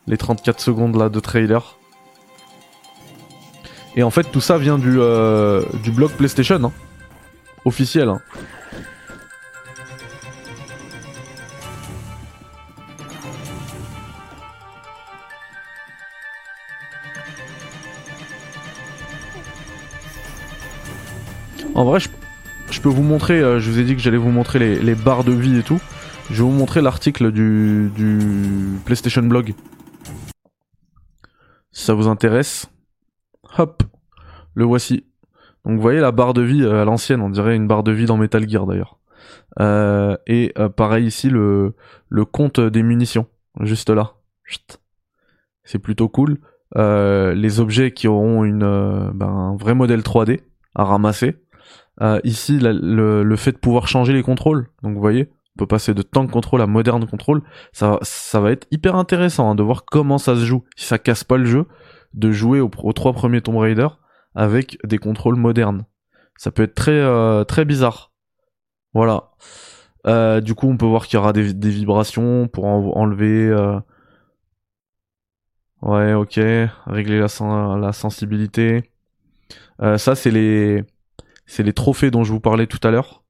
les 0.07 0.17
34 0.17 0.61
secondes 0.61 0.97
là 0.97 1.09
de 1.09 1.21
trailer. 1.21 1.77
Et 3.97 4.03
en 4.03 4.11
fait, 4.11 4.25
tout 4.31 4.41
ça 4.41 4.59
vient 4.59 4.79
du, 4.79 4.97
euh, 5.01 5.63
du 5.83 5.91
blog 5.91 6.11
PlayStation, 6.13 6.63
hein. 6.63 6.73
officiel. 7.65 8.09
hein. 8.09 8.21
En 21.75 21.85
vrai, 21.85 22.01
je, 22.01 22.09
je 22.71 22.81
peux 22.81 22.89
vous 22.89 23.03
montrer, 23.03 23.39
euh, 23.41 23.61
je 23.61 23.71
vous 23.71 23.79
ai 23.79 23.85
dit 23.85 23.95
que 23.95 24.03
j'allais 24.03 24.17
vous 24.17 24.31
montrer 24.31 24.59
les, 24.59 24.77
les 24.81 24.95
barres 24.95 25.25
de 25.25 25.33
vie 25.33 25.59
et 25.59 25.63
tout. 25.63 25.81
Je 26.31 26.43
vais 26.43 26.43
vous 26.43 26.55
montrer 26.55 26.83
l'article 26.83 27.33
du, 27.33 27.91
PlayStation 28.85 29.23
Blog. 29.23 29.55
Si 31.73 31.85
ça 31.85 31.95
vous 31.95 32.07
intéresse. 32.07 32.71
Hop, 33.57 33.83
le 34.55 34.65
voici. 34.65 35.07
Donc 35.65 35.77
vous 35.77 35.83
voyez 35.83 36.01
la 36.01 36.13
barre 36.13 36.35
de 36.35 36.43
vie 36.43 36.63
euh, 36.63 36.83
à 36.83 36.85
l'ancienne, 36.85 37.23
on 37.23 37.31
dirait 37.31 37.57
une 37.57 37.67
barre 37.67 37.83
de 37.83 37.93
vie 37.93 38.05
dans 38.05 38.19
Metal 38.19 38.47
Gear 38.49 38.67
d'ailleurs. 38.67 38.99
Euh, 39.59 40.17
et 40.27 40.53
euh, 40.59 40.69
pareil 40.69 41.07
ici 41.07 41.31
le, 41.31 41.75
compte 42.31 42.61
des 42.61 42.83
munitions, 42.83 43.27
juste 43.61 43.91
là. 43.91 44.13
C'est 45.65 45.79
plutôt 45.79 46.09
cool. 46.09 46.39
Euh, 46.77 47.35
les 47.35 47.59
objets 47.61 47.93
qui 47.93 48.07
auront 48.07 48.45
une, 48.45 48.61
ben, 49.15 49.27
un 49.27 49.57
vrai 49.57 49.75
modèle 49.75 50.01
3D 50.01 50.41
à 50.75 50.85
ramasser. 50.85 51.37
Ici 52.23 52.59
le, 52.61 53.23
le 53.23 53.37
fait 53.37 53.53
de 53.53 53.59
pouvoir 53.59 53.89
changer 53.89 54.13
les 54.13 54.23
contrôles. 54.23 54.69
Donc 54.83 54.95
vous 54.95 55.01
voyez, 55.01 55.31
peut 55.59 55.67
passer 55.67 55.93
de 55.95 56.03
tank 56.03 56.31
control 56.31 56.63
à 56.63 56.67
moderne 56.67 57.07
control. 57.07 57.43
Ça, 57.73 57.99
ça 58.03 58.41
va 58.41 58.53
être 58.53 58.67
hyper 58.71 58.95
intéressant 58.97 59.51
hein, 59.51 59.55
de 59.55 59.63
voir 59.63 59.85
comment 59.85 60.19
ça 60.19 60.35
se 60.35 60.45
joue. 60.45 60.65
Si 60.77 60.87
ça 60.87 60.99
casse 60.99 61.25
pas 61.25 61.37
le 61.37 61.45
jeu, 61.45 61.67
de 62.15 62.33
jouer 62.33 62.61
aux, 62.61 62.71
trois 62.95 63.13
premiers 63.13 63.43
Tomb 63.43 63.59
Raider 63.59 63.89
avec 64.35 64.79
des 64.85 64.99
contrôles 64.99 65.37
modernes. 65.37 65.85
Ça 66.37 66.51
peut 66.51 66.63
être 66.63 66.75
très 66.75 66.93
euh, 66.93 67.45
très 67.45 67.65
bizarre. 67.65 68.13
Voilà. 68.95 69.31
Euh, 70.07 70.41
du 70.41 70.55
coup, 70.55 70.69
on 70.69 70.77
peut 70.77 70.87
voir 70.87 71.07
qu'il 71.07 71.17
y 71.17 71.21
aura 71.21 71.33
des, 71.33 71.53
vibrations 71.53 72.49
pour 72.49 72.65
en- 72.65 72.93
enlever. 72.97 73.49
euh, 73.49 73.79
Ouais, 75.83 76.13
ok. 76.15 76.41
Régler 76.87 77.21
la, 77.21 77.77
la 77.77 77.93
sensibilité. 77.93 78.91
Ça, 79.97 80.15
c'est 80.17 80.31
les 80.33 80.85
c'est 81.47 81.63
les 81.63 81.73
trophées 81.73 82.11
dont 82.11 82.25
je 82.25 82.33
vous 82.33 82.41
parlais 82.41 82.67
tout 82.67 82.81
à 82.87 82.91
l'heure. 82.91 83.23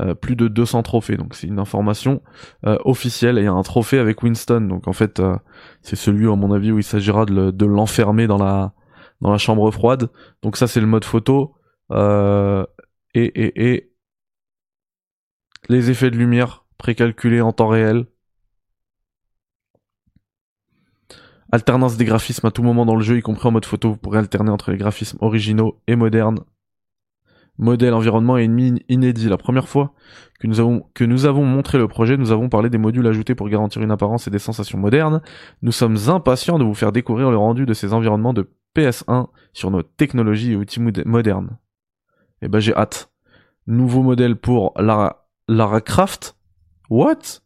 Euh, 0.00 0.14
plus 0.14 0.36
de 0.36 0.48
200 0.48 0.82
trophées, 0.82 1.16
donc 1.18 1.34
c'est 1.34 1.46
une 1.46 1.58
information 1.58 2.22
euh, 2.66 2.78
officielle. 2.84 3.36
Et 3.38 3.42
il 3.42 3.44
y 3.44 3.48
a 3.48 3.52
un 3.52 3.62
trophée 3.62 3.98
avec 3.98 4.22
Winston, 4.22 4.62
donc 4.62 4.88
en 4.88 4.92
fait, 4.94 5.20
euh, 5.20 5.36
c'est 5.82 5.96
celui, 5.96 6.26
à 6.28 6.34
mon 6.36 6.52
avis, 6.52 6.72
où 6.72 6.78
il 6.78 6.84
s'agira 6.84 7.26
de 7.26 7.34
le- 7.34 7.52
de 7.52 7.66
l'enfermer 7.66 8.26
dans 8.26 8.38
la 8.38 8.72
chambre 9.38 9.70
froide. 9.70 10.08
Donc 10.42 10.56
ça, 10.56 10.66
c'est 10.66 10.80
le 10.80 10.86
mode 10.86 11.04
photo. 11.04 11.54
Et, 13.14 13.24
et, 13.24 13.72
et 13.74 13.92
les 15.68 15.90
effets 15.90 16.12
de 16.12 16.16
lumière 16.16 16.64
précalculés 16.78 17.40
en 17.40 17.52
temps 17.52 17.66
réel. 17.66 18.06
Alternance 21.52 21.96
des 21.96 22.04
graphismes 22.04 22.46
à 22.46 22.50
tout 22.50 22.64
moment 22.64 22.84
dans 22.84 22.96
le 22.96 23.02
jeu, 23.02 23.16
y 23.16 23.22
compris 23.22 23.46
en 23.46 23.52
mode 23.52 23.64
photo. 23.64 23.90
Vous 23.90 23.96
pourrez 23.96 24.18
alterner 24.18 24.50
entre 24.50 24.72
les 24.72 24.76
graphismes 24.76 25.18
originaux 25.20 25.80
et 25.86 25.94
modernes. 25.94 26.40
Modèle, 27.58 27.94
environnement 27.94 28.38
et 28.38 28.44
ennemi 28.44 28.82
inédit. 28.88 29.28
La 29.28 29.36
première 29.36 29.68
fois 29.68 29.94
que 30.40 30.46
nous 31.04 31.26
avons, 31.26 31.44
montré 31.44 31.78
le 31.78 31.86
projet, 31.86 32.16
nous 32.16 32.32
avons 32.32 32.48
parlé 32.48 32.70
des 32.70 32.78
modules 32.78 33.06
ajoutés 33.06 33.34
pour 33.34 33.48
garantir 33.48 33.82
une 33.82 33.90
apparence 33.90 34.26
et 34.26 34.30
des 34.30 34.38
sensations 34.38 34.78
modernes. 34.78 35.22
Nous 35.60 35.72
sommes 35.72 35.96
impatients 36.08 36.58
de 36.58 36.64
vous 36.64 36.74
faire 36.74 36.92
découvrir 36.92 37.30
le 37.30 37.36
rendu 37.36 37.66
de 37.66 37.74
ces 37.74 37.92
environnements 37.92 38.32
de 38.32 38.50
PS1 38.74 39.28
sur 39.52 39.70
nos 39.70 39.82
technologies 39.82 40.52
et 40.52 40.56
outils 40.56 40.80
mod- 40.80 41.04
modernes. 41.04 41.58
Et 42.40 42.48
ben 42.48 42.58
j'ai 42.58 42.74
hâte. 42.74 43.12
Nouveau 43.66 44.02
modèle 44.02 44.34
pour 44.36 44.72
Lara, 44.76 45.28
Lara. 45.46 45.80
What? 46.90 47.40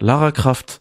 Lara 0.00 0.30
Croft. 0.32 0.80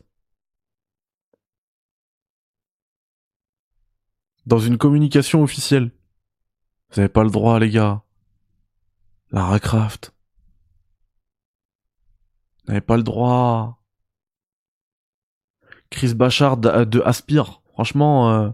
Dans 4.45 4.59
une 4.59 4.78
communication 4.78 5.41
officielle. 5.41 5.91
Vous 6.91 6.99
avez 6.99 7.09
pas 7.09 7.23
le 7.23 7.29
droit, 7.29 7.57
les 7.59 7.69
gars. 7.69 8.01
Lara 9.31 9.59
Croft. 9.59 10.13
Vous 12.65 12.73
n'avez 12.73 12.81
pas 12.81 12.97
le 12.97 13.03
droit. 13.03 13.81
Chris 15.89 16.13
Bachard 16.13 16.57
de, 16.57 16.83
de 16.83 17.01
Aspire. 17.01 17.61
Franchement, 17.73 18.31
euh, 18.31 18.49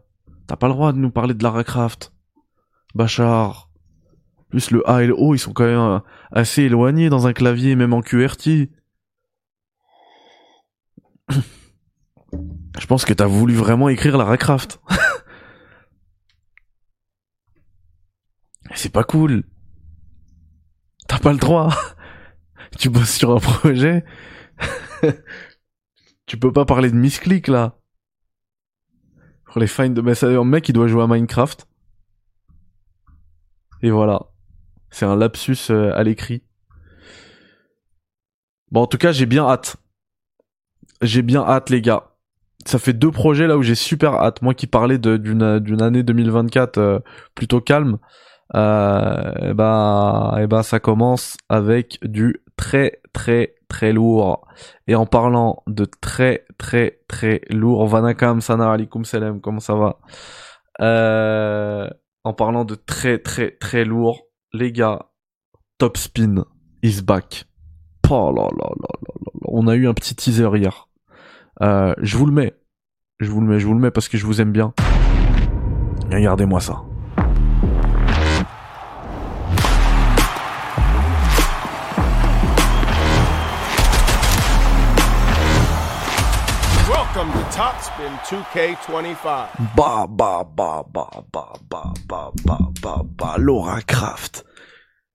t'as 0.46 0.56
pas 0.56 0.68
le 0.68 0.74
droit 0.74 0.94
de 0.94 1.00
nous 1.00 1.10
parler 1.10 1.34
de 1.34 1.44
Lara 1.44 1.64
Croft. 1.64 2.14
Bachard. 2.94 3.72
Plus 4.50 4.70
le 4.72 4.88
A 4.90 5.04
et 5.04 5.08
le 5.08 5.16
O, 5.18 5.34
ils 5.34 5.40
sont 5.40 5.54
quand 5.54 5.66
même 5.66 5.80
euh, 5.80 6.00
assez 6.32 6.64
éloignés 6.64 7.10
dans 7.10 7.26
un 7.28 7.34
clavier, 7.34 7.76
même 7.76 7.94
en 7.94 8.02
QRT. 8.02 8.70
Je 12.80 12.86
pense 12.88 13.04
que 13.04 13.14
t'as 13.14 13.26
voulu 13.26 13.56
vraiment 13.56 13.90
écrire 13.90 14.16
Lara 14.18 14.38
Croft. 14.38 14.80
C'est 18.76 18.92
pas 18.92 19.04
cool. 19.04 19.44
T'as 21.08 21.20
pas 21.20 21.32
le 21.32 21.40
droit. 21.40 21.74
tu 22.78 22.90
bosses 22.90 23.16
sur 23.16 23.32
un 23.32 23.40
projet. 23.40 24.04
tu 26.26 26.38
peux 26.38 26.52
pas 26.52 26.66
parler 26.66 26.92
de 26.92 26.96
misclick 26.96 27.48
là. 27.48 27.80
Pour 29.46 29.60
les 29.60 29.68
fines 29.68 29.94
de 29.94 30.02
mais 30.02 30.16
ça, 30.16 30.28
un 30.28 30.44
mec 30.44 30.68
il 30.70 30.74
doit 30.74 30.88
jouer 30.88 31.04
à 31.04 31.08
Minecraft. 31.08 31.68
Et 33.82 33.92
voilà. 33.92 34.28
C'est 34.90 35.06
un 35.06 35.16
lapsus 35.16 35.70
euh, 35.70 35.94
à 35.96 36.04
l'écrit. 36.04 36.44
Bon 38.72 38.82
en 38.82 38.88
tout 38.88 38.98
cas 38.98 39.12
j'ai 39.12 39.26
bien 39.26 39.46
hâte. 39.46 39.78
J'ai 41.02 41.22
bien 41.22 41.42
hâte 41.42 41.70
les 41.70 41.82
gars. 41.82 42.12
Ça 42.66 42.80
fait 42.80 42.94
deux 42.94 43.12
projets 43.12 43.48
là 43.48 43.58
où 43.58 43.62
j'ai 43.64 43.76
super 43.76 44.16
hâte. 44.16 44.42
Moi 44.42 44.54
qui 44.54 44.68
parlais 44.68 44.98
d'une 44.98 45.60
d'une 45.60 45.82
année 45.82 46.04
2024 46.04 46.78
euh, 46.78 47.00
plutôt 47.34 47.62
calme. 47.62 47.98
Euh, 48.56 49.50
et 49.50 49.54
bah, 49.54 50.38
et 50.40 50.48
bah, 50.48 50.64
ça 50.64 50.80
commence 50.80 51.36
avec 51.50 52.00
du 52.04 52.42
très 52.56 53.02
très 53.14 53.56
très 53.68 53.92
lourd. 53.94 54.48
Et 54.88 54.96
en 54.96 55.06
parlant 55.06 55.64
de 55.68 55.86
très 55.86 56.46
très 56.58 57.00
très 57.08 57.42
lourd, 57.50 57.88
Vanakam, 57.88 58.42
Sanar 58.42 58.72
alikum 58.72 59.06
salam, 59.06 59.42
comment 59.42 59.60
ça 59.60 59.76
va? 59.76 60.00
Euh, 60.82 61.88
En 62.24 62.34
parlant 62.34 62.66
de 62.66 62.76
très 62.76 63.20
très 63.20 63.52
très 63.52 63.86
lourd, 63.86 64.28
les 64.54 64.72
gars, 64.72 65.08
Top 65.78 65.98
Spin 65.98 66.46
is 66.84 67.02
back. 67.02 67.46
Oh 68.10 68.34
là 68.36 68.44
là 68.44 68.70
là 68.70 68.94
là 69.02 69.14
là. 69.26 69.40
On 69.46 69.68
a 69.68 69.76
eu 69.76 69.88
un 69.88 69.94
petit 69.94 70.16
teaser 70.16 70.50
hier. 70.56 70.88
Euh, 71.62 71.94
je 72.02 72.18
vous 72.18 72.26
le 72.26 72.34
mets. 72.34 72.54
Je 73.20 73.30
vous 73.32 73.42
le 73.42 73.48
mets, 73.48 73.60
je 73.60 73.68
vous 73.68 73.74
le 73.74 73.80
mets 73.80 73.92
parce 73.92 74.08
que 74.08 74.18
je 74.18 74.26
vous 74.26 74.42
aime 74.42 74.52
bien. 74.52 74.74
Regardez-moi 76.12 76.60
ça. 76.60 76.84
Welcome 87.18 87.34
to 87.34 87.58
Top 87.58 87.82
Spin 87.82 88.14
2K25. 88.30 89.48
Bah, 89.76 90.06
bah, 90.08 90.48
bah, 90.56 90.86
bah, 90.94 91.10
bah, 91.34 91.54
bah, 91.68 91.94
bah, 92.08 92.32
bah, 92.46 92.60
bah, 92.80 93.04
bah, 93.18 93.36
Laura 93.40 93.82
Croft. 93.82 94.46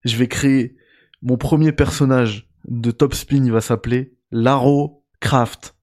Je 0.04 0.16
vais 0.16 0.26
créer 0.26 0.74
mon 1.22 1.36
premier 1.36 1.70
personnage 1.70 2.48
de 2.66 2.90
Top 2.90 3.14
Spin, 3.14 3.44
il 3.44 3.52
va 3.52 3.60
s'appeler 3.60 4.16
Laro 4.32 5.04
Craft. 5.20 5.76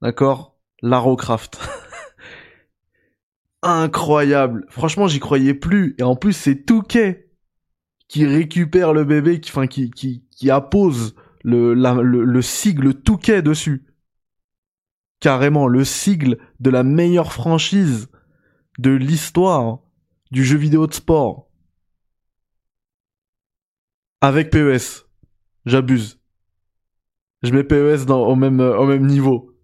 D'accord? 0.00 0.56
Laro 0.80 1.16
Craft. 1.16 1.60
Incroyable. 3.62 4.64
Franchement, 4.70 5.06
j'y 5.06 5.20
croyais 5.20 5.52
plus. 5.52 5.96
Et 5.98 6.02
en 6.02 6.16
plus, 6.16 6.32
c'est 6.32 6.64
Touquet 6.64 7.30
qui 8.08 8.24
récupère 8.24 8.94
le 8.94 9.04
bébé, 9.04 9.38
qui, 9.42 9.50
enfin, 9.50 9.66
qui, 9.66 9.90
qui, 9.90 10.24
qui 10.30 10.50
appose 10.50 11.14
le, 11.44 11.74
la- 11.74 12.00
le 12.00 12.40
sigle 12.40 12.94
Touquet 12.94 13.42
dessus 13.42 13.84
carrément 15.22 15.68
le 15.68 15.84
sigle 15.84 16.36
de 16.58 16.68
la 16.68 16.82
meilleure 16.82 17.32
franchise 17.32 18.08
de 18.78 18.90
l'histoire 18.90 19.78
du 20.32 20.44
jeu 20.44 20.58
vidéo 20.58 20.88
de 20.88 20.92
sport. 20.92 21.48
Avec 24.20 24.50
PES. 24.50 25.06
J'abuse. 25.64 26.20
Je 27.42 27.52
mets 27.52 27.62
PES 27.62 28.04
dans, 28.04 28.26
au, 28.26 28.34
même, 28.34 28.58
au 28.60 28.84
même 28.84 29.06
niveau. 29.06 29.56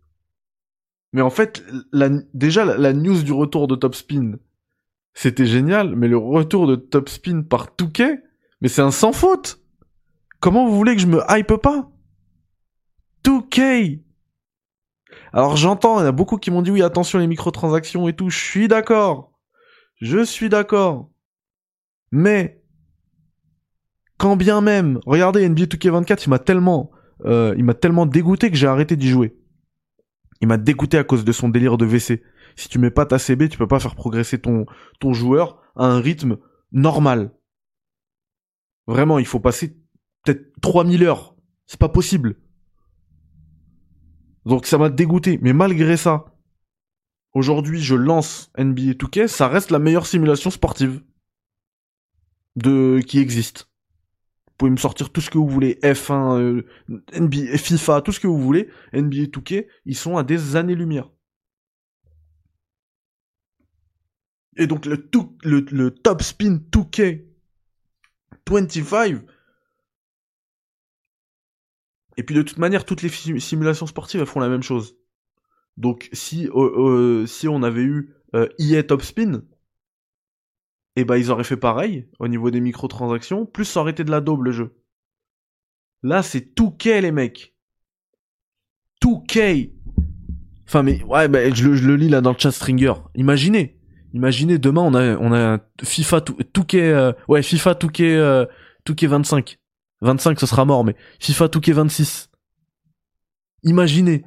Mais 1.12 1.22
en 1.22 1.30
fait, 1.30 1.64
déjà, 2.34 2.64
la, 2.64 2.78
la 2.78 2.92
news 2.92 3.22
du 3.24 3.32
retour 3.32 3.66
de 3.66 3.74
Top 3.74 3.96
Spin, 3.96 4.38
c'était 5.12 5.46
génial, 5.46 5.96
mais 5.96 6.06
le 6.06 6.18
retour 6.18 6.68
de 6.68 6.76
Top 6.76 7.08
Spin 7.08 7.42
par 7.42 7.74
Touquet, 7.74 8.22
mais 8.60 8.68
c'est 8.68 8.82
un 8.82 8.92
sans 8.92 9.12
faute. 9.12 9.60
Comment 10.38 10.68
vous 10.68 10.76
voulez 10.76 10.94
que 10.94 11.02
je 11.02 11.08
me 11.08 11.20
hype 11.28 11.56
pas? 11.56 11.90
2K 13.24 14.02
alors 15.32 15.56
j'entends, 15.56 16.00
il 16.00 16.04
y 16.04 16.06
a 16.06 16.12
beaucoup 16.12 16.38
qui 16.38 16.50
m'ont 16.50 16.62
dit 16.62 16.70
oui 16.70 16.82
attention 16.82 17.18
les 17.18 17.26
microtransactions 17.26 18.08
et 18.08 18.14
tout, 18.14 18.30
je 18.30 18.38
suis 18.38 18.68
d'accord. 18.68 19.32
Je 20.00 20.24
suis 20.24 20.48
d'accord. 20.48 21.10
Mais, 22.12 22.62
quand 24.16 24.36
bien 24.36 24.60
même, 24.60 25.00
regardez 25.06 25.48
NBA 25.48 25.64
2K24, 25.64 26.22
il 26.26 26.30
m'a 26.30 26.38
tellement, 26.38 26.90
euh, 27.24 27.54
il 27.56 27.64
m'a 27.64 27.74
tellement 27.74 28.06
dégoûté 28.06 28.50
que 28.50 28.56
j'ai 28.56 28.66
arrêté 28.66 28.96
d'y 28.96 29.08
jouer. 29.08 29.36
Il 30.40 30.48
m'a 30.48 30.56
dégoûté 30.56 30.98
à 30.98 31.04
cause 31.04 31.24
de 31.24 31.32
son 31.32 31.48
délire 31.48 31.76
de 31.76 31.84
WC. 31.84 32.22
Si 32.56 32.68
tu 32.68 32.78
mets 32.78 32.90
pas 32.90 33.06
ta 33.06 33.18
CB, 33.18 33.48
tu 33.48 33.58
peux 33.58 33.66
pas 33.66 33.80
faire 33.80 33.94
progresser 33.94 34.38
ton, 34.40 34.66
ton 35.00 35.12
joueur 35.12 35.60
à 35.76 35.86
un 35.86 36.00
rythme 36.00 36.38
normal. 36.72 37.32
Vraiment, 38.86 39.18
il 39.18 39.26
faut 39.26 39.40
passer 39.40 39.76
peut-être 40.24 40.52
3000 40.60 41.04
heures. 41.04 41.36
C'est 41.66 41.78
pas 41.78 41.88
possible. 41.88 42.36
Donc 44.48 44.64
ça 44.66 44.78
m'a 44.78 44.88
dégoûté. 44.88 45.38
Mais 45.42 45.52
malgré 45.52 45.98
ça, 45.98 46.24
aujourd'hui, 47.34 47.82
je 47.82 47.94
lance 47.94 48.50
NBA 48.56 48.94
2K, 48.94 49.26
ça 49.28 49.46
reste 49.46 49.70
la 49.70 49.78
meilleure 49.78 50.06
simulation 50.06 50.50
sportive 50.50 51.02
de 52.56 53.00
qui 53.06 53.18
existe. 53.18 53.68
Vous 54.46 54.54
pouvez 54.56 54.70
me 54.70 54.78
sortir 54.78 55.10
tout 55.10 55.20
ce 55.20 55.28
que 55.30 55.36
vous 55.36 55.48
voulez, 55.48 55.78
F1, 55.82 56.40
euh, 56.40 56.66
NBA, 57.12 57.58
FIFA, 57.58 58.00
tout 58.00 58.10
ce 58.10 58.20
que 58.20 58.26
vous 58.26 58.40
voulez, 58.40 58.70
NBA 58.94 59.26
2K, 59.26 59.66
ils 59.84 59.96
sont 59.96 60.16
à 60.16 60.24
des 60.24 60.56
années-lumière. 60.56 61.10
Et 64.56 64.66
donc 64.66 64.86
le, 64.86 65.08
le, 65.44 65.60
le 65.70 65.90
Top 65.90 66.22
Spin 66.22 66.58
2K 66.72 67.22
25, 68.48 69.22
et 72.18 72.24
puis 72.24 72.34
de 72.34 72.42
toute 72.42 72.58
manière, 72.58 72.84
toutes 72.84 73.02
les 73.02 73.08
sim- 73.08 73.38
simulations 73.38 73.86
sportives 73.86 74.20
elles 74.20 74.26
font 74.26 74.40
la 74.40 74.48
même 74.48 74.62
chose. 74.62 74.96
Donc 75.76 76.08
si 76.12 76.48
euh, 76.48 77.22
euh, 77.22 77.26
si 77.26 77.46
on 77.46 77.62
avait 77.62 77.84
eu 77.84 78.12
euh, 78.34 78.48
EA 78.58 78.82
Top 78.82 79.02
Spin, 79.02 79.44
et 80.96 81.04
ben 81.04 81.16
ils 81.16 81.30
auraient 81.30 81.44
fait 81.44 81.56
pareil 81.56 82.08
au 82.18 82.26
niveau 82.26 82.50
des 82.50 82.60
microtransactions, 82.60 83.46
plus 83.46 83.64
ça 83.64 83.80
aurait 83.80 83.92
été 83.92 84.02
de 84.02 84.10
la 84.10 84.20
daube 84.20 84.42
le 84.42 84.50
jeu. 84.50 84.74
Là 86.02 86.24
c'est 86.24 86.56
tout 86.56 86.76
les 86.84 87.12
mecs. 87.12 87.54
Tout. 89.00 89.24
Enfin 90.66 90.82
mais 90.82 91.00
ouais 91.04 91.28
bah, 91.28 91.48
je, 91.54 91.68
le, 91.68 91.94
lis 91.94 92.08
là 92.08 92.20
dans 92.20 92.32
le 92.32 92.38
chat 92.38 92.50
Stringer. 92.50 92.94
Imaginez, 93.14 93.78
imaginez 94.12 94.58
demain 94.58 94.82
on 94.82 94.94
a 94.94 95.16
on 95.18 95.32
a 95.32 95.60
FIFA 95.84 96.22
tout, 96.22 96.36
euh, 96.74 97.12
ouais 97.28 97.44
FIFA 97.44 97.76
tout 97.76 97.92
euh, 98.00 98.44
tout 98.84 98.96
k 98.96 99.04
25. 99.04 99.60
25 100.00 100.38
ce 100.38 100.46
sera 100.46 100.64
mort 100.64 100.84
mais 100.84 100.96
FIFA 101.18 101.46
2K 101.46 101.72
26. 101.72 102.30
Imaginez. 103.64 104.24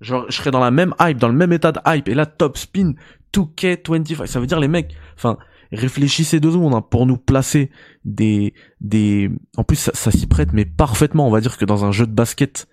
Genre, 0.00 0.26
je 0.28 0.36
serais 0.36 0.50
dans 0.50 0.60
la 0.60 0.70
même 0.70 0.94
hype, 1.00 1.18
dans 1.18 1.28
le 1.28 1.34
même 1.34 1.52
état 1.52 1.72
de 1.72 1.80
hype, 1.86 2.08
et 2.08 2.14
là, 2.14 2.26
top 2.26 2.56
spin, 2.56 2.92
2K25. 3.34 4.26
Ça 4.26 4.40
veut 4.40 4.46
dire, 4.46 4.60
les 4.60 4.68
mecs, 4.68 4.94
enfin, 5.16 5.38
réfléchissez 5.72 6.40
deux 6.40 6.52
secondes, 6.52 6.74
hein, 6.74 6.82
pour 6.82 7.06
nous 7.06 7.16
placer 7.16 7.70
des, 8.04 8.54
des, 8.80 9.30
en 9.56 9.64
plus, 9.64 9.76
ça, 9.76 9.92
ça 9.94 10.10
s'y 10.10 10.26
prête, 10.26 10.52
mais 10.52 10.64
parfaitement. 10.64 11.26
On 11.26 11.30
va 11.30 11.40
dire 11.40 11.58
que 11.58 11.64
dans 11.64 11.84
un 11.84 11.90
jeu 11.90 12.06
de 12.06 12.12
basket, 12.12 12.68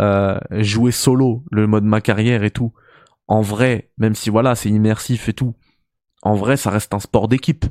euh, 0.00 0.38
jouer 0.50 0.92
solo, 0.92 1.44
le 1.50 1.66
mode 1.66 1.84
ma 1.84 2.00
carrière 2.00 2.44
et 2.44 2.50
tout, 2.50 2.72
en 3.26 3.40
vrai, 3.40 3.90
même 3.96 4.14
si 4.14 4.28
voilà, 4.28 4.54
c'est 4.54 4.68
immersif 4.68 5.28
et 5.28 5.32
tout, 5.32 5.54
en 6.22 6.34
vrai, 6.34 6.56
ça 6.56 6.70
reste 6.70 6.92
un 6.92 7.00
sport 7.00 7.28
d'équipe. 7.28 7.64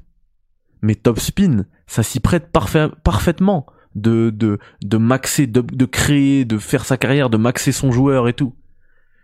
Mais 0.86 0.94
top 0.94 1.20
spin, 1.20 1.66
ça 1.88 2.04
s'y 2.04 2.20
prête 2.20 2.52
parfait, 2.52 2.90
parfaitement 3.04 3.66
de, 3.96 4.30
de, 4.30 4.60
de 4.84 4.98
maxer, 4.98 5.48
de, 5.48 5.62
de 5.62 5.86
créer, 5.86 6.46
de 6.46 6.60
faire 6.60 6.86
sa 6.86 6.96
carrière, 6.96 7.32
de 7.32 7.38
maxer 7.38 7.72
son 7.72 7.92
joueur 7.92 8.28
et 8.28 8.34
tout. 8.34 8.54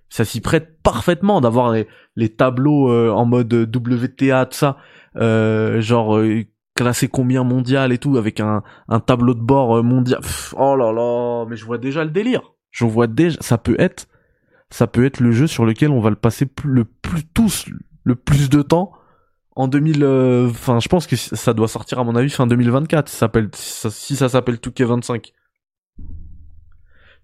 Ça 0.09 0.26
s'y 0.26 0.41
prête 0.41 0.82
parfaitement 0.82 1.39
d'avoir 1.39 1.72
les, 1.72 1.88
les 2.16 2.30
tableaux 2.30 2.89
euh, 2.89 3.12
en 3.12 3.26
mode 3.26 3.53
WTA, 3.53 4.47
tout 4.47 4.57
ça, 4.57 4.78
euh, 5.18 5.82
genre 5.82 6.18
euh, 6.18 6.45
classé 6.74 7.07
combien 7.07 7.43
mondial 7.43 7.91
et 7.91 7.99
tout, 7.99 8.18
avec 8.18 8.39
un, 8.39 8.64
un 8.88 8.99
tableau 8.99 9.36
de 9.36 9.39
bord 9.41 9.78
euh, 9.78 9.84
mondial. 9.84 10.22
Oh 10.57 10.76
là 10.76 10.91
là, 10.91 11.45
mais 11.47 11.57
je 11.57 11.66
vois 11.66 11.78
déjà 11.78 12.03
le 12.03 12.09
délire. 12.09 12.41
Je 12.72 12.86
vois 12.86 13.05
déjà, 13.05 13.38
ça 13.39 13.59
peut 13.59 13.76
être, 13.78 14.07
ça 14.72 14.88
peut 14.88 15.05
être 15.05 15.20
le 15.20 15.32
jeu 15.32 15.45
sur 15.45 15.64
lequel 15.64 15.91
on 15.91 15.99
va 15.99 16.09
le 16.09 16.16
passer 16.16 16.49
le 16.64 16.86
plus 16.86 17.24
tous 17.24 17.68
le 18.03 18.16
plus 18.16 18.49
de 18.49 18.64
temps 18.64 18.93
en 19.56 19.68
2000 19.68 20.04
euh, 20.04 20.49
je 20.49 20.88
pense 20.88 21.08
que 21.08 21.16
ça 21.16 21.54
doit 21.54 21.68
sortir 21.68 21.99
à 21.99 22.04
mon 22.04 22.16
avis 22.16 22.30
fin 22.30 22.47
2024 22.47 23.10
si 23.10 23.16
ça 23.16 23.20
s'appelle 23.20 23.49
si 23.54 23.72
ça, 23.72 23.91
si 23.91 24.16
ça 24.16 24.30
s'appelle 24.30 24.56
2K25 24.56 25.34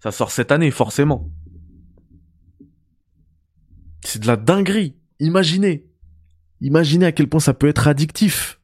ça 0.00 0.12
sort 0.12 0.30
cette 0.30 0.52
année 0.52 0.70
forcément. 0.70 1.30
C'est 4.04 4.20
de 4.20 4.26
la 4.26 4.36
dinguerie. 4.36 4.96
Imaginez. 5.18 5.86
Imaginez 6.60 7.06
à 7.06 7.12
quel 7.12 7.28
point 7.28 7.40
ça 7.40 7.54
peut 7.54 7.68
être 7.68 7.88
addictif. 7.88 8.60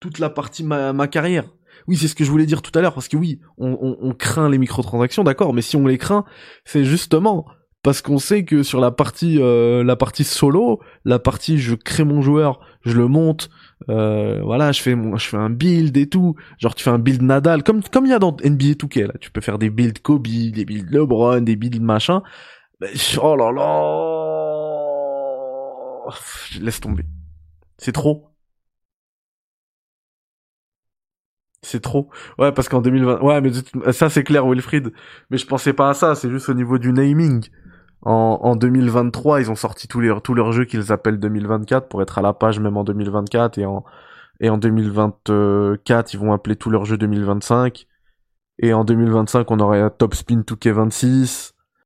Toute 0.00 0.18
la 0.18 0.30
partie 0.30 0.64
ma, 0.64 1.08
carrière. 1.08 1.44
Oui 1.86 1.96
c'est 1.96 2.08
ce 2.08 2.14
que 2.14 2.24
je 2.24 2.30
voulais 2.30 2.46
dire 2.46 2.62
tout 2.62 2.76
à 2.76 2.82
l'heure 2.82 2.94
parce 2.94 3.08
que 3.08 3.16
oui 3.16 3.40
on 3.56 4.12
craint 4.12 4.48
les 4.48 4.58
microtransactions 4.58 5.22
d'accord 5.22 5.54
mais 5.54 5.62
si 5.62 5.76
on 5.76 5.86
les 5.86 5.98
craint 5.98 6.24
c'est 6.64 6.84
justement 6.84 7.46
parce 7.82 8.02
qu'on 8.02 8.18
sait 8.18 8.44
que 8.44 8.62
sur 8.62 8.80
la 8.80 8.90
partie 8.90 9.38
euh, 9.40 9.84
la 9.84 9.96
partie 9.96 10.24
solo, 10.24 10.80
la 11.04 11.18
partie 11.18 11.58
je 11.58 11.74
crée 11.74 12.04
mon 12.04 12.22
joueur, 12.22 12.60
je 12.84 12.96
le 12.96 13.06
monte, 13.08 13.50
euh, 13.88 14.40
voilà, 14.42 14.72
je 14.72 14.82
fais 14.82 14.94
mon, 14.94 15.16
je 15.16 15.28
fais 15.28 15.36
un 15.36 15.50
build 15.50 15.96
et 15.96 16.08
tout, 16.08 16.34
genre 16.58 16.74
tu 16.74 16.84
fais 16.84 16.90
un 16.90 16.98
build 16.98 17.22
Nadal 17.22 17.62
comme 17.62 17.82
comme 17.82 18.06
il 18.06 18.10
y 18.10 18.12
a 18.14 18.18
dans 18.18 18.36
NBA 18.44 18.74
2K 18.74 19.06
là, 19.06 19.14
tu 19.20 19.30
peux 19.30 19.40
faire 19.40 19.58
des 19.58 19.70
builds 19.70 20.00
Kobe, 20.02 20.26
des 20.26 20.64
builds 20.64 20.90
LeBron, 20.90 21.40
des 21.42 21.56
builds 21.56 21.80
machin. 21.82 22.22
Mais, 22.80 22.88
oh 23.22 23.36
là 23.36 23.52
là, 23.52 23.64
laisse 26.60 26.80
tomber, 26.80 27.04
c'est 27.78 27.92
trop. 27.92 28.24
C'est 31.62 31.80
trop. 31.80 32.08
Ouais, 32.38 32.52
parce 32.52 32.68
qu'en 32.68 32.80
2020, 32.80 33.20
ouais, 33.20 33.40
mais 33.40 33.50
ça 33.92 34.08
c'est 34.10 34.22
clair, 34.24 34.46
Wilfried. 34.46 34.92
Mais 35.30 35.38
je 35.38 35.46
pensais 35.46 35.72
pas 35.72 35.90
à 35.90 35.94
ça. 35.94 36.14
C'est 36.14 36.30
juste 36.30 36.48
au 36.48 36.54
niveau 36.54 36.78
du 36.78 36.92
naming. 36.92 37.44
En, 38.02 38.38
en 38.42 38.56
2023, 38.56 39.40
ils 39.40 39.50
ont 39.50 39.56
sorti 39.56 39.88
tous 39.88 40.00
les 40.00 40.14
tous 40.22 40.34
leurs 40.34 40.52
jeux 40.52 40.64
qu'ils 40.64 40.92
appellent 40.92 41.18
2024 41.18 41.88
pour 41.88 42.02
être 42.02 42.18
à 42.18 42.22
la 42.22 42.32
page 42.32 42.60
même 42.60 42.76
en 42.76 42.84
2024 42.84 43.58
et 43.58 43.66
en 43.66 43.84
et 44.40 44.50
en 44.50 44.58
2024 44.58 46.14
ils 46.14 46.18
vont 46.18 46.32
appeler 46.32 46.56
tous 46.56 46.70
leurs 46.70 46.84
jeux 46.84 46.96
2025 46.96 47.86
et 48.60 48.72
en 48.72 48.84
2025 48.84 49.50
on 49.50 49.58
aurait 49.58 49.90
Top 49.90 50.14
Spin 50.14 50.42
2K26 50.42 51.54